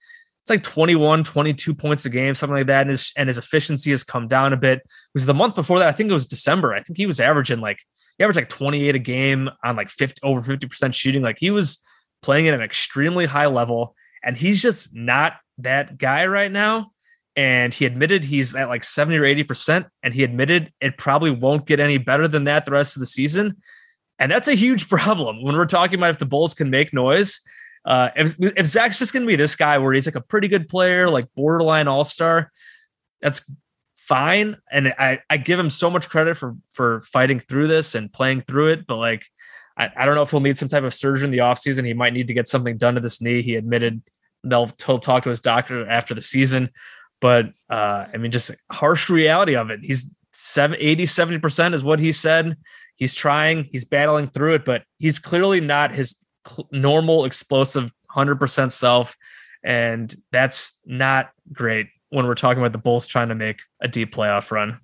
it's 0.44 0.50
like 0.50 0.64
21, 0.64 1.24
22 1.24 1.74
points 1.74 2.06
a 2.06 2.10
game, 2.10 2.36
something 2.36 2.56
like 2.56 2.68
that. 2.68 2.82
And 2.82 2.92
his 2.92 3.12
and 3.18 3.28
his 3.28 3.40
efficiency 3.40 3.90
has 3.92 4.04
come 4.04 4.28
down 4.28 4.54
a 4.54 4.58
bit. 4.58 4.80
It 4.80 4.86
was 5.16 5.26
the 5.26 5.34
month 5.34 5.56
before 5.56 5.80
that, 5.80 5.88
I 5.88 5.92
think 5.92 6.12
it 6.12 6.14
was 6.14 6.28
December. 6.28 6.74
I 6.74 6.84
think 6.84 6.98
he 6.98 7.08
was 7.08 7.20
averaging 7.20 7.60
like 7.60 7.80
he 8.18 8.24
averaged 8.24 8.38
like 8.38 8.50
28 8.50 8.96
a 8.96 9.00
game 9.00 9.50
on 9.64 9.76
like 9.76 9.90
50 9.90 10.22
over 10.24 10.42
50% 10.42 10.94
shooting. 10.94 11.24
Like 11.24 11.40
he 11.40 11.50
was 11.50 11.80
playing 12.22 12.48
at 12.48 12.54
an 12.54 12.62
extremely 12.62 13.26
high 13.26 13.48
level, 13.48 13.96
and 14.24 14.38
he's 14.38 14.62
just 14.62 14.96
not 14.96 15.34
that 15.58 15.98
guy 15.98 16.28
right 16.28 16.52
now 16.52 16.92
and 17.38 17.72
he 17.72 17.86
admitted 17.86 18.26
he's 18.26 18.56
at 18.56 18.68
like 18.68 18.84
70 18.84 19.16
or 19.20 19.22
80% 19.22 19.88
and 20.02 20.14
he 20.14 20.24
admitted 20.24 20.74
it 20.82 20.98
probably 20.98 21.30
won't 21.30 21.68
get 21.68 21.80
any 21.80 22.00
better 22.00 22.28
than 22.28 22.46
that 22.46 22.66
the 22.66 22.72
rest 22.72 22.96
of 22.96 23.00
the 23.00 23.06
season. 23.06 23.62
And 24.18 24.32
that's 24.32 24.48
a 24.48 24.56
huge 24.56 24.90
problem 24.90 25.44
when 25.44 25.56
we're 25.56 25.68
talking 25.68 26.00
about 26.00 26.10
if 26.10 26.20
the 26.20 26.26
bulls 26.26 26.56
can 26.56 26.72
make 26.72 26.94
noise. 26.94 27.40
Uh, 27.86 28.10
if, 28.18 28.36
if 28.40 28.66
zach's 28.66 29.00
just 29.00 29.14
going 29.14 29.22
to 29.22 29.28
be 29.28 29.36
this 29.36 29.56
guy 29.56 29.78
where 29.78 29.94
he's 29.94 30.08
like 30.08 30.16
a 30.16 30.22
pretty 30.22 30.50
good 30.50 30.68
player 30.68 31.10
like 31.10 31.26
borderline 31.36 31.88
all-star 31.88 32.52
that's 33.22 33.50
fine. 33.98 34.58
And 34.70 34.94
I, 35.00 35.20
I 35.30 35.38
give 35.38 35.58
him 35.58 35.70
so 35.70 35.90
much 35.90 36.10
credit 36.10 36.38
for 36.38 36.56
for 36.74 37.02
fighting 37.02 37.40
through 37.40 37.68
this 37.68 37.96
and 37.96 38.12
playing 38.12 38.42
through 38.42 38.70
it 38.70 38.88
but 38.88 38.98
like 38.98 39.26
I, 39.78 39.90
I 39.96 40.06
don't 40.06 40.16
know 40.16 40.24
if 40.24 40.32
he'll 40.32 40.40
need 40.40 40.58
some 40.58 40.70
type 40.70 40.84
of 40.84 40.94
surgery 40.94 41.26
in 41.26 41.32
the 41.32 41.38
offseason. 41.38 41.86
He 41.86 41.94
might 41.94 42.14
need 42.14 42.28
to 42.30 42.34
get 42.34 42.48
something 42.48 42.78
done 42.78 42.96
to 42.96 43.00
this 43.00 43.22
knee. 43.22 43.44
He 43.44 43.56
admitted 43.56 44.02
they'll 44.44 44.72
he'll 44.86 45.00
talk 45.00 45.24
to 45.24 45.30
his 45.30 45.40
doctor 45.40 45.88
after 45.88 46.14
the 46.14 46.22
season 46.22 46.72
but 47.20 47.48
uh, 47.70 48.06
I 48.14 48.18
mean, 48.18 48.32
just 48.32 48.52
harsh 48.72 49.10
reality 49.10 49.56
of 49.56 49.70
it. 49.70 49.80
He's 49.82 50.16
seven, 50.34 50.78
80, 50.80 51.04
70% 51.04 51.74
is 51.74 51.84
what 51.84 52.00
he 52.00 52.12
said. 52.12 52.58
He's 52.96 53.16
trying, 53.16 53.70
he's 53.72 53.86
battling 53.86 54.28
through 54.28 54.56
it, 54.56 54.66
but 54.66 54.84
he's 54.98 55.20
clearly 55.20 55.62
not 55.62 55.92
his 55.92 56.16
cl- 56.48 56.68
normal, 56.72 57.26
explosive 57.26 57.92
100% 58.16 58.72
self. 58.72 59.16
And 59.64 60.16
that's 60.32 60.80
not 60.86 61.32
great 61.52 61.88
when 62.10 62.26
we're 62.26 62.36
talking 62.36 62.62
about 62.62 62.72
the 62.72 62.78
Bulls 62.78 63.08
trying 63.08 63.30
to 63.30 63.36
make 63.36 63.60
a 63.82 63.88
deep 63.88 64.14
playoff 64.14 64.52
run. 64.52 64.80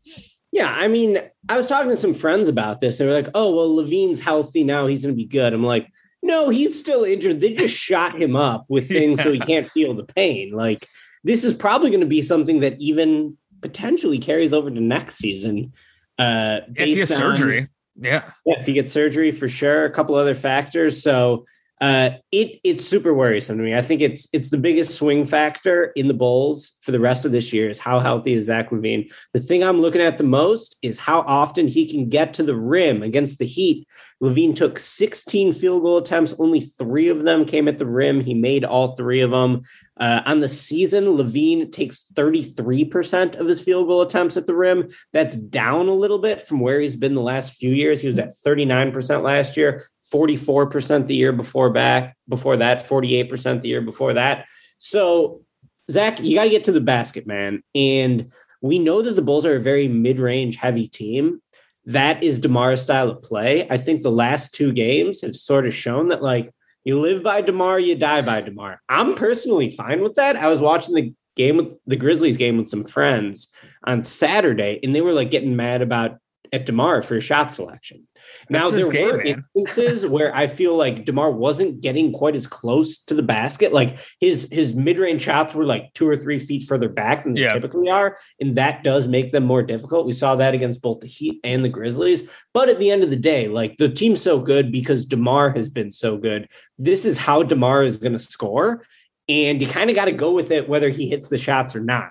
Yeah, 0.52 0.70
I 0.70 0.88
mean, 0.88 1.20
I 1.50 1.58
was 1.58 1.68
talking 1.68 1.90
to 1.90 1.98
some 1.98 2.14
friends 2.14 2.48
about 2.48 2.80
this. 2.80 2.98
They 2.98 3.06
were 3.06 3.12
like, 3.12 3.30
"Oh, 3.34 3.56
well, 3.56 3.84
LaVine's 3.84 4.20
healthy 4.20 4.64
now; 4.64 4.86
he's 4.86 5.02
going 5.02 5.16
to 5.16 5.18
be 5.18 5.26
good." 5.26 5.52
I'm 5.52 5.64
like, 5.64 5.90
"No, 6.22 6.50
he's 6.50 6.80
still 6.80 7.04
injured. 7.04 7.42
They 7.42 7.54
just 7.54 7.76
shot 7.76 8.22
him 8.22 8.36
up 8.36 8.66
with 8.70 8.88
things 8.88 9.24
so 9.24 9.32
he 9.32 9.40
can't 9.52 9.68
feel 9.68 9.96
the 9.96 10.06
pain." 10.06 10.52
Like, 10.52 10.88
this 11.24 11.44
is 11.44 11.54
probably 11.54 11.90
going 11.90 12.02
to 12.02 12.06
be 12.06 12.22
something 12.22 12.60
that 12.62 12.80
even 12.80 13.38
potentially 13.62 14.20
carries 14.20 14.54
over 14.54 14.70
to 14.70 14.80
next 14.82 15.16
season. 15.16 15.72
Uh, 16.20 16.62
If 16.76 16.88
he 16.88 16.96
based 16.96 17.12
on- 17.14 17.18
surgery. 17.18 17.68
Yeah. 17.96 18.32
yeah, 18.46 18.60
if 18.60 18.66
he 18.66 18.74
gets 18.74 18.92
surgery 18.92 19.30
for 19.32 19.48
sure, 19.48 19.86
a 19.86 19.90
couple 19.92 20.16
other 20.16 20.34
factors. 20.36 21.02
So 21.04 21.46
uh, 21.82 22.12
it 22.32 22.60
it's 22.64 22.86
super 22.86 23.14
worrisome 23.14 23.58
to 23.58 23.64
me. 23.64 23.76
I 23.76 23.82
think 23.82 24.00
it's 24.00 24.28
it's 24.32 24.50
the 24.50 24.58
biggest 24.58 24.96
swing 24.96 25.26
factor 25.26 25.92
in 25.96 26.08
the 26.08 26.14
Bulls 26.14 26.74
for 26.82 26.92
the 26.92 27.00
rest 27.00 27.26
of 27.26 27.32
this 27.32 27.52
year 27.52 27.70
is 27.70 27.80
how 27.80 28.00
healthy 28.00 28.34
is 28.34 28.46
Zach 28.46 28.70
LaVine. 28.70 29.12
The 29.34 29.40
thing 29.40 29.64
I'm 29.64 29.80
looking 29.80 30.02
at 30.02 30.18
the 30.18 30.24
most 30.24 30.78
is 30.82 31.00
how 31.00 31.22
often 31.22 31.68
he 31.68 31.90
can 31.90 32.08
get 32.08 32.34
to 32.36 32.44
the 32.44 32.56
rim 32.56 33.04
against 33.04 33.40
the 33.40 33.46
Heat. 33.46 33.88
LaVine 34.22 34.56
took 34.56 34.80
16 34.80 35.52
field 35.52 35.84
goal 35.84 35.98
attempts, 35.98 36.34
only 36.40 36.62
three 36.62 37.10
of 37.10 37.24
them 37.24 37.44
came 37.44 37.68
at 37.68 37.78
the 37.78 37.86
rim. 37.86 38.22
He 38.22 38.34
made 38.34 38.64
all 38.64 38.96
three 38.96 39.20
of 39.20 39.32
them. 39.32 39.64
Uh, 39.98 40.22
on 40.26 40.40
the 40.40 40.48
season, 40.48 41.06
LaVine 41.06 41.72
takes 41.72 42.06
33% 42.14 43.36
of 43.36 43.48
his 43.48 43.62
field 43.62 43.88
goal 43.88 44.02
attempts 44.02 44.38
at 44.38 44.48
the 44.48 44.56
rim. 44.56 44.88
That's 45.12 45.36
down 45.36 45.88
a 45.88 45.94
little 45.94 46.20
bit 46.20 46.42
from 46.42 46.60
where 46.60 46.80
he's 46.80 46.96
been 46.96 47.14
the 47.14 47.22
last 47.22 47.56
few 47.56 47.72
years. 47.72 48.00
He 48.00 48.08
was 48.08 48.18
at 48.18 48.30
39% 48.30 49.22
last 49.22 49.58
year, 49.58 49.84
44% 50.14 51.08
the 51.08 51.16
year 51.16 51.32
before 51.32 51.70
back, 51.70 52.16
before 52.30 52.58
that, 52.58 52.88
48% 52.88 53.62
the 53.62 53.70
year 53.70 53.82
before 53.82 54.14
that. 54.14 54.46
So, 54.78 55.42
Zach, 55.90 56.20
you 56.20 56.36
got 56.36 56.44
to 56.44 56.50
get 56.50 56.66
to 56.66 56.72
the 56.72 56.82
basket, 56.82 57.26
man. 57.26 57.64
And 57.74 58.32
we 58.62 58.80
know 58.80 59.02
that 59.02 59.16
the 59.16 59.22
Bulls 59.22 59.46
are 59.46 59.56
a 59.56 59.62
very 59.62 59.88
mid-range 59.88 60.58
heavy 60.58 60.88
team. 60.88 61.42
That 61.86 62.24
is 62.24 62.40
DeMar's 62.40 62.82
style 62.82 63.10
of 63.10 63.24
play. 63.24 63.68
I 63.70 63.78
think 63.78 64.02
the 64.02 64.12
last 64.12 64.54
two 64.54 64.72
games 64.72 65.22
have 65.22 65.36
sort 65.36 65.66
of 65.66 65.74
shown 65.74 66.10
that, 66.10 66.22
like, 66.22 66.52
you 66.84 67.00
live 67.00 67.24
by 67.24 67.42
DeMar, 67.42 67.80
you 67.80 67.96
die 67.96 68.22
by 68.22 68.42
DeMar. 68.42 68.82
I'm 68.90 69.16
personally 69.16 69.72
fine 69.72 70.02
with 70.02 70.16
that. 70.16 70.36
I 70.36 70.48
was 70.48 70.62
watching 70.62 70.96
the 70.96 71.14
game 71.36 71.58
with 71.58 71.68
the 71.88 71.96
Grizzlies 71.96 72.38
game 72.38 72.58
with 72.58 72.70
some 72.70 72.84
friends 72.84 73.48
on 73.86 74.02
Saturday, 74.02 74.80
and 74.84 74.94
they 74.94 75.02
were 75.02 75.14
like 75.14 75.32
getting 75.32 75.56
mad 75.56 75.82
about 75.82 76.18
at 76.52 76.66
DeMar 76.66 77.02
for 77.02 77.20
shot 77.20 77.52
selection. 77.52 78.08
Now 78.50 78.70
there 78.70 78.90
game, 78.92 79.08
were 79.08 79.18
man. 79.24 79.46
instances 79.56 80.06
where 80.16 80.36
I 80.36 80.48
feel 80.48 80.76
like 80.76 81.06
DeMar 81.06 81.32
wasn't 81.32 81.82
getting 81.82 82.12
quite 82.12 82.36
as 82.36 82.48
close 82.48 83.00
to 83.00 83.14
the 83.14 83.24
basket. 83.24 83.74
Like 83.74 84.00
his 84.20 84.48
his 84.52 84.74
mid-range 84.76 85.22
shots 85.22 85.54
were 85.54 85.66
like 85.66 85.94
two 85.94 86.08
or 86.08 86.16
three 86.18 86.40
feet 86.40 86.64
further 86.64 86.90
back 86.90 87.24
than 87.24 87.34
they 87.34 87.42
Yeah. 87.42 87.54
typically 87.54 87.90
are. 87.90 88.18
And 88.40 88.56
that 88.56 88.84
does 88.84 89.08
make 89.08 89.32
them 89.32 89.46
more 89.46 89.64
difficult. 89.64 90.06
We 90.06 90.14
saw 90.14 90.36
that 90.36 90.54
against 90.54 90.82
both 90.82 91.00
the 91.00 91.08
Heat 91.08 91.40
and 91.44 91.64
the 91.64 91.70
Grizzlies. 91.70 92.30
But 92.54 92.70
at 92.70 92.80
the 92.80 92.92
end 92.92 93.04
of 93.04 93.10
the 93.10 93.16
day, 93.16 93.48
like 93.48 93.78
the 93.78 93.90
team's 93.90 94.22
so 94.22 94.40
good 94.40 94.72
because 94.72 95.06
DeMar 95.06 95.52
has 95.52 95.70
been 95.70 95.92
so 95.92 96.18
good. 96.18 96.50
This 96.78 97.06
is 97.06 97.18
how 97.18 97.44
DeMar 97.44 97.84
is 97.84 97.98
going 97.98 98.14
to 98.14 98.20
score. 98.20 98.84
And 99.30 99.62
you 99.62 99.68
kind 99.68 99.90
of 99.90 99.96
got 99.96 100.06
to 100.06 100.12
go 100.12 100.32
with 100.32 100.52
it 100.52 100.68
whether 100.68 100.90
he 100.90 101.08
hits 101.10 101.30
the 101.30 101.38
shots 101.38 101.76
or 101.76 101.80
not. 101.80 102.10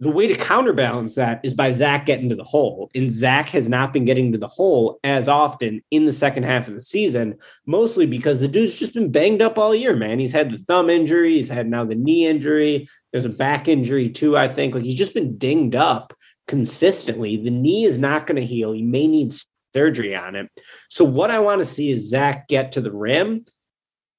The 0.00 0.10
way 0.10 0.26
to 0.26 0.34
counterbalance 0.34 1.14
that 1.14 1.40
is 1.44 1.54
by 1.54 1.70
Zach 1.70 2.06
getting 2.06 2.30
to 2.30 2.34
the 2.34 2.42
hole. 2.42 2.90
And 2.94 3.10
Zach 3.10 3.50
has 3.50 3.68
not 3.68 3.92
been 3.92 4.06
getting 4.06 4.32
to 4.32 4.38
the 4.38 4.48
hole 4.48 4.98
as 5.04 5.28
often 5.28 5.82
in 5.90 6.06
the 6.06 6.12
second 6.12 6.44
half 6.44 6.68
of 6.68 6.74
the 6.74 6.80
season, 6.80 7.36
mostly 7.66 8.06
because 8.06 8.40
the 8.40 8.48
dude's 8.48 8.78
just 8.78 8.94
been 8.94 9.12
banged 9.12 9.42
up 9.42 9.58
all 9.58 9.74
year, 9.74 9.94
man. 9.94 10.18
He's 10.18 10.32
had 10.32 10.50
the 10.50 10.58
thumb 10.58 10.88
injury, 10.88 11.34
he's 11.34 11.50
had 11.50 11.68
now 11.68 11.84
the 11.84 11.94
knee 11.94 12.26
injury. 12.26 12.88
There's 13.12 13.26
a 13.26 13.30
back 13.30 13.68
injury 13.68 14.08
too, 14.08 14.36
I 14.36 14.48
think. 14.48 14.74
Like 14.74 14.84
he's 14.84 14.98
just 14.98 15.14
been 15.14 15.36
dinged 15.36 15.74
up 15.74 16.14
consistently. 16.48 17.36
The 17.36 17.50
knee 17.50 17.84
is 17.84 17.98
not 17.98 18.26
going 18.26 18.36
to 18.40 18.46
heal. 18.46 18.72
He 18.72 18.82
may 18.82 19.06
need 19.06 19.34
surgery 19.74 20.16
on 20.16 20.34
it. 20.34 20.48
So, 20.88 21.04
what 21.04 21.30
I 21.30 21.38
want 21.38 21.60
to 21.60 21.64
see 21.64 21.90
is 21.90 22.08
Zach 22.08 22.48
get 22.48 22.72
to 22.72 22.80
the 22.80 22.92
rim. 22.92 23.44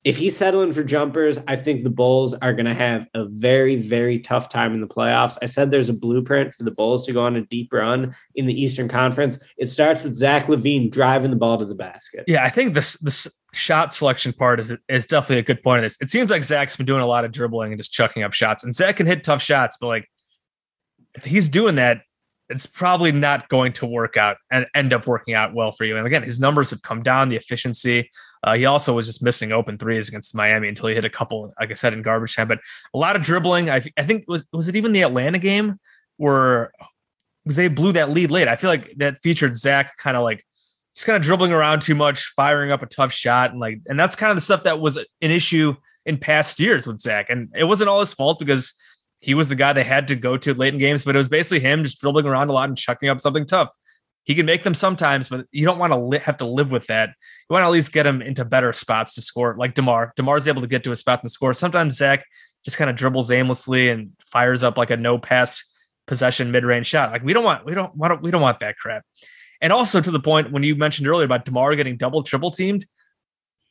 If 0.03 0.17
he's 0.17 0.35
settling 0.35 0.71
for 0.71 0.83
jumpers, 0.83 1.37
I 1.47 1.55
think 1.55 1.83
the 1.83 1.91
Bulls 1.91 2.33
are 2.33 2.53
going 2.53 2.65
to 2.65 2.73
have 2.73 3.07
a 3.13 3.25
very, 3.25 3.75
very 3.75 4.17
tough 4.17 4.49
time 4.49 4.73
in 4.73 4.81
the 4.81 4.87
playoffs. 4.87 5.37
I 5.43 5.45
said 5.45 5.69
there's 5.69 5.89
a 5.89 5.93
blueprint 5.93 6.55
for 6.55 6.63
the 6.63 6.71
Bulls 6.71 7.05
to 7.05 7.13
go 7.13 7.21
on 7.21 7.35
a 7.35 7.41
deep 7.41 7.71
run 7.71 8.15
in 8.33 8.47
the 8.47 8.61
Eastern 8.61 8.87
Conference. 8.87 9.37
It 9.57 9.67
starts 9.67 10.03
with 10.03 10.15
Zach 10.15 10.45
LaVine 10.45 10.91
driving 10.91 11.29
the 11.29 11.35
ball 11.35 11.59
to 11.59 11.65
the 11.65 11.75
basket. 11.75 12.23
Yeah, 12.27 12.43
I 12.43 12.49
think 12.49 12.73
this 12.73 12.93
this 12.93 13.27
shot 13.53 13.93
selection 13.93 14.33
part 14.33 14.59
is 14.59 14.73
is 14.89 15.05
definitely 15.05 15.39
a 15.39 15.43
good 15.43 15.61
point 15.61 15.79
of 15.79 15.83
this. 15.83 15.97
It 16.01 16.09
seems 16.09 16.31
like 16.31 16.43
Zach's 16.43 16.75
been 16.75 16.87
doing 16.87 17.01
a 17.01 17.07
lot 17.07 17.23
of 17.23 17.31
dribbling 17.31 17.71
and 17.71 17.79
just 17.79 17.93
chucking 17.93 18.23
up 18.23 18.33
shots. 18.33 18.63
And 18.63 18.73
Zach 18.73 18.97
can 18.97 19.05
hit 19.05 19.23
tough 19.23 19.43
shots, 19.43 19.77
but 19.79 19.87
like 19.87 20.09
if 21.13 21.25
he's 21.25 21.47
doing 21.47 21.75
that, 21.75 22.01
it's 22.49 22.65
probably 22.65 23.11
not 23.11 23.49
going 23.49 23.73
to 23.73 23.85
work 23.85 24.17
out 24.17 24.37
and 24.51 24.65
end 24.75 24.93
up 24.93 25.07
working 25.07 25.33
out 25.35 25.53
well 25.53 25.71
for 25.71 25.85
you. 25.85 25.97
And 25.97 26.05
again, 26.05 26.23
his 26.23 26.39
numbers 26.39 26.69
have 26.71 26.81
come 26.81 27.03
down, 27.03 27.29
the 27.29 27.35
efficiency. 27.35 28.09
Uh, 28.43 28.55
he 28.55 28.65
also 28.65 28.93
was 28.93 29.05
just 29.05 29.21
missing 29.21 29.51
open 29.51 29.77
threes 29.77 30.07
against 30.07 30.35
Miami 30.35 30.67
until 30.67 30.89
he 30.89 30.95
hit 30.95 31.05
a 31.05 31.09
couple, 31.09 31.53
like 31.59 31.69
I 31.69 31.75
said, 31.75 31.93
in 31.93 32.01
garbage 32.01 32.35
time. 32.35 32.47
But 32.47 32.59
a 32.93 32.97
lot 32.97 33.15
of 33.15 33.21
dribbling. 33.21 33.69
I, 33.69 33.83
I 33.97 34.03
think 34.03 34.25
was 34.27 34.45
was 34.51 34.67
it 34.67 34.75
even 34.75 34.93
the 34.93 35.03
Atlanta 35.03 35.37
game 35.37 35.79
where 36.17 36.71
because 37.43 37.55
they 37.55 37.67
blew 37.67 37.91
that 37.93 38.09
lead 38.09 38.31
late. 38.31 38.47
I 38.47 38.55
feel 38.55 38.69
like 38.69 38.93
that 38.97 39.17
featured 39.21 39.55
Zach 39.55 39.97
kind 39.97 40.17
of 40.17 40.23
like 40.23 40.45
just 40.95 41.05
kind 41.05 41.15
of 41.15 41.21
dribbling 41.21 41.53
around 41.53 41.81
too 41.81 41.95
much, 41.95 42.33
firing 42.35 42.71
up 42.71 42.81
a 42.81 42.87
tough 42.87 43.13
shot, 43.13 43.51
and 43.51 43.59
like, 43.59 43.79
and 43.85 43.99
that's 43.99 44.15
kind 44.15 44.31
of 44.31 44.37
the 44.37 44.41
stuff 44.41 44.63
that 44.63 44.79
was 44.79 44.97
an 44.97 45.05
issue 45.21 45.75
in 46.05 46.17
past 46.17 46.59
years 46.59 46.87
with 46.87 46.99
Zach. 46.99 47.29
And 47.29 47.49
it 47.55 47.63
wasn't 47.65 47.89
all 47.89 47.99
his 47.99 48.13
fault 48.13 48.39
because 48.39 48.73
he 49.19 49.35
was 49.35 49.49
the 49.49 49.55
guy 49.55 49.71
they 49.71 49.83
had 49.83 50.07
to 50.07 50.15
go 50.15 50.35
to 50.35 50.53
late 50.53 50.73
in 50.73 50.79
games, 50.79 51.03
but 51.03 51.15
it 51.15 51.19
was 51.19 51.29
basically 51.29 51.59
him 51.59 51.83
just 51.83 52.01
dribbling 52.01 52.25
around 52.25 52.49
a 52.49 52.53
lot 52.53 52.69
and 52.69 52.77
chucking 52.77 53.07
up 53.07 53.21
something 53.21 53.45
tough. 53.45 53.69
He 54.23 54.35
can 54.35 54.45
make 54.45 54.63
them 54.63 54.73
sometimes, 54.73 55.29
but 55.29 55.47
you 55.51 55.65
don't 55.65 55.79
want 55.79 55.93
to 55.93 55.97
li- 55.97 56.19
have 56.19 56.37
to 56.37 56.45
live 56.45 56.71
with 56.71 56.87
that. 56.87 57.09
You 57.09 57.53
want 57.53 57.63
to 57.63 57.67
at 57.67 57.71
least 57.71 57.91
get 57.91 58.05
him 58.05 58.21
into 58.21 58.45
better 58.45 58.71
spots 58.71 59.15
to 59.15 59.21
score, 59.21 59.55
like 59.57 59.73
Demar. 59.73 60.13
Demar's 60.15 60.47
able 60.47 60.61
to 60.61 60.67
get 60.67 60.83
to 60.83 60.91
a 60.91 60.95
spot 60.95 61.21
and 61.23 61.31
score. 61.31 61.53
Sometimes 61.53 61.97
Zach 61.97 62.23
just 62.63 62.77
kind 62.77 62.89
of 62.89 62.95
dribbles 62.95 63.31
aimlessly 63.31 63.89
and 63.89 64.11
fires 64.31 64.63
up 64.63 64.77
like 64.77 64.91
a 64.91 64.97
no 64.97 65.17
pass 65.17 65.63
possession 66.05 66.51
mid 66.51 66.63
range 66.63 66.87
shot. 66.87 67.11
Like 67.11 67.23
we 67.23 67.33
don't 67.33 67.43
want, 67.43 67.65
we 67.65 67.73
don't 67.73 67.95
want, 67.95 68.21
we 68.21 68.31
don't 68.31 68.41
want 68.41 68.59
that 68.59 68.77
crap. 68.77 69.03
And 69.59 69.73
also 69.73 70.01
to 70.01 70.11
the 70.11 70.19
point 70.19 70.51
when 70.51 70.63
you 70.63 70.75
mentioned 70.75 71.07
earlier 71.07 71.25
about 71.25 71.45
Demar 71.45 71.75
getting 71.75 71.97
double 71.97 72.23
triple 72.23 72.51
teamed, 72.51 72.85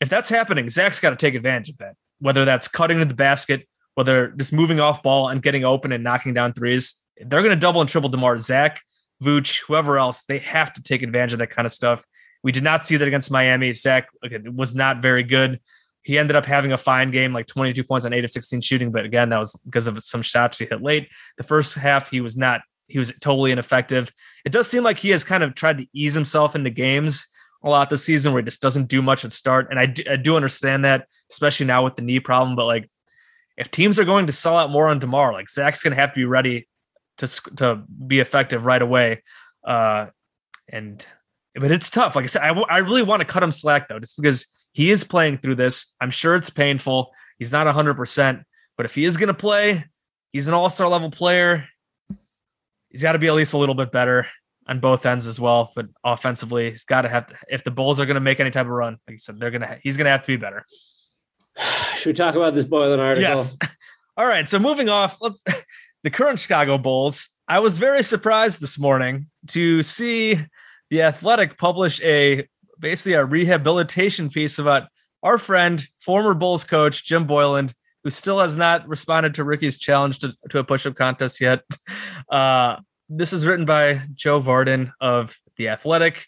if 0.00 0.08
that's 0.08 0.30
happening, 0.30 0.70
Zach's 0.70 1.00
got 1.00 1.10
to 1.10 1.16
take 1.16 1.34
advantage 1.34 1.68
of 1.70 1.78
that. 1.78 1.94
Whether 2.20 2.44
that's 2.44 2.68
cutting 2.68 2.98
to 2.98 3.04
the 3.04 3.14
basket, 3.14 3.68
whether 3.94 4.28
just 4.28 4.52
moving 4.52 4.80
off 4.80 5.02
ball 5.02 5.28
and 5.28 5.42
getting 5.42 5.64
open 5.64 5.92
and 5.92 6.02
knocking 6.02 6.32
down 6.32 6.52
threes, 6.52 7.02
they're 7.16 7.42
going 7.42 7.50
to 7.50 7.56
double 7.56 7.80
and 7.80 7.90
triple 7.90 8.08
Demar. 8.08 8.38
Zach, 8.38 8.80
Vooch, 9.22 9.62
whoever 9.66 9.98
else, 9.98 10.24
they 10.24 10.38
have 10.38 10.72
to 10.74 10.82
take 10.82 11.02
advantage 11.02 11.34
of 11.34 11.38
that 11.40 11.50
kind 11.50 11.66
of 11.66 11.72
stuff. 11.72 12.04
We 12.42 12.52
did 12.52 12.62
not 12.62 12.86
see 12.86 12.96
that 12.96 13.06
against 13.06 13.30
Miami. 13.30 13.72
Zach 13.72 14.08
again, 14.22 14.56
was 14.56 14.74
not 14.74 15.02
very 15.02 15.22
good. 15.22 15.60
He 16.02 16.18
ended 16.18 16.36
up 16.36 16.46
having 16.46 16.72
a 16.72 16.78
fine 16.78 17.10
game, 17.10 17.34
like 17.34 17.46
22 17.46 17.84
points 17.84 18.06
on 18.06 18.14
8 18.14 18.24
of 18.24 18.30
16 18.30 18.62
shooting. 18.62 18.90
But 18.90 19.04
again, 19.04 19.28
that 19.28 19.38
was 19.38 19.54
because 19.64 19.86
of 19.86 20.02
some 20.02 20.22
shots 20.22 20.58
he 20.58 20.64
hit 20.64 20.82
late. 20.82 21.08
The 21.36 21.44
first 21.44 21.74
half, 21.74 22.10
he 22.10 22.22
was 22.22 22.38
not, 22.38 22.62
he 22.86 22.98
was 22.98 23.12
totally 23.20 23.52
ineffective. 23.52 24.10
It 24.44 24.52
does 24.52 24.68
seem 24.68 24.82
like 24.82 24.98
he 24.98 25.10
has 25.10 25.24
kind 25.24 25.42
of 25.42 25.54
tried 25.54 25.78
to 25.78 25.86
ease 25.92 26.14
himself 26.14 26.56
into 26.56 26.70
games 26.70 27.26
a 27.62 27.68
lot 27.68 27.90
this 27.90 28.04
season 28.04 28.32
where 28.32 28.40
he 28.40 28.46
just 28.46 28.62
doesn't 28.62 28.88
do 28.88 29.02
much 29.02 29.24
at 29.26 29.32
start. 29.32 29.68
And 29.70 29.78
I 29.78 29.86
do, 29.86 30.02
I 30.10 30.16
do 30.16 30.36
understand 30.36 30.86
that, 30.86 31.06
especially 31.30 31.66
now 31.66 31.84
with 31.84 31.96
the 31.96 32.02
knee 32.02 32.20
problem. 32.20 32.56
But 32.56 32.64
like, 32.64 32.90
if 33.58 33.70
teams 33.70 33.98
are 33.98 34.04
going 34.04 34.26
to 34.26 34.32
sell 34.32 34.56
out 34.56 34.70
more 34.70 34.88
on 34.88 34.98
DeMar, 34.98 35.34
like 35.34 35.50
Zach's 35.50 35.82
going 35.82 35.94
to 35.94 36.00
have 36.00 36.14
to 36.14 36.20
be 36.20 36.24
ready 36.24 36.66
to, 37.20 37.56
to 37.56 37.82
be 38.06 38.20
effective 38.20 38.64
right 38.64 38.82
away. 38.82 39.22
Uh, 39.64 40.06
and, 40.68 41.04
but 41.54 41.70
it's 41.70 41.90
tough. 41.90 42.16
Like 42.16 42.24
I 42.24 42.26
said, 42.26 42.42
I, 42.42 42.48
w- 42.48 42.66
I 42.68 42.78
really 42.78 43.02
want 43.02 43.20
to 43.20 43.26
cut 43.26 43.42
him 43.42 43.52
slack 43.52 43.88
though, 43.88 43.98
just 43.98 44.16
because 44.20 44.46
he 44.72 44.90
is 44.90 45.04
playing 45.04 45.38
through 45.38 45.56
this. 45.56 45.94
I'm 46.00 46.10
sure 46.10 46.36
it's 46.36 46.50
painful. 46.50 47.12
He's 47.38 47.52
not 47.52 47.66
100%, 47.66 48.42
but 48.76 48.86
if 48.86 48.94
he 48.94 49.04
is 49.04 49.16
going 49.16 49.28
to 49.28 49.34
play, 49.34 49.84
he's 50.32 50.48
an 50.48 50.54
all 50.54 50.70
star 50.70 50.88
level 50.88 51.10
player. 51.10 51.66
He's 52.90 53.02
got 53.02 53.12
to 53.12 53.18
be 53.18 53.28
at 53.28 53.34
least 53.34 53.52
a 53.52 53.58
little 53.58 53.74
bit 53.74 53.92
better 53.92 54.26
on 54.66 54.80
both 54.80 55.06
ends 55.06 55.26
as 55.26 55.38
well. 55.38 55.72
But 55.74 55.86
offensively, 56.04 56.70
he's 56.70 56.84
got 56.84 57.02
to 57.02 57.08
have 57.08 57.26
to, 57.28 57.34
if 57.48 57.64
the 57.64 57.70
Bulls 57.70 58.00
are 58.00 58.06
going 58.06 58.14
to 58.16 58.20
make 58.20 58.40
any 58.40 58.50
type 58.50 58.66
of 58.66 58.72
run, 58.72 58.98
like 59.06 59.14
I 59.14 59.18
said, 59.18 59.38
they're 59.38 59.50
going 59.50 59.62
to, 59.62 59.78
he's 59.82 59.96
going 59.96 60.06
to 60.06 60.10
have 60.10 60.22
to 60.22 60.26
be 60.26 60.36
better. 60.36 60.64
Should 61.96 62.06
we 62.06 62.12
talk 62.14 62.34
about 62.34 62.54
this 62.54 62.64
Boylen 62.64 62.98
article? 62.98 63.22
Yes. 63.22 63.56
All 64.16 64.26
right. 64.26 64.48
So 64.48 64.58
moving 64.58 64.88
off, 64.88 65.18
let's 65.20 65.42
the 66.02 66.10
current 66.10 66.38
Chicago 66.38 66.78
Bulls. 66.78 67.28
I 67.48 67.60
was 67.60 67.78
very 67.78 68.02
surprised 68.02 68.60
this 68.60 68.78
morning 68.78 69.26
to 69.48 69.82
see 69.82 70.44
the 70.90 71.02
Athletic 71.02 71.58
publish 71.58 72.00
a 72.02 72.48
basically 72.78 73.12
a 73.12 73.24
rehabilitation 73.24 74.30
piece 74.30 74.58
about 74.58 74.88
our 75.22 75.36
friend, 75.36 75.86
former 76.00 76.32
Bulls 76.32 76.64
coach 76.64 77.04
Jim 77.04 77.26
Boylen, 77.26 77.72
who 78.02 78.10
still 78.10 78.40
has 78.40 78.56
not 78.56 78.88
responded 78.88 79.34
to 79.34 79.44
Ricky's 79.44 79.78
challenge 79.78 80.20
to, 80.20 80.32
to 80.48 80.58
a 80.58 80.64
push-up 80.64 80.94
contest 80.94 81.40
yet. 81.40 81.62
Uh, 82.28 82.76
this 83.08 83.32
is 83.32 83.44
written 83.44 83.66
by 83.66 84.02
Joe 84.14 84.40
Vardon 84.40 84.92
of 85.00 85.36
the 85.56 85.68
Athletic. 85.68 86.26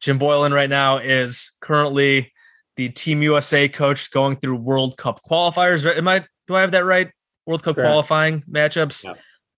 Jim 0.00 0.18
Boylen 0.18 0.52
right 0.52 0.68
now 0.68 0.98
is 0.98 1.52
currently 1.62 2.30
the 2.76 2.90
Team 2.90 3.22
USA 3.22 3.68
coach 3.68 4.10
going 4.10 4.36
through 4.36 4.56
World 4.56 4.98
Cup 4.98 5.22
qualifiers. 5.24 5.86
Am 5.86 6.08
I 6.08 6.26
do 6.46 6.56
I 6.56 6.60
have 6.60 6.72
that 6.72 6.84
right? 6.84 7.10
World 7.50 7.62
Cup 7.64 7.74
Correct. 7.74 7.86
qualifying 7.88 8.42
matchups. 8.50 9.04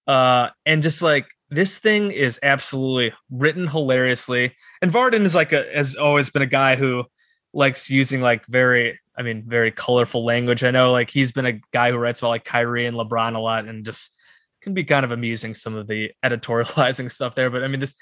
Uh, 0.07 0.49
and 0.67 0.83
just 0.83 1.03
like 1.03 1.27
this 1.51 1.79
thing 1.79 2.11
is 2.11 2.41
absolutely 2.43 3.13
written 3.31 3.69
hilariously. 3.69 4.57
And 4.81 4.91
Vardon 4.91 5.25
is 5.25 5.35
like 5.35 5.53
a 5.53 5.65
has 5.75 5.95
always 5.95 6.31
been 6.31 6.43
a 6.43 6.47
guy 6.47 6.75
who 6.77 7.05
likes 7.53 7.91
using 7.91 8.23
like 8.23 8.47
very, 8.47 8.99
I 9.17 9.21
mean, 9.23 9.45
very 9.47 9.71
colorful 9.71 10.25
language. 10.25 10.65
I 10.65 10.71
know 10.71 10.91
like 10.91 11.11
he's 11.11 11.33
been 11.33 11.45
a 11.47 11.61
guy 11.73 11.91
who 11.91 11.99
writes 11.99 12.19
about 12.21 12.31
like 12.31 12.45
Kyrie 12.47 12.87
and 12.87 12.97
LeBron 12.97 13.37
a 13.37 13.39
lot 13.39 13.69
and 13.69 13.85
just 13.85 14.17
can 14.63 14.73
be 14.75 14.85
kind 14.85 15.05
of 15.05 15.11
amusing 15.13 15.55
some 15.55 15.75
of 15.77 15.87
the 15.87 16.11
editorializing 16.25 17.11
stuff 17.17 17.35
there. 17.35 17.51
But 17.51 17.63
I 17.63 17.69
mean, 17.69 17.81
this 17.81 17.95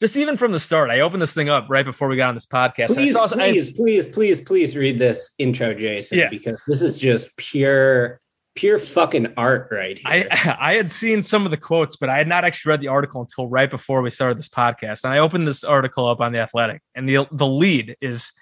just 0.00 0.16
even 0.16 0.36
from 0.36 0.50
the 0.52 0.58
start, 0.58 0.90
I 0.90 1.00
opened 1.00 1.22
this 1.22 1.34
thing 1.34 1.48
up 1.48 1.66
right 1.68 1.84
before 1.84 2.08
we 2.08 2.16
got 2.16 2.28
on 2.28 2.34
this 2.34 2.46
podcast. 2.46 2.88
Please, 2.94 3.12
saw- 3.12 3.28
please, 3.28 3.72
please, 3.74 4.06
please, 4.06 4.40
please 4.40 4.76
read 4.76 4.98
this 4.98 5.32
intro, 5.38 5.72
Jason, 5.72 6.18
Yeah. 6.18 6.28
because 6.30 6.58
this 6.66 6.82
is 6.82 6.96
just 6.96 7.28
pure, 7.36 8.20
pure 8.54 8.78
fucking 8.78 9.34
art 9.36 9.68
right 9.70 9.98
here. 9.98 10.28
I 10.30 10.56
I 10.60 10.74
had 10.74 10.90
seen 10.90 11.22
some 11.22 11.44
of 11.44 11.50
the 11.50 11.56
quotes, 11.56 11.96
but 11.96 12.08
I 12.08 12.18
had 12.18 12.28
not 12.28 12.44
actually 12.44 12.70
read 12.70 12.80
the 12.80 12.88
article 12.88 13.20
until 13.20 13.48
right 13.48 13.70
before 13.70 14.02
we 14.02 14.10
started 14.10 14.38
this 14.38 14.48
podcast. 14.48 15.04
And 15.04 15.12
I 15.12 15.18
opened 15.18 15.46
this 15.46 15.64
article 15.64 16.06
up 16.06 16.20
on 16.20 16.32
the 16.32 16.38
Athletic, 16.38 16.82
and 16.94 17.08
the 17.08 17.26
the 17.30 17.46
lead 17.46 17.96
is 18.00 18.32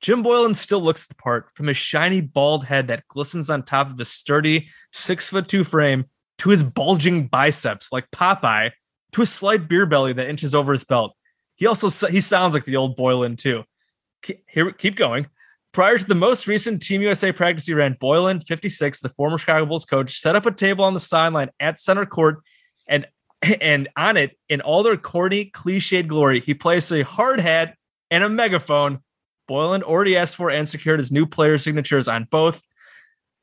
Jim 0.00 0.22
Boylen 0.22 0.54
still 0.54 0.82
looks 0.82 1.06
the 1.06 1.14
part 1.14 1.48
from 1.54 1.66
his 1.66 1.76
shiny 1.76 2.20
bald 2.20 2.64
head 2.64 2.88
that 2.88 3.08
glistens 3.08 3.48
on 3.48 3.62
top 3.62 3.90
of 3.90 3.98
his 3.98 4.10
sturdy 4.10 4.68
six 4.92 5.28
foot 5.28 5.48
two 5.48 5.64
frame 5.64 6.04
to 6.38 6.50
his 6.50 6.62
bulging 6.62 7.26
biceps 7.26 7.92
like 7.92 8.10
Popeye 8.10 8.70
to 9.12 9.22
a 9.22 9.26
slight 9.26 9.68
beer 9.68 9.86
belly 9.86 10.12
that 10.12 10.28
inches 10.28 10.54
over 10.54 10.72
his 10.72 10.84
belt. 10.84 11.16
He 11.54 11.66
also 11.66 11.88
he 12.08 12.20
sounds 12.20 12.54
like 12.54 12.64
the 12.64 12.76
old 12.76 12.96
Boylen 12.96 13.38
too. 13.38 13.64
Here, 14.48 14.72
keep 14.72 14.96
going. 14.96 15.26
Prior 15.74 15.98
to 15.98 16.04
the 16.04 16.14
most 16.14 16.46
recent 16.46 16.80
Team 16.80 17.02
USA 17.02 17.32
practice 17.32 17.66
he 17.66 17.74
ran, 17.74 17.96
Boylen, 17.96 18.46
56, 18.46 19.00
the 19.00 19.08
former 19.08 19.38
Chicago 19.38 19.66
Bulls 19.66 19.84
coach, 19.84 20.20
set 20.20 20.36
up 20.36 20.46
a 20.46 20.52
table 20.52 20.84
on 20.84 20.94
the 20.94 21.00
sideline 21.00 21.50
at 21.58 21.80
center 21.80 22.06
court, 22.06 22.38
and 22.86 23.08
and 23.60 23.88
on 23.96 24.16
it, 24.16 24.38
in 24.48 24.60
all 24.60 24.84
their 24.84 24.96
corny, 24.96 25.50
cliched 25.52 26.06
glory, 26.06 26.40
he 26.40 26.54
placed 26.54 26.92
a 26.92 27.02
hard 27.02 27.40
hat 27.40 27.74
and 28.08 28.22
a 28.22 28.28
megaphone. 28.28 29.00
Boylen 29.50 29.82
already 29.82 30.16
asked 30.16 30.36
for 30.36 30.48
and 30.48 30.68
secured 30.68 31.00
his 31.00 31.10
new 31.10 31.26
player 31.26 31.58
signatures 31.58 32.06
on 32.06 32.28
both. 32.30 32.62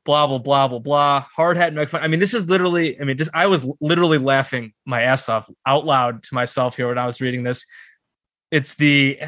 blah 0.06 0.26
blah 0.26 0.38
blah 0.38 0.68
blah 0.68 0.78
blah. 0.78 1.26
Hard 1.36 1.58
hat 1.58 1.74
make 1.74 1.90
fun. 1.90 2.02
I 2.02 2.08
mean, 2.08 2.18
this 2.18 2.32
is 2.32 2.48
literally. 2.48 2.98
I 2.98 3.04
mean, 3.04 3.18
just 3.18 3.30
I 3.34 3.46
was 3.46 3.70
literally 3.78 4.16
laughing 4.16 4.72
my 4.86 5.02
ass 5.02 5.28
off 5.28 5.50
out 5.66 5.84
loud 5.84 6.22
to 6.22 6.34
myself 6.34 6.76
here 6.76 6.88
when 6.88 6.96
I 6.96 7.04
was 7.04 7.20
reading 7.20 7.42
this. 7.42 7.66
It's 8.50 8.74
the 8.74 9.18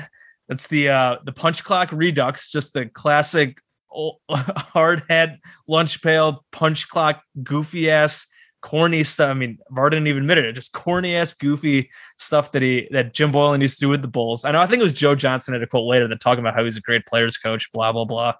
it's 0.49 0.66
the 0.68 0.88
uh 0.88 1.16
the 1.24 1.32
punch 1.32 1.64
clock 1.64 1.90
redux, 1.92 2.51
just 2.51 2.72
the 2.74 2.86
classic 2.86 3.59
old, 3.90 4.18
hard 4.28 5.05
hat 5.09 5.38
lunch 5.68 6.03
pail 6.03 6.45
punch 6.53 6.88
clock 6.88 7.22
goofy 7.42 7.90
ass 7.90 8.26
corny 8.64 9.05
stuff. 9.05 9.30
I 9.30 9.34
mean, 9.34 9.59
Vardon 9.70 10.09
even 10.09 10.22
admitted 10.22 10.47
it, 10.47 10.55
just 10.55 10.72
corny 10.72 11.14
ass, 11.14 11.34
goofy 11.34 11.90
stuff 12.18 12.51
that 12.53 12.62
he 12.62 12.88
that 12.90 13.12
Jim 13.12 13.30
Boylen 13.30 13.61
used 13.61 13.78
to 13.78 13.86
do 13.86 13.88
with 13.90 14.03
the 14.03 14.09
Bulls. 14.09 14.45
I 14.45 14.53
know 14.53 14.61
I 14.61 14.66
think 14.66 14.80
it 14.80 14.84
was 14.84 14.95
Joe 14.95 15.14
Johnson 15.14 15.55
at 15.55 15.62
a 15.62 15.66
quote 15.66 15.86
later 15.86 16.09
that 16.09 16.20
talking 16.20 16.40
about 16.40 16.55
how 16.55 16.64
he's 16.64 16.76
a 16.76 16.80
great 16.80 17.07
players 17.07 17.36
coach, 17.36 17.70
blah, 17.72 17.92
blah, 17.92 18.07
blah. 18.07 18.34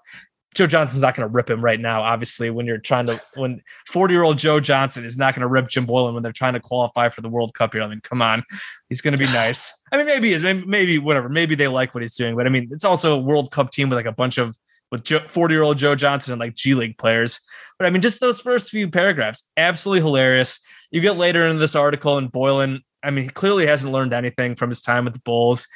Joe 0.55 0.67
Johnson's 0.67 1.03
not 1.03 1.15
going 1.15 1.27
to 1.27 1.33
rip 1.33 1.49
him 1.49 1.63
right 1.63 1.79
now. 1.79 2.01
Obviously, 2.01 2.49
when 2.49 2.65
you're 2.65 2.77
trying 2.77 3.05
to, 3.07 3.21
when 3.35 3.61
40 3.87 4.13
year 4.13 4.23
old 4.23 4.37
Joe 4.37 4.59
Johnson 4.59 5.05
is 5.05 5.17
not 5.17 5.35
going 5.35 5.41
to 5.41 5.47
rip 5.47 5.67
Jim 5.67 5.85
Boylen 5.85 6.13
when 6.13 6.23
they're 6.23 6.31
trying 6.31 6.53
to 6.53 6.59
qualify 6.61 7.09
for 7.09 7.21
the 7.21 7.29
World 7.29 7.53
Cup 7.53 7.73
here. 7.73 7.83
I 7.83 7.87
mean, 7.87 8.01
come 8.01 8.21
on, 8.21 8.43
he's 8.89 9.01
going 9.01 9.11
to 9.11 9.17
be 9.17 9.25
nice. 9.25 9.73
I 9.91 9.97
mean, 9.97 10.05
maybe 10.05 10.33
is 10.33 10.43
maybe, 10.43 10.97
whatever. 10.97 11.29
Maybe 11.29 11.55
they 11.55 11.67
like 11.67 11.93
what 11.93 12.01
he's 12.01 12.15
doing, 12.15 12.35
but 12.35 12.47
I 12.47 12.49
mean, 12.49 12.69
it's 12.71 12.85
also 12.85 13.15
a 13.15 13.19
World 13.19 13.51
Cup 13.51 13.71
team 13.71 13.89
with 13.89 13.97
like 13.97 14.05
a 14.05 14.11
bunch 14.13 14.37
of 14.37 14.57
with 14.91 15.07
40 15.07 15.53
year 15.53 15.63
old 15.63 15.77
Joe 15.77 15.95
Johnson 15.95 16.33
and 16.33 16.39
like 16.39 16.55
G 16.55 16.73
League 16.73 16.97
players. 16.97 17.41
But 17.77 17.85
I 17.85 17.89
mean, 17.89 18.01
just 18.01 18.21
those 18.21 18.39
first 18.39 18.71
few 18.71 18.89
paragraphs, 18.89 19.49
absolutely 19.57 20.01
hilarious. 20.01 20.59
You 20.91 21.01
get 21.01 21.17
later 21.17 21.45
in 21.45 21.59
this 21.59 21.75
article, 21.75 22.17
and 22.17 22.31
Boylen, 22.31 22.79
I 23.03 23.09
mean, 23.09 23.25
he 23.25 23.29
clearly 23.29 23.65
hasn't 23.65 23.91
learned 23.91 24.13
anything 24.13 24.55
from 24.55 24.69
his 24.69 24.81
time 24.81 25.05
with 25.05 25.13
the 25.13 25.19
Bulls. 25.19 25.67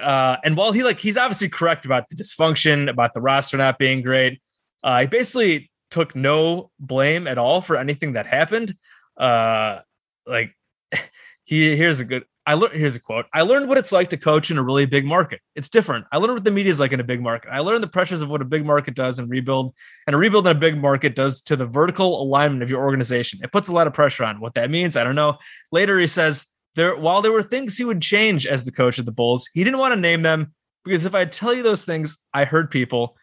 Uh, 0.00 0.36
and 0.44 0.56
while 0.56 0.72
he 0.72 0.82
like 0.82 0.98
he's 0.98 1.16
obviously 1.16 1.48
correct 1.48 1.84
about 1.84 2.08
the 2.08 2.16
dysfunction, 2.16 2.88
about 2.88 3.14
the 3.14 3.20
roster 3.20 3.56
not 3.56 3.78
being 3.78 4.02
great, 4.02 4.40
uh, 4.82 5.00
he 5.00 5.06
basically 5.06 5.70
took 5.90 6.14
no 6.14 6.70
blame 6.78 7.26
at 7.26 7.38
all 7.38 7.60
for 7.60 7.76
anything 7.76 8.14
that 8.14 8.26
happened. 8.26 8.74
Uh, 9.16 9.80
like 10.26 10.56
he 11.44 11.76
here's 11.76 12.00
a 12.00 12.04
good 12.04 12.24
I 12.48 12.54
learned 12.54 12.74
here's 12.74 12.94
a 12.94 13.00
quote. 13.00 13.26
I 13.34 13.42
learned 13.42 13.68
what 13.68 13.76
it's 13.76 13.90
like 13.90 14.10
to 14.10 14.16
coach 14.16 14.52
in 14.52 14.58
a 14.58 14.62
really 14.62 14.86
big 14.86 15.04
market. 15.04 15.40
It's 15.56 15.68
different. 15.68 16.06
I 16.12 16.18
learned 16.18 16.34
what 16.34 16.44
the 16.44 16.52
media 16.52 16.70
is 16.70 16.78
like 16.78 16.92
in 16.92 17.00
a 17.00 17.04
big 17.04 17.20
market. 17.20 17.50
I 17.50 17.58
learned 17.58 17.82
the 17.82 17.88
pressures 17.88 18.22
of 18.22 18.28
what 18.28 18.40
a 18.40 18.44
big 18.44 18.64
market 18.64 18.94
does 18.94 19.18
and 19.18 19.28
rebuild 19.28 19.74
and 20.06 20.14
a 20.14 20.18
rebuild 20.18 20.46
in 20.46 20.56
a 20.56 20.58
big 20.58 20.80
market 20.80 21.16
does 21.16 21.42
to 21.42 21.56
the 21.56 21.66
vertical 21.66 22.22
alignment 22.22 22.62
of 22.62 22.70
your 22.70 22.84
organization. 22.84 23.40
It 23.42 23.50
puts 23.50 23.68
a 23.68 23.72
lot 23.72 23.88
of 23.88 23.94
pressure 23.94 24.22
on. 24.22 24.40
What 24.40 24.54
that 24.54 24.70
means, 24.70 24.96
I 24.96 25.02
don't 25.02 25.16
know. 25.16 25.38
Later 25.72 25.98
he 25.98 26.06
says 26.06 26.46
there 26.76 26.96
while 26.96 27.22
there 27.22 27.32
were 27.32 27.42
things 27.42 27.76
he 27.76 27.84
would 27.84 28.00
change 28.00 28.46
as 28.46 28.64
the 28.64 28.72
coach 28.72 28.98
of 28.98 29.06
the 29.06 29.12
Bulls, 29.12 29.48
he 29.52 29.64
didn't 29.64 29.80
want 29.80 29.94
to 29.94 30.00
name 30.00 30.22
them 30.22 30.54
because 30.84 31.06
if 31.06 31.14
I 31.14 31.24
tell 31.24 31.52
you 31.52 31.62
those 31.62 31.84
things, 31.84 32.18
I 32.32 32.44
hurt 32.44 32.70
people. 32.70 33.16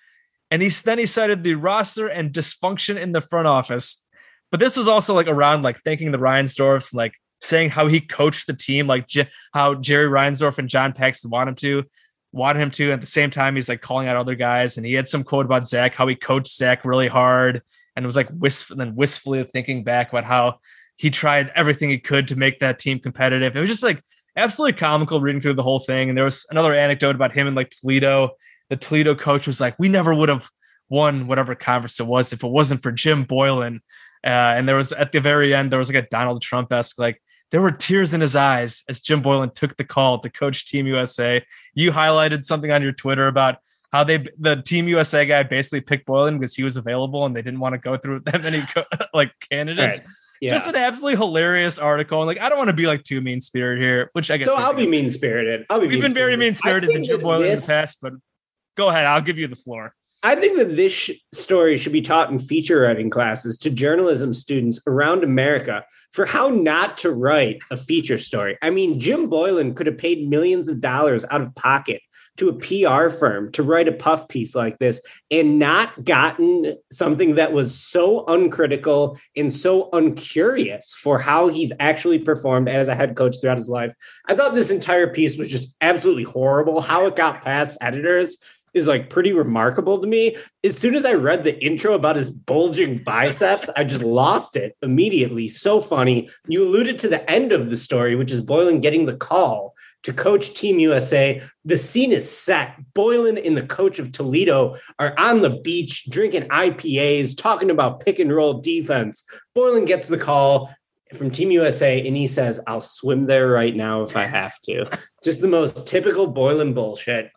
And 0.51 0.61
he 0.61 0.69
then 0.69 0.99
he 0.99 1.05
cited 1.05 1.43
the 1.43 1.55
roster 1.55 2.07
and 2.07 2.33
dysfunction 2.33 2.99
in 2.99 3.11
the 3.11 3.21
front 3.21 3.47
office. 3.47 4.05
But 4.51 4.59
this 4.59 4.77
was 4.77 4.87
also 4.87 5.13
like 5.15 5.27
around 5.27 5.63
like 5.63 5.81
thanking 5.81 6.11
the 6.11 6.19
Reinsdorfs, 6.19 6.93
like 6.93 7.13
saying 7.41 7.69
how 7.69 7.87
he 7.87 8.01
coached 8.01 8.47
the 8.47 8.53
team, 8.53 8.85
like 8.85 9.07
J- 9.07 9.29
how 9.53 9.75
Jerry 9.75 10.07
Reinsdorf 10.07 10.57
and 10.57 10.69
John 10.69 10.93
Paxson 10.93 11.31
want 11.31 11.49
him 11.49 11.55
to, 11.55 11.83
wanted 12.31 12.61
him 12.61 12.71
to. 12.71 12.91
At 12.91 13.01
the 13.01 13.07
same 13.07 13.31
time, 13.31 13.55
he's 13.55 13.69
like 13.69 13.81
calling 13.81 14.07
out 14.07 14.17
other 14.17 14.35
guys, 14.35 14.77
and 14.77 14.85
he 14.85 14.93
had 14.93 15.07
some 15.07 15.23
quote 15.23 15.45
about 15.45 15.67
Zach, 15.67 15.95
how 15.95 16.07
he 16.07 16.15
coached 16.15 16.55
Zach 16.55 16.85
really 16.85 17.07
hard, 17.07 17.61
and 17.95 18.03
it 18.03 18.07
was 18.07 18.15
like 18.15 18.29
wisp, 18.31 18.71
and 18.71 18.79
then 18.79 18.95
wistfully 18.95 19.43
thinking 19.43 19.83
back 19.83 20.09
about 20.11 20.23
how 20.23 20.59
he 20.97 21.09
tried 21.09 21.51
everything 21.55 21.89
he 21.89 21.97
could 21.97 22.27
to 22.29 22.35
make 22.35 22.59
that 22.59 22.79
team 22.79 22.99
competitive. 22.99 23.55
It 23.55 23.59
was 23.59 23.69
just 23.69 23.83
like 23.83 24.03
absolutely 24.35 24.77
comical 24.77 25.21
reading 25.21 25.41
through 25.41 25.53
the 25.53 25.63
whole 25.63 25.79
thing. 25.79 26.09
And 26.09 26.17
there 26.17 26.25
was 26.25 26.45
another 26.49 26.73
anecdote 26.73 27.15
about 27.15 27.33
him 27.33 27.47
and 27.47 27.55
like 27.55 27.71
Toledo. 27.71 28.31
The 28.69 28.77
Toledo 28.77 29.15
coach 29.15 29.47
was 29.47 29.59
like, 29.59 29.77
"We 29.77 29.89
never 29.89 30.13
would 30.13 30.29
have 30.29 30.49
won 30.89 31.27
whatever 31.27 31.55
conference 31.55 31.99
it 31.99 32.07
was 32.07 32.33
if 32.33 32.43
it 32.43 32.47
wasn't 32.49 32.81
for 32.81 32.91
Jim 32.91 33.25
Boylen." 33.25 33.77
Uh, 34.23 34.55
and 34.55 34.67
there 34.67 34.77
was 34.77 34.91
at 34.93 35.11
the 35.11 35.19
very 35.19 35.53
end, 35.53 35.71
there 35.71 35.79
was 35.79 35.89
like 35.89 36.03
a 36.03 36.07
Donald 36.09 36.41
Trump 36.41 36.71
esque 36.71 36.97
like 36.97 37.21
there 37.53 37.61
were 37.61 37.71
tears 37.71 38.15
in 38.15 38.21
his 38.21 38.35
eyes 38.35 38.83
as 38.89 38.99
Jim 38.99 39.21
Boylen 39.21 39.53
took 39.53 39.77
the 39.77 39.83
call 39.83 40.17
to 40.17 40.29
coach 40.29 40.65
Team 40.65 40.87
USA. 40.87 41.45
You 41.75 41.91
highlighted 41.91 42.43
something 42.43 42.71
on 42.71 42.81
your 42.81 42.93
Twitter 42.93 43.27
about 43.27 43.57
how 43.91 44.03
they 44.03 44.25
the 44.39 44.55
Team 44.55 44.87
USA 44.87 45.23
guy 45.23 45.43
basically 45.43 45.81
picked 45.81 46.07
Boylen 46.07 46.39
because 46.39 46.55
he 46.55 46.63
was 46.63 46.77
available 46.77 47.27
and 47.27 47.35
they 47.35 47.43
didn't 47.43 47.59
want 47.59 47.73
to 47.73 47.77
go 47.77 47.95
through 47.95 48.19
that 48.25 48.41
many 48.41 48.63
like 49.13 49.31
candidates. 49.51 49.99
Right. 49.99 50.07
Yeah. 50.41 50.51
Just 50.51 50.67
an 50.67 50.75
absolutely 50.75 51.17
hilarious 51.17 51.79
article. 51.79 52.19
And 52.19 52.27
like, 52.27 52.39
I 52.39 52.49
don't 52.49 52.57
want 52.57 52.69
to 52.69 52.75
be 52.75 52.85
like 52.85 53.03
too 53.03 53.21
mean 53.21 53.41
spirited 53.41 53.81
here, 53.81 54.09
which 54.13 54.29
I 54.29 54.37
guess. 54.37 54.47
So 54.47 54.55
I'll 54.55 54.73
be 54.73 54.87
mean 54.87 55.09
spirited. 55.09 55.65
I'll 55.69 55.79
be. 55.79 55.87
We've 55.87 56.01
been 56.01 56.13
very 56.13 56.35
mean 56.35 56.53
spirited 56.53 56.89
to 56.91 57.01
Jim 57.01 57.21
Boylen 57.21 57.41
this... 57.41 57.63
in 57.63 57.67
the 57.67 57.81
past, 57.81 57.99
but 58.01 58.13
go 58.75 58.89
ahead. 58.89 59.05
I'll 59.05 59.21
give 59.21 59.37
you 59.37 59.47
the 59.47 59.55
floor. 59.55 59.93
I 60.25 60.35
think 60.35 60.57
that 60.57 60.77
this 60.77 60.93
sh- 60.93 61.11
story 61.33 61.75
should 61.75 61.91
be 61.91 62.01
taught 62.01 62.31
in 62.31 62.39
feature 62.39 62.81
writing 62.81 63.09
classes 63.09 63.57
to 63.59 63.69
journalism 63.69 64.33
students 64.33 64.79
around 64.87 65.21
America 65.21 65.83
for 66.13 66.25
how 66.25 66.47
not 66.47 66.97
to 66.99 67.11
write 67.11 67.59
a 67.71 67.75
feature 67.75 68.17
story. 68.17 68.57
I 68.61 68.69
mean, 68.69 68.99
Jim 68.99 69.29
Boylen 69.29 69.75
could 69.75 69.85
have 69.85 69.97
paid 69.97 70.29
millions 70.29 70.69
of 70.69 70.79
dollars 70.79 71.25
out 71.29 71.41
of 71.41 71.53
pocket 71.55 72.01
to 72.37 72.49
a 72.49 72.53
PR 72.53 73.09
firm 73.09 73.51
to 73.51 73.63
write 73.63 73.87
a 73.87 73.91
puff 73.91 74.27
piece 74.27 74.55
like 74.55 74.79
this 74.79 75.01
and 75.29 75.59
not 75.59 76.03
gotten 76.03 76.75
something 76.91 77.35
that 77.35 77.53
was 77.53 77.77
so 77.77 78.25
uncritical 78.27 79.17
and 79.35 79.53
so 79.53 79.89
uncurious 79.93 80.93
for 80.93 81.19
how 81.19 81.47
he's 81.47 81.73
actually 81.79 82.19
performed 82.19 82.67
as 82.67 82.87
a 82.87 82.95
head 82.95 83.15
coach 83.15 83.35
throughout 83.39 83.57
his 83.57 83.69
life. 83.69 83.93
I 84.27 84.35
thought 84.35 84.55
this 84.55 84.71
entire 84.71 85.07
piece 85.07 85.37
was 85.37 85.47
just 85.47 85.75
absolutely 85.81 86.23
horrible. 86.23 86.81
How 86.81 87.05
it 87.05 87.15
got 87.15 87.43
past 87.43 87.77
editors 87.81 88.37
is 88.73 88.87
like 88.87 89.09
pretty 89.09 89.33
remarkable 89.33 89.99
to 89.99 90.07
me. 90.07 90.35
As 90.63 90.77
soon 90.77 90.95
as 90.95 91.05
I 91.05 91.13
read 91.13 91.43
the 91.43 91.63
intro 91.63 91.93
about 91.93 92.15
his 92.15 92.31
bulging 92.31 93.03
biceps, 93.03 93.69
I 93.75 93.83
just 93.83 94.01
lost 94.01 94.55
it 94.55 94.75
immediately. 94.81 95.47
So 95.47 95.81
funny. 95.81 96.29
You 96.47 96.63
alluded 96.63 96.99
to 96.99 97.07
the 97.07 97.29
end 97.29 97.51
of 97.51 97.69
the 97.69 97.77
story, 97.77 98.15
which 98.15 98.31
is 98.31 98.41
Boylen 98.41 98.81
getting 98.81 99.05
the 99.05 99.15
call 99.15 99.72
to 100.03 100.13
coach 100.13 100.53
Team 100.53 100.79
USA. 100.79 101.41
The 101.65 101.77
scene 101.77 102.11
is 102.11 102.29
set. 102.29 102.75
Boylen 102.93 103.45
and 103.45 103.57
the 103.57 103.65
coach 103.65 103.99
of 103.99 104.11
Toledo 104.11 104.77
are 104.99 105.17
on 105.17 105.41
the 105.41 105.61
beach 105.61 106.05
drinking 106.09 106.49
IPAs, 106.49 107.37
talking 107.37 107.71
about 107.71 108.01
pick 108.01 108.19
and 108.19 108.33
roll 108.33 108.61
defense. 108.61 109.23
Boylen 109.55 109.87
gets 109.87 110.07
the 110.07 110.17
call 110.17 110.73
from 111.13 111.31
Team 111.31 111.51
USA 111.51 112.05
and 112.05 112.15
he 112.15 112.27
says, 112.27 112.59
I'll 112.67 112.81
swim 112.81 113.25
there 113.25 113.47
right 113.47 113.75
now 113.75 114.03
if 114.03 114.15
I 114.15 114.23
have 114.23 114.59
to. 114.61 114.85
Just 115.23 115.41
the 115.41 115.47
most 115.47 115.87
typical 115.87 116.31
Boylen 116.31 116.73
bullshit. 116.73 117.31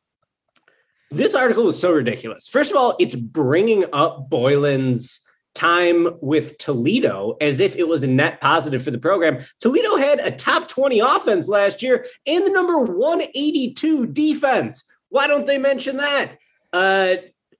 This 1.10 1.34
article 1.34 1.68
is 1.68 1.78
so 1.78 1.92
ridiculous. 1.92 2.48
First 2.48 2.72
of 2.72 2.76
all, 2.76 2.96
it's 2.98 3.14
bringing 3.14 3.84
up 3.92 4.28
Boylen's 4.28 5.20
time 5.56 6.08
with 6.20 6.56
Toledo 6.58 7.36
as 7.40 7.58
if 7.58 7.74
it 7.74 7.88
was 7.88 8.02
a 8.02 8.06
net 8.06 8.40
positive 8.40 8.82
for 8.82 8.92
the 8.92 8.98
program. 8.98 9.38
Toledo 9.60 9.96
had 9.96 10.20
a 10.20 10.30
top 10.30 10.68
20 10.68 11.00
offense 11.00 11.48
last 11.48 11.82
year 11.82 12.06
and 12.26 12.46
the 12.46 12.50
number 12.50 12.78
182 12.78 14.06
defense. 14.06 14.84
Why 15.08 15.26
don't 15.26 15.46
they 15.46 15.58
mention 15.58 15.96
that? 15.96 16.32
Uh, 16.72 17.16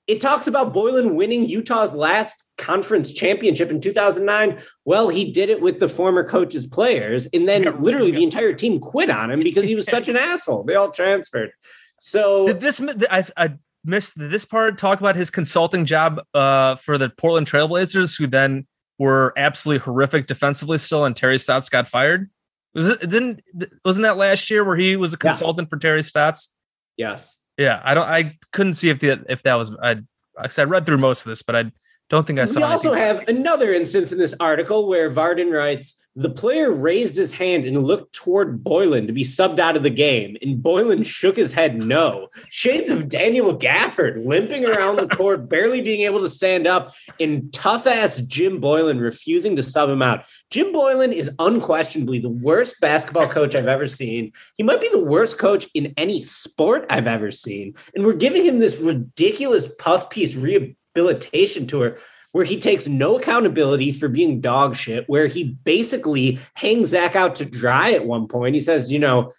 it 0.06 0.20
talks 0.20 0.46
about 0.46 0.72
Boylen 0.72 1.14
winning 1.14 1.44
Utah's 1.44 1.92
last 1.92 2.44
conference 2.58 3.12
championship 3.12 3.70
in 3.70 3.80
2009. 3.80 4.60
Well, 4.84 5.08
he 5.08 5.32
did 5.32 5.48
it 5.48 5.60
with 5.60 5.80
the 5.80 5.88
former 5.88 6.22
coach's 6.22 6.66
players, 6.66 7.26
and 7.32 7.48
then 7.48 7.64
literally 7.80 8.12
the 8.12 8.22
entire 8.22 8.52
team 8.52 8.78
quit 8.78 9.10
on 9.10 9.30
him 9.30 9.40
because 9.40 9.64
he 9.64 9.74
was 9.74 9.86
such 9.86 10.08
an 10.08 10.16
asshole. 10.16 10.62
They 10.62 10.76
all 10.76 10.92
transferred. 10.92 11.50
So 11.98 12.46
did 12.46 12.60
this 12.60 12.80
I, 13.10 13.24
I 13.36 13.54
missed 13.86 14.14
this 14.16 14.44
part 14.44 14.78
talk 14.78 15.00
about 15.00 15.16
his 15.16 15.30
consulting 15.30 15.86
job 15.86 16.20
uh, 16.34 16.76
for 16.76 16.98
the 16.98 17.10
Portland 17.10 17.46
Trailblazers, 17.46 18.18
who 18.18 18.26
then 18.26 18.66
were 18.98 19.32
absolutely 19.36 19.84
horrific 19.84 20.26
defensively 20.26 20.78
still, 20.78 21.04
and 21.04 21.16
Terry 21.16 21.38
Stotts 21.38 21.68
got 21.68 21.88
fired. 21.88 22.30
Was 22.74 22.88
it 22.88 23.00
didn't 23.08 23.42
wasn't 23.84 24.04
that 24.04 24.16
last 24.16 24.50
year 24.50 24.64
where 24.64 24.76
he 24.76 24.96
was 24.96 25.14
a 25.14 25.16
consultant 25.16 25.66
yeah. 25.66 25.70
for 25.70 25.78
Terry 25.78 26.02
Stotts? 26.02 26.54
Yes. 26.96 27.38
Yeah, 27.56 27.80
I 27.84 27.94
don't. 27.94 28.06
I 28.06 28.36
couldn't 28.52 28.74
see 28.74 28.90
if 28.90 29.00
the 29.00 29.24
if 29.28 29.42
that 29.44 29.54
was. 29.54 29.74
I 29.82 29.96
I 30.38 30.64
read 30.64 30.84
through 30.84 30.98
most 30.98 31.24
of 31.24 31.30
this, 31.30 31.42
but 31.42 31.56
I 31.56 31.72
don't 32.10 32.26
think 32.26 32.38
I 32.38 32.44
saw. 32.44 32.60
We 32.60 32.64
also 32.64 32.92
have 32.92 33.26
another 33.28 33.72
instance 33.72 34.12
in 34.12 34.18
this 34.18 34.34
article 34.40 34.88
where 34.88 35.10
Vardon 35.10 35.50
writes 35.50 36.05
the 36.16 36.30
player 36.30 36.72
raised 36.72 37.14
his 37.14 37.34
hand 37.34 37.66
and 37.66 37.86
looked 37.86 38.14
toward 38.14 38.64
Boylen 38.64 39.06
to 39.06 39.12
be 39.12 39.22
subbed 39.22 39.60
out 39.60 39.76
of 39.76 39.82
the 39.82 39.90
game, 39.90 40.34
and 40.40 40.62
Boylen 40.62 41.04
shook 41.04 41.36
his 41.36 41.52
head 41.52 41.76
no. 41.76 42.28
Shades 42.48 42.88
of 42.88 43.10
Daniel 43.10 43.56
Gafford 43.56 44.24
limping 44.26 44.64
around 44.64 44.96
the 44.96 45.08
court, 45.08 45.46
barely 45.50 45.82
being 45.82 46.00
able 46.00 46.20
to 46.20 46.30
stand 46.30 46.66
up, 46.66 46.94
and 47.20 47.52
tough 47.52 47.86
ass 47.86 48.18
Jim 48.22 48.62
Boylen 48.62 48.98
refusing 48.98 49.54
to 49.56 49.62
sub 49.62 49.90
him 49.90 50.00
out. 50.00 50.24
Jim 50.50 50.72
Boylen 50.72 51.12
is 51.12 51.30
unquestionably 51.38 52.18
the 52.18 52.30
worst 52.30 52.80
basketball 52.80 53.28
coach 53.28 53.54
I've 53.54 53.68
ever 53.68 53.86
seen. 53.86 54.32
He 54.54 54.62
might 54.62 54.80
be 54.80 54.88
the 54.88 55.04
worst 55.04 55.36
coach 55.36 55.68
in 55.74 55.92
any 55.98 56.22
sport 56.22 56.86
I've 56.88 57.06
ever 57.06 57.30
seen. 57.30 57.74
And 57.94 58.06
we're 58.06 58.14
giving 58.14 58.46
him 58.46 58.58
this 58.58 58.78
ridiculous 58.78 59.68
puff 59.78 60.08
piece 60.08 60.34
rehabilitation 60.34 61.66
tour 61.66 61.98
where 62.36 62.44
he 62.44 62.58
takes 62.58 62.86
no 62.86 63.16
accountability 63.16 63.90
for 63.90 64.08
being 64.08 64.42
dog 64.42 64.76
shit, 64.76 65.08
where 65.08 65.26
he 65.26 65.56
basically 65.64 66.38
hangs 66.52 66.90
Zach 66.90 67.16
out 67.16 67.34
to 67.36 67.46
dry 67.46 67.92
at 67.92 68.04
one 68.04 68.28
point. 68.28 68.54
He 68.54 68.60
says, 68.60 68.92
you 68.92 68.98
know, 68.98 69.32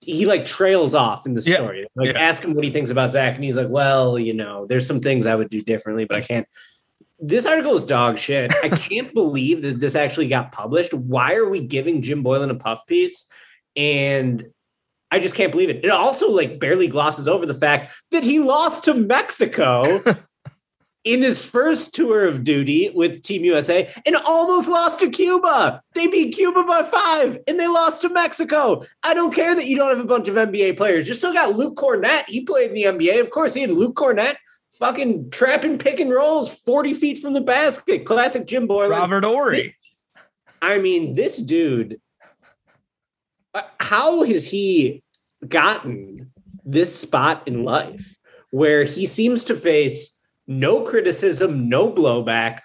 he 0.00 0.26
like 0.26 0.44
trails 0.44 0.94
off 0.94 1.24
in 1.24 1.32
the 1.32 1.40
story. 1.40 1.80
Yeah. 1.80 1.86
Like, 1.94 2.12
yeah. 2.12 2.20
ask 2.20 2.44
him 2.44 2.52
what 2.52 2.62
he 2.62 2.70
thinks 2.70 2.90
about 2.90 3.12
Zach, 3.12 3.36
and 3.36 3.42
he's 3.42 3.56
like, 3.56 3.70
well, 3.70 4.18
you 4.18 4.34
know, 4.34 4.66
there's 4.66 4.86
some 4.86 5.00
things 5.00 5.24
I 5.24 5.34
would 5.34 5.48
do 5.48 5.62
differently, 5.62 6.04
but 6.04 6.18
I 6.18 6.20
can't. 6.20 6.46
this 7.18 7.46
article 7.46 7.74
is 7.74 7.86
dog 7.86 8.18
shit. 8.18 8.52
I 8.62 8.68
can't 8.76 9.14
believe 9.14 9.62
that 9.62 9.80
this 9.80 9.94
actually 9.94 10.28
got 10.28 10.52
published. 10.52 10.92
Why 10.92 11.36
are 11.36 11.48
we 11.48 11.66
giving 11.66 12.02
Jim 12.02 12.22
Boylen 12.22 12.50
a 12.50 12.54
puff 12.54 12.84
piece? 12.86 13.28
And 13.76 14.44
I 15.10 15.20
just 15.20 15.34
can't 15.34 15.52
believe 15.52 15.70
it. 15.70 15.86
It 15.86 15.90
also 15.90 16.30
like 16.30 16.60
barely 16.60 16.88
glosses 16.88 17.28
over 17.28 17.46
the 17.46 17.54
fact 17.54 17.94
that 18.10 18.24
he 18.24 18.40
lost 18.40 18.84
to 18.84 18.92
Mexico 18.92 20.04
in 21.04 21.22
his 21.22 21.44
first 21.44 21.94
tour 21.94 22.26
of 22.26 22.44
duty 22.44 22.90
with 22.94 23.22
Team 23.22 23.44
USA 23.44 23.92
and 24.06 24.16
almost 24.16 24.68
lost 24.68 25.00
to 25.00 25.10
Cuba. 25.10 25.82
They 25.94 26.06
beat 26.06 26.34
Cuba 26.34 26.64
by 26.64 26.82
five 26.84 27.38
and 27.48 27.58
they 27.58 27.66
lost 27.66 28.02
to 28.02 28.08
Mexico. 28.08 28.84
I 29.02 29.14
don't 29.14 29.34
care 29.34 29.54
that 29.54 29.66
you 29.66 29.76
don't 29.76 29.90
have 29.90 30.04
a 30.04 30.08
bunch 30.08 30.28
of 30.28 30.36
NBA 30.36 30.76
players. 30.76 31.08
You 31.08 31.14
still 31.14 31.32
got 31.32 31.56
Luke 31.56 31.76
Kornet. 31.76 32.24
He 32.28 32.44
played 32.44 32.70
in 32.70 32.74
the 32.74 32.84
NBA. 32.84 33.20
Of 33.20 33.30
course, 33.30 33.54
he 33.54 33.62
had 33.62 33.72
Luke 33.72 33.96
Kornet 33.96 34.36
fucking 34.72 35.30
trapping 35.30 35.78
pick 35.78 36.00
and 36.00 36.10
rolls 36.10 36.54
40 36.54 36.94
feet 36.94 37.18
from 37.18 37.32
the 37.32 37.40
basket. 37.40 38.04
Classic 38.04 38.46
Jim 38.46 38.68
Boylen. 38.68 38.90
Robert 38.90 39.24
Horry. 39.24 39.76
I 40.60 40.78
mean, 40.78 41.14
this 41.14 41.38
dude, 41.38 42.00
uh, 43.54 43.62
how 43.80 44.22
has 44.22 44.48
he 44.48 45.02
gotten 45.46 46.30
this 46.64 46.96
spot 46.96 47.48
in 47.48 47.64
life 47.64 48.16
where 48.50 48.84
he 48.84 49.06
seems 49.06 49.44
to 49.44 49.56
face 49.56 50.11
no 50.46 50.82
criticism, 50.82 51.68
no 51.68 51.90
blowback? 51.90 52.60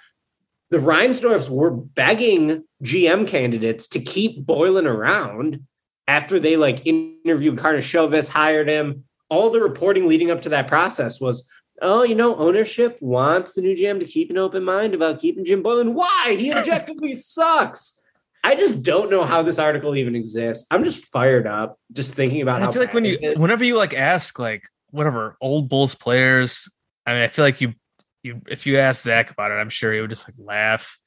The 0.70 0.80
Reinsdorfs 0.80 1.50
were 1.50 1.72
begging 1.72 2.64
GM 2.84 3.28
candidates 3.28 3.88
to 3.90 4.00
keep 4.00 4.46
Boylen 4.46 4.86
around 4.86 5.66
after 6.08 6.40
they 6.40 6.58
like 6.58 6.86
interviewed 6.86 7.58
Karnisovas, 7.58 8.30
hired 8.30 8.70
him. 8.70 9.04
All 9.30 9.50
the 9.50 9.62
reporting 9.62 10.08
leading 10.08 10.32
up 10.32 10.42
to 10.44 10.50
that 10.50 10.68
process 10.68 11.20
was, 11.20 11.48
oh, 11.82 12.04
you 12.04 12.16
know, 12.16 12.36
ownership 12.36 12.98
wants 13.02 13.54
the 13.54 13.62
new 13.62 13.76
GM 13.76 14.00
to 14.00 14.06
keep 14.06 14.30
an 14.30 14.38
open 14.38 14.64
mind 14.64 14.94
about 14.94 15.20
keeping 15.20 15.46
Jim 15.46 15.64
Boylen. 15.64 15.94
Why? 15.94 16.36
He 16.38 16.54
objectively 16.54 17.16
sucks. 17.16 18.02
I 18.44 18.56
just 18.56 18.84
don't 18.84 19.10
know 19.10 19.26
how 19.26 19.42
this 19.42 19.60
article 19.60 19.96
even 19.96 20.16
exists. 20.16 20.66
I'm 20.72 20.84
just 20.84 21.06
fired 21.06 21.48
up 21.48 21.80
just 21.92 22.14
thinking 22.14 22.42
about 22.42 22.56
And 22.56 22.64
how 22.66 22.70
I 22.70 22.74
feel 22.74 22.82
like 22.82 22.94
when 22.94 23.04
you, 23.04 23.34
whenever 23.36 23.64
you 23.64 23.78
like 23.78 23.94
ask 23.94 24.40
like 24.40 24.64
whatever 24.92 25.36
old 25.42 25.68
Bulls 25.68 25.96
players, 25.96 26.70
I 27.08 27.14
mean, 27.14 27.24
I 27.24 27.30
feel 27.30 27.46
like 27.46 27.62
you, 27.62 27.74
you, 28.22 28.42
if 28.50 28.68
you 28.68 28.78
ask 28.78 29.04
Zach 29.04 29.32
about 29.32 29.52
it, 29.52 29.56
I'm 29.56 29.70
sure 29.70 29.94
he 29.94 30.02
would 30.02 30.10
just 30.10 30.28
like 30.28 30.36
laugh. 30.38 31.00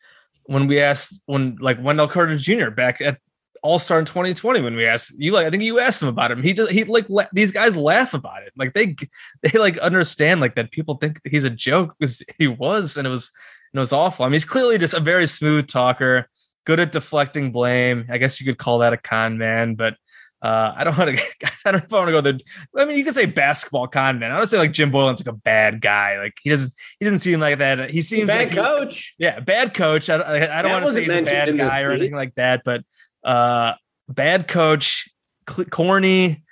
When 0.44 0.66
we 0.66 0.80
asked, 0.80 1.20
when 1.26 1.58
like 1.60 1.80
Wendell 1.80 2.08
Carter 2.08 2.36
Jr. 2.36 2.70
back 2.70 3.02
at 3.02 3.18
All 3.62 3.78
Star 3.78 3.98
in 3.98 4.06
2020, 4.06 4.62
when 4.62 4.74
we 4.74 4.86
asked 4.86 5.12
you, 5.18 5.32
like 5.32 5.46
I 5.46 5.50
think 5.50 5.62
you 5.62 5.78
asked 5.78 6.02
him 6.02 6.08
about 6.08 6.30
him, 6.30 6.42
he 6.42 6.54
just 6.54 6.72
he 6.72 6.84
like 6.84 7.08
la- 7.10 7.28
these 7.32 7.52
guys 7.52 7.76
laugh 7.76 8.14
about 8.14 8.42
it, 8.42 8.52
like 8.56 8.72
they 8.72 8.96
they 9.42 9.58
like 9.58 9.76
understand 9.78 10.40
like 10.40 10.54
that 10.54 10.72
people 10.72 10.94
think 10.96 11.20
he's 11.30 11.44
a 11.44 11.50
joke 11.50 11.94
because 11.98 12.22
he 12.38 12.48
was, 12.48 12.96
and 12.96 13.06
it 13.06 13.10
was 13.10 13.30
and 13.72 13.78
it 13.78 13.80
was 13.80 13.92
awful. 13.92 14.24
I 14.24 14.28
mean, 14.28 14.32
he's 14.34 14.46
clearly 14.46 14.78
just 14.78 14.94
a 14.94 15.00
very 15.00 15.26
smooth 15.26 15.68
talker, 15.68 16.28
good 16.64 16.80
at 16.80 16.92
deflecting 16.92 17.52
blame. 17.52 18.06
I 18.10 18.16
guess 18.16 18.40
you 18.40 18.46
could 18.46 18.58
call 18.58 18.78
that 18.78 18.94
a 18.94 18.96
con 18.96 19.36
man, 19.36 19.74
but 19.74 19.94
uh, 20.42 20.72
I 20.76 20.84
don't 20.84 20.96
want 20.98 21.16
to. 21.18 21.24
I 21.64 21.72
don't 21.72 21.80
know 21.80 21.84
if 21.86 21.92
I 21.92 21.96
want 21.96 22.08
to 22.08 22.12
go 22.12 22.20
the. 22.20 22.40
I 22.76 22.84
mean, 22.84 22.96
you 22.96 23.04
could 23.04 23.14
say 23.14 23.26
basketball 23.26 23.86
con 23.88 24.18
man. 24.18 24.32
I 24.32 24.38
would 24.38 24.48
say 24.48 24.58
like 24.58 24.72
Jim 24.72 24.90
Boylen's 24.90 25.24
like 25.24 25.34
a 25.34 25.36
bad 25.36 25.80
guy. 25.80 26.18
Like 26.18 26.34
he 26.42 26.50
doesn't. 26.50 26.72
He 26.98 27.04
doesn't 27.04 27.18
seem 27.20 27.40
like 27.40 27.58
that. 27.58 27.90
He 27.90 28.02
seems 28.02 28.28
bad 28.28 28.38
like 28.38 28.48
he- 28.50 28.56
coach. 28.56 29.14
yeah, 29.18 29.40
bad 29.40 29.74
coach. 29.74 30.08
I, 30.08 30.16
I, 30.16 30.58
I 30.58 30.62
don't 30.62 30.72
want 30.72 30.86
to 30.86 30.92
say 30.92 31.02
he's 31.02 31.12
a 31.12 31.22
bad 31.22 31.56
guy 31.56 31.82
or 31.82 31.92
anything 31.92 32.14
like 32.16 32.34
that, 32.36 32.62
but 32.64 32.82
uh, 33.24 33.74
bad 34.08 34.48
coach, 34.48 35.10
cl- 35.48 35.66
corny, 35.68 36.42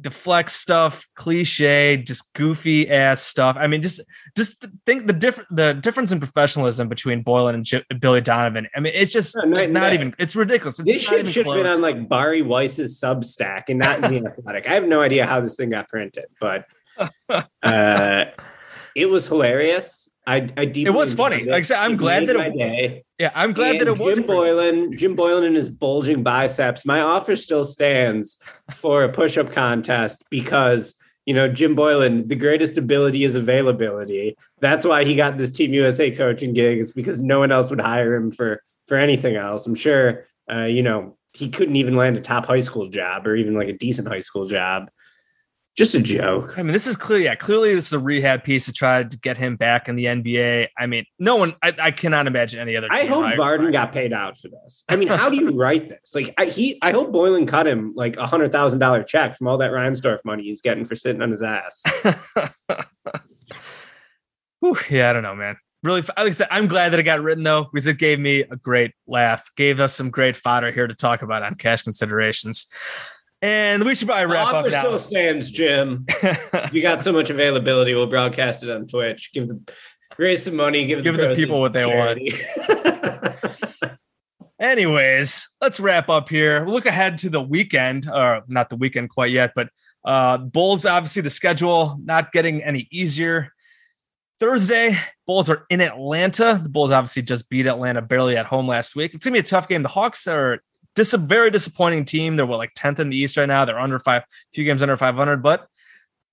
deflects 0.00 0.54
stuff, 0.54 1.06
cliche, 1.16 1.96
just 1.96 2.32
goofy 2.34 2.88
ass 2.90 3.20
stuff. 3.22 3.56
I 3.58 3.66
mean, 3.66 3.82
just 3.82 4.00
just 4.36 4.64
think 4.86 5.06
the 5.06 5.12
different 5.12 5.54
the 5.54 5.74
difference 5.74 6.12
in 6.12 6.18
professionalism 6.18 6.88
between 6.88 7.24
Boylen 7.24 7.54
and 7.54 7.64
J- 7.64 7.84
Billy 8.00 8.20
Donovan. 8.20 8.68
I 8.74 8.80
mean, 8.80 8.92
it's 8.94 9.12
just 9.12 9.36
No, 9.36 9.66
not 9.66 9.92
even. 9.92 10.14
It's 10.18 10.36
ridiculous. 10.36 10.78
It's 10.78 10.88
This 10.88 11.02
shit 11.02 11.26
should 11.28 11.46
have 11.46 11.56
been 11.56 11.66
on 11.66 11.80
like 11.80 12.08
Bari 12.08 12.42
Weiss's 12.42 13.00
Substack 13.00 13.64
and 13.68 13.78
not 13.78 14.04
in 14.04 14.22
the 14.22 14.28
Athletic. 14.28 14.66
I 14.68 14.74
have 14.74 14.86
no 14.86 15.00
idea 15.00 15.26
how 15.26 15.40
this 15.40 15.56
thing 15.56 15.70
got 15.70 15.88
printed, 15.88 16.26
but 16.40 16.66
uh, 17.62 18.24
it 18.94 19.06
was 19.06 19.26
hilarious. 19.26 20.07
I, 20.28 20.48
I 20.56 20.64
deeply 20.66 20.92
It 20.92 20.94
was 20.96 21.14
funny. 21.14 21.42
it. 21.42 21.46
Like 21.48 21.60
I 21.60 21.62
said, 21.62 21.78
I'm 21.78 21.92
It 21.92 21.96
glad 21.96 22.26
that 22.26 22.36
it- 22.36 22.58
day. 22.58 23.04
yeah, 23.18 23.30
I'm 23.34 23.52
glad 23.52 23.80
that 23.80 23.88
it 23.88 23.98
was 23.98 24.16
Jim 24.16 24.24
Boylen. 24.24 24.96
Jim 24.96 25.16
Boylen 25.16 25.46
and 25.46 25.56
his 25.56 25.70
bulging 25.70 26.22
biceps. 26.22 26.84
My 26.84 27.00
offer 27.00 27.34
still 27.36 27.64
stands 27.64 28.38
for 28.72 29.04
a 29.04 29.08
push-up 29.08 29.52
contest 29.52 30.22
because 30.30 30.94
you 31.24 31.32
know 31.34 31.48
Jim 31.48 31.74
Boylen. 31.74 32.28
The 32.28 32.36
greatest 32.36 32.76
ability 32.76 33.24
is 33.24 33.34
availability. 33.34 34.36
That's 34.60 34.84
why 34.84 35.04
he 35.04 35.14
got 35.14 35.38
this 35.38 35.50
Team 35.52 35.72
USA 35.72 36.10
coaching 36.10 36.52
gig. 36.52 36.78
Is 36.78 36.92
because 36.92 37.20
no 37.20 37.38
one 37.38 37.50
else 37.52 37.70
would 37.70 37.80
hire 37.80 38.14
him 38.14 38.30
for 38.30 38.62
for 38.86 38.96
anything 38.96 39.36
else. 39.36 39.66
I'm 39.66 39.74
sure. 39.74 40.24
Uh, 40.50 40.64
you 40.64 40.82
know 40.82 41.14
he 41.34 41.48
couldn't 41.48 41.76
even 41.76 41.94
land 41.94 42.16
a 42.16 42.20
top 42.22 42.46
high 42.46 42.60
school 42.60 42.88
job 42.88 43.26
or 43.26 43.36
even 43.36 43.54
like 43.54 43.68
a 43.68 43.76
decent 43.76 44.08
high 44.08 44.18
school 44.20 44.46
job. 44.46 44.90
Just 45.78 45.94
a 45.94 46.00
joke. 46.00 46.58
I 46.58 46.64
mean, 46.64 46.72
this 46.72 46.88
is 46.88 46.96
clear. 46.96 47.20
Yeah, 47.20 47.36
clearly 47.36 47.72
this 47.72 47.86
is 47.86 47.92
a 47.92 48.00
rehab 48.00 48.42
piece 48.42 48.66
to 48.66 48.72
try 48.72 49.04
to 49.04 49.18
get 49.20 49.36
him 49.36 49.54
back 49.54 49.88
in 49.88 49.94
the 49.94 50.06
NBA. 50.06 50.70
I 50.76 50.86
mean, 50.88 51.04
no 51.20 51.36
one. 51.36 51.54
I, 51.62 51.72
I 51.80 51.90
cannot 51.92 52.26
imagine 52.26 52.58
any 52.58 52.76
other. 52.76 52.88
I 52.90 53.04
hope 53.06 53.24
Vardon 53.26 53.70
got 53.70 53.92
paid 53.92 54.12
out 54.12 54.36
for 54.36 54.48
this. 54.48 54.82
I 54.88 54.96
mean, 54.96 55.06
how 55.06 55.30
do 55.30 55.36
you 55.36 55.52
write 55.52 55.88
this? 55.88 56.16
Like, 56.16 56.34
I, 56.36 56.46
he, 56.46 56.80
I 56.82 56.90
hope 56.90 57.12
Boylen 57.12 57.46
cut 57.46 57.68
him 57.68 57.92
like 57.94 58.16
a 58.16 58.26
hundred 58.26 58.50
thousand 58.50 58.80
dollar 58.80 59.04
check 59.04 59.36
from 59.36 59.46
all 59.46 59.56
that 59.58 59.70
Reinsdorf 59.70 60.24
money 60.24 60.42
he's 60.42 60.60
getting 60.62 60.84
for 60.84 60.96
sitting 60.96 61.22
on 61.22 61.30
his 61.30 61.44
ass. 61.44 61.84
Whew, 64.58 64.78
yeah, 64.90 65.10
I 65.10 65.12
don't 65.12 65.22
know, 65.22 65.36
man. 65.36 65.58
Really, 65.84 66.00
like 66.00 66.18
I 66.18 66.30
said, 66.32 66.48
I'm 66.50 66.66
glad 66.66 66.88
that 66.88 66.98
it 66.98 67.04
got 67.04 67.22
written 67.22 67.44
though, 67.44 67.68
because 67.72 67.86
it 67.86 67.98
gave 67.98 68.18
me 68.18 68.40
a 68.40 68.56
great 68.56 68.94
laugh, 69.06 69.48
gave 69.56 69.78
us 69.78 69.94
some 69.94 70.10
great 70.10 70.36
fodder 70.36 70.72
here 70.72 70.88
to 70.88 70.94
talk 70.96 71.22
about 71.22 71.44
on 71.44 71.54
cash 71.54 71.82
considerations. 71.82 72.66
And 73.40 73.84
we 73.84 73.94
should 73.94 74.08
probably 74.08 74.26
wrap 74.26 74.48
Offer 74.48 74.66
up 74.66 74.72
now. 74.72 74.80
still 74.80 74.98
stands, 74.98 75.50
Jim. 75.50 76.06
You 76.72 76.82
got 76.82 77.02
so 77.02 77.12
much 77.12 77.30
availability, 77.30 77.94
we'll 77.94 78.06
broadcast 78.06 78.62
it 78.62 78.70
on 78.70 78.86
Twitch. 78.86 79.32
Give 79.32 79.48
the 79.48 79.60
raise 80.18 80.42
some 80.42 80.56
money. 80.56 80.86
Give, 80.86 81.02
Give 81.02 81.16
the 81.16 81.26
proceeds 81.26 81.46
people 81.46 81.60
what 81.60 81.72
they 81.72 81.82
to 81.82 81.88
want. 81.88 82.20
Anyways, 84.60 85.48
let's 85.60 85.78
wrap 85.78 86.08
up 86.08 86.28
here. 86.28 86.64
We'll 86.64 86.74
look 86.74 86.86
ahead 86.86 87.18
to 87.20 87.30
the 87.30 87.40
weekend, 87.40 88.08
or 88.12 88.42
not 88.48 88.70
the 88.70 88.76
weekend 88.76 89.10
quite 89.10 89.30
yet, 89.30 89.52
but 89.54 89.68
uh 90.04 90.38
Bulls 90.38 90.84
obviously 90.84 91.22
the 91.22 91.30
schedule 91.30 91.96
not 92.02 92.32
getting 92.32 92.62
any 92.62 92.88
easier. 92.90 93.52
Thursday, 94.40 94.98
Bulls 95.26 95.48
are 95.48 95.64
in 95.70 95.80
Atlanta. 95.80 96.60
The 96.62 96.68
Bulls 96.68 96.90
obviously 96.90 97.22
just 97.22 97.48
beat 97.48 97.66
Atlanta 97.66 98.02
barely 98.02 98.36
at 98.36 98.46
home 98.46 98.68
last 98.68 98.96
week. 98.96 99.14
It's 99.14 99.24
gonna 99.24 99.34
be 99.34 99.40
a 99.40 99.44
tough 99.44 99.68
game. 99.68 99.82
The 99.82 99.88
Hawks 99.88 100.26
are 100.26 100.58
dis- 100.94 101.14
a 101.14 101.18
very 101.18 101.50
disappointing 101.50 102.04
team. 102.04 102.36
They're 102.36 102.46
what 102.46 102.58
like 102.58 102.74
10th 102.74 102.98
in 102.98 103.10
the 103.10 103.16
East 103.16 103.36
right 103.36 103.46
now. 103.46 103.64
They're 103.64 103.78
under 103.78 103.98
five, 103.98 104.24
few 104.52 104.64
games 104.64 104.82
under 104.82 104.96
500, 104.96 105.42
but 105.42 105.68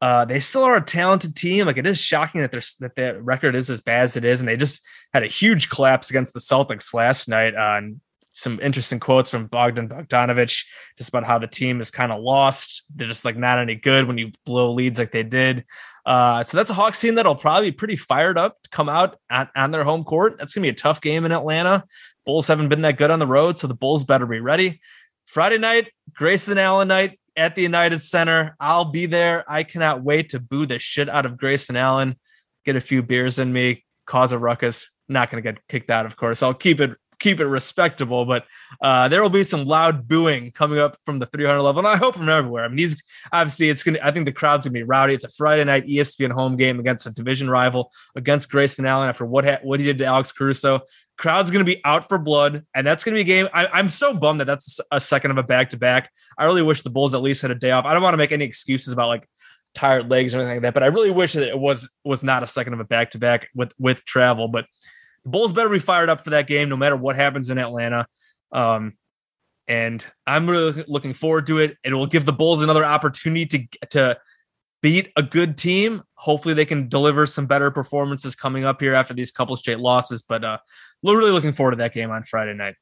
uh, 0.01 0.25
they 0.25 0.39
still 0.39 0.63
are 0.63 0.75
a 0.75 0.81
talented 0.81 1.35
team. 1.35 1.65
Like 1.65 1.77
it 1.77 1.87
is 1.87 1.99
shocking 1.99 2.41
that 2.41 2.51
their 2.51 2.61
that 2.79 2.95
their 2.95 3.21
record 3.21 3.55
is 3.55 3.69
as 3.69 3.81
bad 3.81 4.03
as 4.03 4.17
it 4.17 4.25
is, 4.25 4.39
and 4.39 4.47
they 4.47 4.57
just 4.57 4.81
had 5.13 5.23
a 5.23 5.27
huge 5.27 5.69
collapse 5.69 6.09
against 6.09 6.33
the 6.33 6.39
Celtics 6.39 6.93
last 6.93 7.27
night. 7.29 7.55
Uh, 7.55 7.81
some 8.35 8.59
interesting 8.61 8.99
quotes 8.99 9.29
from 9.29 9.47
Bogdan 9.47 9.87
Bogdanovich 9.87 10.65
just 10.97 11.09
about 11.09 11.23
how 11.23 11.39
the 11.39 11.47
team 11.47 11.79
is 11.79 11.89
kind 11.89 12.11
of 12.11 12.21
lost. 12.21 12.83
They're 12.93 13.07
just 13.07 13.23
like 13.23 13.37
not 13.37 13.59
any 13.59 13.75
good 13.75 14.07
when 14.07 14.17
you 14.17 14.31
blow 14.45 14.71
leads 14.73 14.99
like 14.99 15.11
they 15.11 15.23
did. 15.23 15.65
Uh, 16.05 16.43
so 16.43 16.57
that's 16.57 16.69
a 16.69 16.73
Hawks 16.73 16.99
team 16.99 17.15
that'll 17.15 17.35
probably 17.35 17.71
be 17.71 17.75
pretty 17.75 17.95
fired 17.95 18.37
up 18.37 18.61
to 18.61 18.69
come 18.69 18.89
out 18.89 19.17
on, 19.31 19.49
on 19.55 19.71
their 19.71 19.85
home 19.85 20.03
court. 20.03 20.37
That's 20.37 20.53
gonna 20.53 20.63
be 20.63 20.69
a 20.69 20.73
tough 20.73 20.99
game 21.01 21.25
in 21.25 21.31
Atlanta. 21.31 21.85
Bulls 22.25 22.47
haven't 22.47 22.69
been 22.69 22.81
that 22.81 22.97
good 22.97 23.11
on 23.11 23.19
the 23.19 23.27
road, 23.27 23.57
so 23.57 23.67
the 23.67 23.75
Bulls 23.75 24.03
better 24.03 24.25
be 24.25 24.39
ready. 24.39 24.81
Friday 25.25 25.57
night, 25.57 25.91
Grayson 26.13 26.57
Allen 26.57 26.87
night 26.87 27.19
at 27.35 27.55
the 27.55 27.61
United 27.61 28.01
Center. 28.01 28.55
I'll 28.59 28.85
be 28.85 29.05
there. 29.05 29.43
I 29.47 29.63
cannot 29.63 30.03
wait 30.03 30.29
to 30.29 30.39
boo 30.39 30.65
the 30.65 30.79
shit 30.79 31.09
out 31.09 31.25
of 31.25 31.37
Grayson 31.37 31.75
Allen, 31.75 32.15
get 32.65 32.75
a 32.75 32.81
few 32.81 33.01
beers 33.01 33.39
in 33.39 33.51
me, 33.51 33.85
cause 34.05 34.31
a 34.31 34.39
ruckus. 34.39 34.89
Not 35.07 35.29
going 35.29 35.43
to 35.43 35.51
get 35.51 35.67
kicked 35.67 35.91
out, 35.91 36.05
of 36.05 36.15
course. 36.15 36.41
I'll 36.41 36.53
keep 36.53 36.79
it 36.79 36.91
keep 37.19 37.39
it 37.39 37.45
respectable, 37.45 38.25
but 38.25 38.45
uh, 38.81 39.07
there 39.07 39.21
will 39.21 39.29
be 39.29 39.43
some 39.43 39.65
loud 39.65 40.07
booing 40.07 40.51
coming 40.51 40.79
up 40.79 40.97
from 41.05 41.19
the 41.19 41.25
300 41.25 41.61
level, 41.61 41.79
and 41.79 41.87
I 41.87 41.95
hope 41.97 42.15
from 42.15 42.29
everywhere. 42.29 42.65
I 42.65 42.67
mean, 42.67 42.79
he's 42.79 43.01
obviously 43.31 43.69
it's 43.69 43.83
gonna. 43.83 43.99
I 44.03 44.11
think 44.11 44.25
the 44.25 44.31
crowd's 44.31 44.65
gonna 44.65 44.73
be 44.73 44.83
rowdy. 44.83 45.13
It's 45.13 45.25
a 45.25 45.29
Friday 45.29 45.63
night 45.63 45.85
ESPN 45.85 46.31
home 46.31 46.57
game 46.57 46.79
against 46.79 47.07
a 47.07 47.13
division 47.13 47.49
rival 47.49 47.91
against 48.15 48.49
Grayson 48.49 48.85
Allen 48.85 49.09
after 49.09 49.25
what 49.25 49.45
ha- 49.45 49.59
what 49.63 49.79
he 49.79 49.85
did 49.85 49.99
to 49.99 50.05
Alex 50.05 50.31
Caruso. 50.31 50.81
Crowd's 51.17 51.49
going 51.49 51.65
to 51.65 51.71
be 51.71 51.81
out 51.85 52.09
for 52.09 52.17
blood, 52.17 52.65
and 52.73 52.85
that's 52.85 53.03
going 53.03 53.13
to 53.13 53.17
be 53.17 53.21
a 53.21 53.35
game. 53.35 53.47
I, 53.53 53.67
I'm 53.67 53.89
so 53.89 54.13
bummed 54.13 54.41
that 54.41 54.45
that's 54.45 54.79
a 54.91 54.99
second 54.99 55.31
of 55.31 55.37
a 55.37 55.43
back 55.43 55.69
to 55.69 55.77
back. 55.77 56.11
I 56.37 56.45
really 56.45 56.61
wish 56.61 56.81
the 56.81 56.89
Bulls 56.89 57.13
at 57.13 57.21
least 57.21 57.41
had 57.41 57.51
a 57.51 57.55
day 57.55 57.71
off. 57.71 57.85
I 57.85 57.93
don't 57.93 58.03
want 58.03 58.13
to 58.13 58.17
make 58.17 58.31
any 58.31 58.45
excuses 58.45 58.91
about 58.91 59.07
like 59.07 59.27
tired 59.73 60.09
legs 60.09 60.33
or 60.33 60.39
anything 60.39 60.55
like 60.55 60.63
that, 60.63 60.73
but 60.73 60.83
I 60.83 60.87
really 60.87 61.11
wish 61.11 61.33
that 61.33 61.47
it 61.47 61.57
was 61.57 61.89
was 62.03 62.23
not 62.23 62.43
a 62.43 62.47
second 62.47 62.73
of 62.73 62.79
a 62.79 62.83
back 62.83 63.11
to 63.11 63.17
back 63.17 63.47
with 63.55 63.73
with 63.79 64.03
travel. 64.03 64.47
But 64.47 64.65
the 65.23 65.29
Bulls 65.29 65.53
better 65.53 65.69
be 65.69 65.79
fired 65.79 66.09
up 66.09 66.23
for 66.23 66.31
that 66.31 66.47
game, 66.47 66.69
no 66.69 66.77
matter 66.77 66.95
what 66.95 67.15
happens 67.15 67.49
in 67.49 67.57
Atlanta. 67.57 68.07
Um, 68.51 68.93
and 69.67 70.05
I'm 70.27 70.49
really 70.49 70.83
looking 70.87 71.13
forward 71.13 71.47
to 71.47 71.59
it. 71.59 71.77
It 71.83 71.93
will 71.93 72.05
give 72.07 72.25
the 72.25 72.33
Bulls 72.33 72.61
another 72.61 72.85
opportunity 72.85 73.45
to 73.45 73.87
to 73.91 74.17
beat 74.81 75.11
a 75.15 75.23
good 75.23 75.57
team. 75.57 76.03
Hopefully, 76.15 76.53
they 76.53 76.65
can 76.65 76.87
deliver 76.87 77.25
some 77.25 77.47
better 77.47 77.71
performances 77.71 78.35
coming 78.35 78.65
up 78.65 78.81
here 78.81 78.93
after 78.93 79.13
these 79.13 79.31
couple 79.31 79.55
straight 79.55 79.79
losses. 79.79 80.21
But 80.21 80.43
uh, 80.43 80.57
really 81.03 81.31
looking 81.31 81.53
forward 81.53 81.71
to 81.71 81.77
that 81.77 81.93
game 81.93 82.11
on 82.11 82.23
Friday 82.23 82.53
night. 82.53 82.75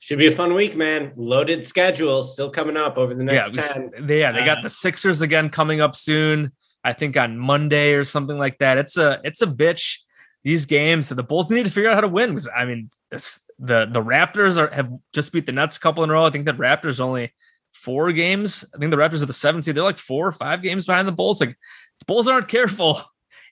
Should 0.00 0.18
be 0.18 0.28
a 0.28 0.32
fun 0.32 0.54
week, 0.54 0.76
man. 0.76 1.12
Loaded 1.16 1.66
schedule 1.66 2.22
still 2.22 2.50
coming 2.50 2.76
up 2.76 2.96
over 2.96 3.14
the 3.14 3.24
next 3.24 3.54
yeah, 3.54 3.62
10. 3.62 4.06
They, 4.06 4.20
yeah, 4.20 4.32
they 4.32 4.44
got 4.44 4.58
Uh, 4.58 4.62
the 4.62 4.70
Sixers 4.70 5.20
again 5.20 5.50
coming 5.50 5.80
up 5.80 5.94
soon. 5.94 6.52
I 6.84 6.92
think 6.92 7.16
on 7.16 7.36
Monday 7.36 7.92
or 7.92 8.04
something 8.04 8.38
like 8.38 8.58
that. 8.58 8.78
It's 8.78 8.96
a 8.96 9.20
it's 9.24 9.42
a 9.42 9.46
bitch. 9.46 9.98
These 10.44 10.66
games, 10.66 11.08
the 11.08 11.22
Bulls 11.22 11.50
need 11.50 11.66
to 11.66 11.70
figure 11.70 11.90
out 11.90 11.94
how 11.96 12.00
to 12.00 12.08
win. 12.08 12.30
Because 12.30 12.48
I 12.56 12.64
mean, 12.64 12.90
this, 13.10 13.44
the 13.58 13.86
the 13.86 14.02
Raptors 14.02 14.56
are 14.56 14.72
have 14.72 14.90
just 15.12 15.32
beat 15.32 15.44
the 15.44 15.52
Nets 15.52 15.76
a 15.76 15.80
couple 15.80 16.04
in 16.04 16.10
a 16.10 16.12
row. 16.12 16.24
I 16.24 16.30
think 16.30 16.46
the 16.46 16.52
Raptors 16.52 17.00
only 17.00 17.34
four 17.74 18.12
games. 18.12 18.64
I 18.74 18.78
think 18.78 18.90
the 18.90 18.96
Raptors 18.96 19.22
are 19.22 19.26
the 19.26 19.32
seventh 19.32 19.64
seed. 19.64 19.74
They're 19.74 19.84
like 19.84 19.98
four 19.98 20.26
or 20.26 20.32
five 20.32 20.62
games 20.62 20.86
behind 20.86 21.06
the 21.06 21.12
Bulls. 21.12 21.40
Like 21.40 21.58
the 21.98 22.04
Bulls 22.06 22.28
aren't 22.28 22.48
careful. 22.48 23.02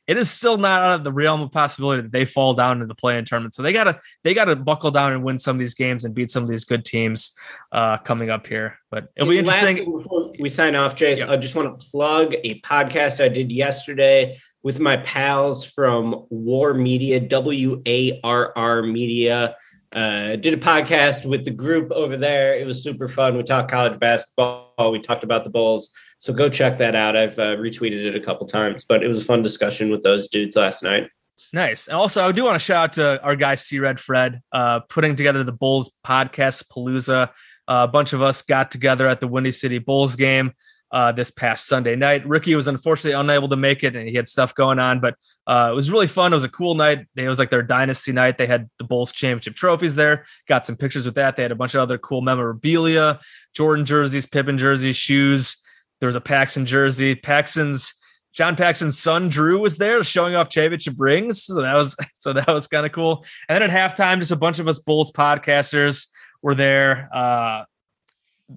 It 0.06 0.16
is 0.16 0.30
still 0.30 0.56
not 0.56 0.82
out 0.82 0.94
of 1.00 1.04
the 1.04 1.12
realm 1.12 1.42
of 1.42 1.50
possibility 1.50 2.02
that 2.02 2.12
they 2.12 2.24
fall 2.24 2.54
down 2.54 2.80
in 2.80 2.88
the 2.88 2.94
play-in 2.94 3.24
tournament. 3.24 3.54
So 3.54 3.62
they 3.62 3.72
gotta 3.72 4.00
they 4.22 4.34
gotta 4.34 4.54
buckle 4.54 4.90
down 4.90 5.12
and 5.12 5.24
win 5.24 5.38
some 5.38 5.56
of 5.56 5.60
these 5.60 5.74
games 5.74 6.04
and 6.04 6.14
beat 6.14 6.30
some 6.30 6.42
of 6.44 6.48
these 6.48 6.64
good 6.64 6.84
teams 6.84 7.36
uh, 7.72 7.98
coming 7.98 8.30
up 8.30 8.46
here. 8.46 8.78
But 8.90 9.08
it'll 9.16 9.28
be 9.28 9.38
And 9.38 9.48
interesting. 9.48 10.34
we 10.38 10.48
sign 10.48 10.76
off, 10.76 10.94
Jace. 10.94 11.18
Yeah. 11.18 11.30
I 11.30 11.36
just 11.36 11.54
want 11.54 11.80
to 11.80 11.86
plug 11.90 12.34
a 12.44 12.60
podcast 12.60 13.22
I 13.22 13.28
did 13.28 13.50
yesterday 13.50 14.38
with 14.62 14.80
my 14.80 14.96
pals 14.98 15.64
from 15.64 16.26
War 16.30 16.74
Media, 16.74 17.20
W 17.20 17.82
A 17.86 18.20
R 18.22 18.52
R 18.56 18.82
Media. 18.82 19.56
Uh, 19.94 20.36
did 20.36 20.52
a 20.52 20.56
podcast 20.56 21.24
with 21.24 21.44
the 21.44 21.50
group 21.50 21.90
over 21.92 22.16
there. 22.16 22.54
It 22.54 22.66
was 22.66 22.82
super 22.82 23.08
fun. 23.08 23.36
We 23.36 23.42
talked 23.44 23.70
college 23.70 23.98
basketball. 23.98 24.90
We 24.90 25.00
talked 25.00 25.24
about 25.24 25.44
the 25.44 25.50
Bulls. 25.50 25.90
So 26.18 26.32
go 26.32 26.48
check 26.48 26.78
that 26.78 26.96
out. 26.96 27.16
I've 27.16 27.38
uh, 27.38 27.56
retweeted 27.56 28.04
it 28.06 28.16
a 28.16 28.20
couple 28.20 28.46
times, 28.46 28.84
but 28.84 29.02
it 29.02 29.08
was 29.08 29.20
a 29.20 29.24
fun 29.24 29.42
discussion 29.42 29.90
with 29.90 30.02
those 30.02 30.28
dudes 30.28 30.56
last 30.56 30.82
night. 30.82 31.08
Nice. 31.52 31.86
And 31.88 31.96
also, 31.96 32.26
I 32.26 32.32
do 32.32 32.44
want 32.44 32.54
to 32.54 32.64
shout 32.64 32.84
out 32.84 32.92
to 32.94 33.22
our 33.22 33.36
guy 33.36 33.54
C 33.56 33.78
Red 33.78 34.00
Fred, 34.00 34.40
uh, 34.52 34.80
putting 34.80 35.16
together 35.16 35.44
the 35.44 35.52
Bulls 35.52 35.92
podcast 36.04 36.68
Palooza. 36.68 37.28
Uh, 37.68 37.86
a 37.86 37.88
bunch 37.88 38.12
of 38.12 38.22
us 38.22 38.42
got 38.42 38.70
together 38.70 39.06
at 39.06 39.20
the 39.20 39.28
Windy 39.28 39.52
City 39.52 39.78
Bulls 39.78 40.16
game 40.16 40.52
uh, 40.90 41.12
this 41.12 41.30
past 41.30 41.66
Sunday 41.66 41.96
night. 41.96 42.26
Ricky 42.26 42.54
was 42.54 42.68
unfortunately 42.68 43.18
unable 43.18 43.48
to 43.48 43.56
make 43.56 43.84
it, 43.84 43.96
and 43.96 44.08
he 44.08 44.14
had 44.14 44.28
stuff 44.28 44.54
going 44.54 44.78
on, 44.78 45.00
but 45.00 45.16
uh, 45.46 45.68
it 45.72 45.74
was 45.74 45.90
really 45.90 46.06
fun. 46.06 46.32
It 46.32 46.36
was 46.36 46.44
a 46.44 46.48
cool 46.48 46.74
night. 46.74 47.06
It 47.16 47.28
was 47.28 47.38
like 47.38 47.50
their 47.50 47.62
dynasty 47.62 48.12
night. 48.12 48.38
They 48.38 48.46
had 48.46 48.70
the 48.78 48.84
Bulls 48.84 49.12
championship 49.12 49.56
trophies 49.56 49.96
there. 49.96 50.24
Got 50.48 50.64
some 50.64 50.76
pictures 50.76 51.04
with 51.04 51.16
that. 51.16 51.36
They 51.36 51.42
had 51.42 51.52
a 51.52 51.56
bunch 51.56 51.74
of 51.74 51.80
other 51.80 51.98
cool 51.98 52.22
memorabilia, 52.22 53.20
Jordan 53.54 53.84
jerseys, 53.84 54.26
Pippen 54.26 54.58
jerseys, 54.58 54.96
shoes. 54.96 55.56
There 56.00 56.06
was 56.06 56.16
a 56.16 56.20
Paxson 56.20 56.66
jersey. 56.66 57.14
Paxson's 57.14 57.94
John 58.36 58.54
Paxson's 58.54 58.98
son 58.98 59.30
Drew 59.30 59.58
was 59.58 59.78
there 59.78 60.04
showing 60.04 60.34
off 60.34 60.50
championship 60.50 60.94
rings. 60.98 61.44
So 61.44 61.62
that 61.62 61.74
was 61.74 61.96
so 62.18 62.34
that 62.34 62.48
was 62.48 62.66
kind 62.66 62.84
of 62.84 62.92
cool. 62.92 63.24
And 63.48 63.60
then 63.60 63.70
at 63.70 63.96
halftime, 63.96 64.18
just 64.18 64.30
a 64.30 64.36
bunch 64.36 64.58
of 64.58 64.68
us 64.68 64.78
Bulls 64.78 65.10
podcasters 65.10 66.06
were 66.42 66.54
there. 66.54 67.08
Uh 67.12 67.64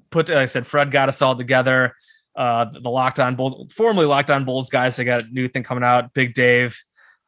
put 0.10 0.28
like 0.28 0.38
I 0.38 0.46
said, 0.48 0.68
Fred 0.68 0.92
got 0.92 1.08
us 1.08 1.22
all 1.22 1.36
together. 1.36 1.96
Uh 2.36 2.66
the 2.66 2.90
locked 2.90 3.22
on 3.22 3.36
Bulls, 3.36 3.74
formerly 3.74 4.06
locked 4.06 4.30
on 4.30 4.44
Bulls 4.44 4.70
guys. 4.70 4.98
They 4.98 5.06
got 5.06 5.24
a 5.24 5.28
new 5.28 5.48
thing 5.48 5.64
coming 5.64 5.84
out, 5.84 6.14
Big 6.14 6.34
Dave, 6.34 6.78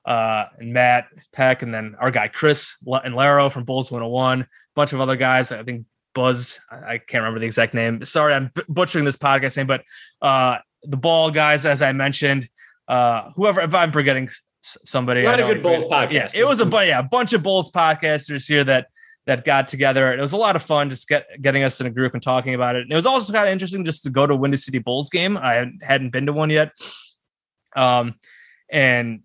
uh 0.04 0.46
and 0.60 0.74
Matt 0.74 1.08
Peck, 1.32 1.62
and 1.62 1.74
then 1.74 1.96
our 2.00 2.12
guy 2.12 2.28
Chris 2.28 2.76
and 2.86 3.16
Laro 3.16 3.50
from 3.50 3.64
Bulls 3.64 3.90
101, 3.90 4.42
a 4.42 4.48
bunch 4.76 4.92
of 4.92 5.00
other 5.00 5.16
guys. 5.16 5.54
I 5.54 5.64
think 5.64 5.86
Buzz, 6.14 6.60
I 6.70 6.98
can't 6.98 7.24
remember 7.24 7.40
the 7.40 7.46
exact 7.46 7.74
name. 7.74 8.04
Sorry, 8.06 8.34
I'm 8.34 8.52
butchering 8.68 9.06
this 9.06 9.18
podcast 9.18 9.58
name, 9.58 9.68
but 9.68 9.84
uh 10.22 10.58
the 10.84 10.98
ball 10.98 11.30
guys, 11.30 11.66
as 11.66 11.82
I 11.82 11.92
mentioned, 11.92 12.50
uh, 12.88 13.30
whoever, 13.36 13.62
if 13.62 13.74
I'm 13.76 13.92
forgetting 13.92 14.30
somebody, 14.62 15.22
A 15.22 15.32
of 15.32 15.38
don't 15.38 15.48
good 15.48 15.62
Bulls 15.62 15.86
agree. 15.92 16.16
Yeah, 16.16 16.28
it 16.34 16.44
was 16.44 16.60
a, 16.60 16.66
yeah, 16.86 16.98
a 16.98 17.04
bunch 17.04 17.34
of 17.34 17.44
Bulls 17.44 17.72
podcasters 17.72 18.48
here 18.48 18.64
that, 18.64 18.88
that 19.28 19.46
got 19.46 19.68
together. 19.68 20.12
It 20.12 20.20
was 20.20 20.34
a 20.34 20.38
lot 20.38 20.56
of 20.56 20.64
fun 20.64 20.90
just 20.90 21.08
get, 21.08 21.28
getting 21.40 21.62
us 21.62 21.80
in 21.80 21.86
a 21.86 21.92
group 21.92 22.16
and 22.16 22.24
talking 22.24 22.56
about 22.56 22.76
it. 22.76 22.82
And 22.82 22.92
it 22.92 22.96
was 22.96 23.06
also 23.06 23.32
kind 23.32 23.48
of 23.48 23.52
interesting 23.52 23.86
just 23.86 24.02
to 24.04 24.10
go 24.10 24.26
to 24.26 24.34
a 24.34 24.36
Windy 24.36 24.58
City 24.58 24.80
Bulls 24.80 25.12
game. 25.12 25.38
I 25.38 25.72
hadn't 25.84 26.10
been 26.10 26.26
to 26.26 26.34
one 26.34 26.50
yet. 26.50 26.72
Um, 27.76 28.16
and 28.72 29.22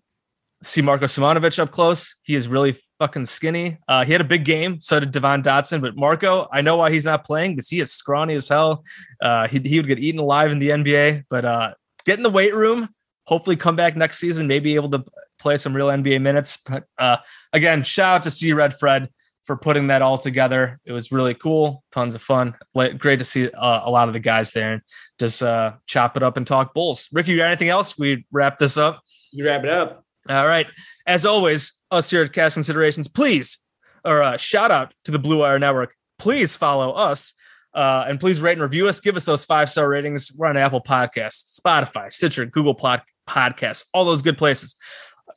see 0.61 0.83
Marko 0.83 1.05
Simonovic 1.05 1.57
up 1.57 1.71
close. 1.71 2.15
He 2.21 2.35
is 2.35 2.47
really 2.47 2.79
fucking 2.99 3.25
skinny. 3.25 3.77
Uh, 3.87 4.05
he 4.05 4.11
had 4.11 4.21
a 4.21 4.25
big 4.25 4.45
game. 4.45 4.81
So 4.81 4.99
did 4.99 5.11
Devon 5.11 5.43
Dotson. 5.43 5.81
But 5.81 5.95
Marko, 5.95 6.47
I 6.51 6.61
know 6.61 6.77
why 6.77 6.91
he's 6.91 7.05
not 7.05 7.23
playing 7.23 7.51
because 7.51 7.69
he 7.69 7.79
is 7.79 7.91
scrawny 7.91 8.35
as 8.35 8.47
hell. 8.47 8.83
Uh, 9.21 9.47
he, 9.47 9.59
he 9.59 9.77
would 9.77 9.87
get 9.87 9.99
eaten 9.99 10.19
alive 10.19 10.51
in 10.51 10.59
the 10.59 10.69
NBA. 10.69 11.23
But 11.29 11.45
uh, 11.45 11.73
get 12.05 12.17
in 12.17 12.23
the 12.23 12.29
weight 12.29 12.55
room. 12.55 12.89
Hopefully, 13.25 13.55
come 13.55 13.75
back 13.75 13.95
next 13.95 14.19
season. 14.19 14.47
Maybe 14.47 14.75
able 14.75 14.89
to 14.91 15.03
play 15.39 15.57
some 15.57 15.75
real 15.75 15.87
NBA 15.87 16.21
minutes. 16.21 16.57
But 16.57 16.85
uh, 16.97 17.17
again, 17.53 17.83
shout 17.83 18.17
out 18.17 18.23
to 18.23 18.31
C 18.31 18.53
Red 18.53 18.73
Fred 18.79 19.09
for 19.45 19.55
putting 19.55 19.87
that 19.87 20.01
all 20.01 20.17
together. 20.17 20.79
It 20.85 20.91
was 20.91 21.11
really 21.11 21.33
cool. 21.33 21.83
Tons 21.91 22.15
of 22.15 22.21
fun. 22.21 22.55
Great 22.97 23.19
to 23.19 23.25
see 23.25 23.49
uh, 23.49 23.81
a 23.85 23.89
lot 23.89 24.09
of 24.09 24.13
the 24.13 24.19
guys 24.19 24.51
there 24.51 24.73
and 24.73 24.81
just 25.19 25.41
uh, 25.41 25.73
chop 25.87 26.17
it 26.17 26.23
up 26.23 26.35
and 26.35 26.45
talk 26.45 26.73
Bulls. 26.73 27.07
Ricky, 27.13 27.31
you 27.31 27.37
got 27.37 27.47
anything 27.47 27.69
else? 27.69 27.97
We 27.97 28.25
wrap 28.31 28.59
this 28.59 28.77
up. 28.77 29.01
You 29.31 29.45
wrap 29.45 29.63
it 29.63 29.69
up. 29.69 30.03
All 30.29 30.45
right. 30.45 30.67
As 31.07 31.25
always, 31.25 31.73
us 31.89 32.09
here 32.09 32.21
at 32.21 32.33
Cash 32.33 32.53
Considerations, 32.53 33.07
please, 33.07 33.59
or 34.03 34.21
uh, 34.21 34.35
shout 34.35 34.71
out 34.71 34.93
to 35.05 35.11
the 35.11 35.19
Blue 35.19 35.39
Wire 35.39 35.57
Network. 35.57 35.95
Please 36.19 36.57
follow 36.57 36.91
us 36.91 37.33
uh, 37.73 38.05
and 38.07 38.19
please 38.19 38.41
rate 38.41 38.53
and 38.53 38.61
review 38.61 38.89
us. 38.89 38.99
Give 38.99 39.15
us 39.15 39.23
those 39.23 39.45
five 39.45 39.69
star 39.69 39.87
ratings. 39.87 40.33
We're 40.35 40.47
on 40.47 40.57
Apple 40.57 40.81
Podcasts, 40.81 41.57
Spotify, 41.59 42.11
Stitcher, 42.11 42.45
Google 42.45 42.75
Pod- 42.75 43.03
Podcasts, 43.27 43.85
all 43.93 44.03
those 44.03 44.21
good 44.21 44.37
places. 44.37 44.75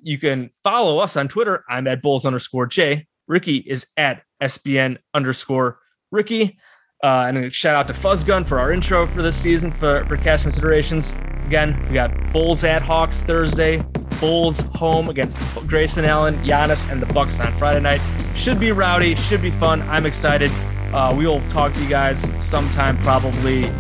You 0.01 0.19
can 0.19 0.51
follow 0.65 0.99
us 0.99 1.17
on 1.17 1.29
Twitter. 1.29 1.65
I'm 1.69 1.87
at 1.87 2.03
Bulls 2.03 2.27
underscore 2.27 2.67
J. 2.67 3.07
Ricky 3.29 3.59
is 3.59 3.87
at 3.97 4.23
SBN 4.43 4.99
underscore 5.15 5.79
Ricky. 6.11 6.59
Uh, 7.03 7.27
and 7.29 7.39
a 7.39 7.51
shout 7.51 7.77
out 7.77 7.89
to 7.89 7.95
Fuzzgun 7.95 8.47
for 8.47 8.59
our 8.59 8.73
intro 8.73 9.07
for 9.07 9.23
this 9.23 9.37
season 9.37 9.71
for, 9.71 10.05
for 10.07 10.17
cash 10.17 10.43
considerations. 10.43 11.15
Again, 11.47 11.81
we 11.89 11.95
got 11.95 12.11
Bulls 12.33 12.65
at 12.65 12.83
Hawks 12.83 13.23
Thursday, 13.23 13.83
Bulls 14.21 14.61
home 14.75 15.09
against 15.09 15.39
Grayson 15.67 16.05
Allen, 16.05 16.37
Giannis, 16.45 16.91
and 16.91 17.01
the 17.01 17.07
Bucks 17.13 17.41
on 17.41 17.57
Friday 17.59 17.81
night. 17.81 18.01
Should 18.37 18.61
be 18.61 18.71
rowdy, 18.73 19.15
should 19.15 19.43
be 19.43 19.51
fun. 19.51 19.83
I'm 19.83 20.07
excited. 20.07 20.51
Uh, 20.93 21.15
we 21.17 21.27
will 21.27 21.41
talk 21.49 21.73
to 21.73 21.83
you 21.83 21.89
guys 21.89 22.31
sometime 22.45 22.99
probably 22.99 23.71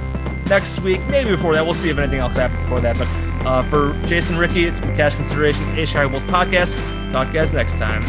next 0.47 0.81
week, 0.81 1.01
maybe 1.09 1.31
before 1.31 1.55
that. 1.55 1.65
We'll 1.65 1.75
see 1.75 1.91
if 1.91 1.99
anything 1.99 2.21
else 2.21 2.37
happens 2.37 2.61
before 2.61 2.81
that. 2.81 2.99
But 2.99 3.09
uh, 3.47 3.63
for 3.71 4.01
Jason 4.07 4.37
Ricky, 4.37 4.65
it's 4.65 4.81
been 4.81 4.97
Cash 4.97 5.15
Considerations, 5.15 5.71
A 5.73 5.87
Chicago 5.87 6.09
Bulls 6.09 6.25
podcast. 6.25 6.77
Talk 7.13 7.29
to 7.29 7.33
you 7.33 7.41
guys 7.41 7.55
next 7.55 7.79
time. 7.79 8.03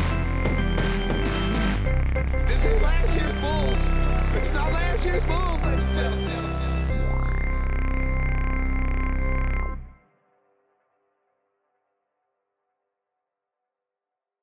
This 2.46 2.66
ain't 2.66 2.82
last 2.82 3.18
year's 3.18 3.32
Bulls. 3.42 3.90
It's 4.38 4.52
not 4.52 4.72
last 4.72 5.06
year's 5.06 5.26
Bulls. 5.26 5.91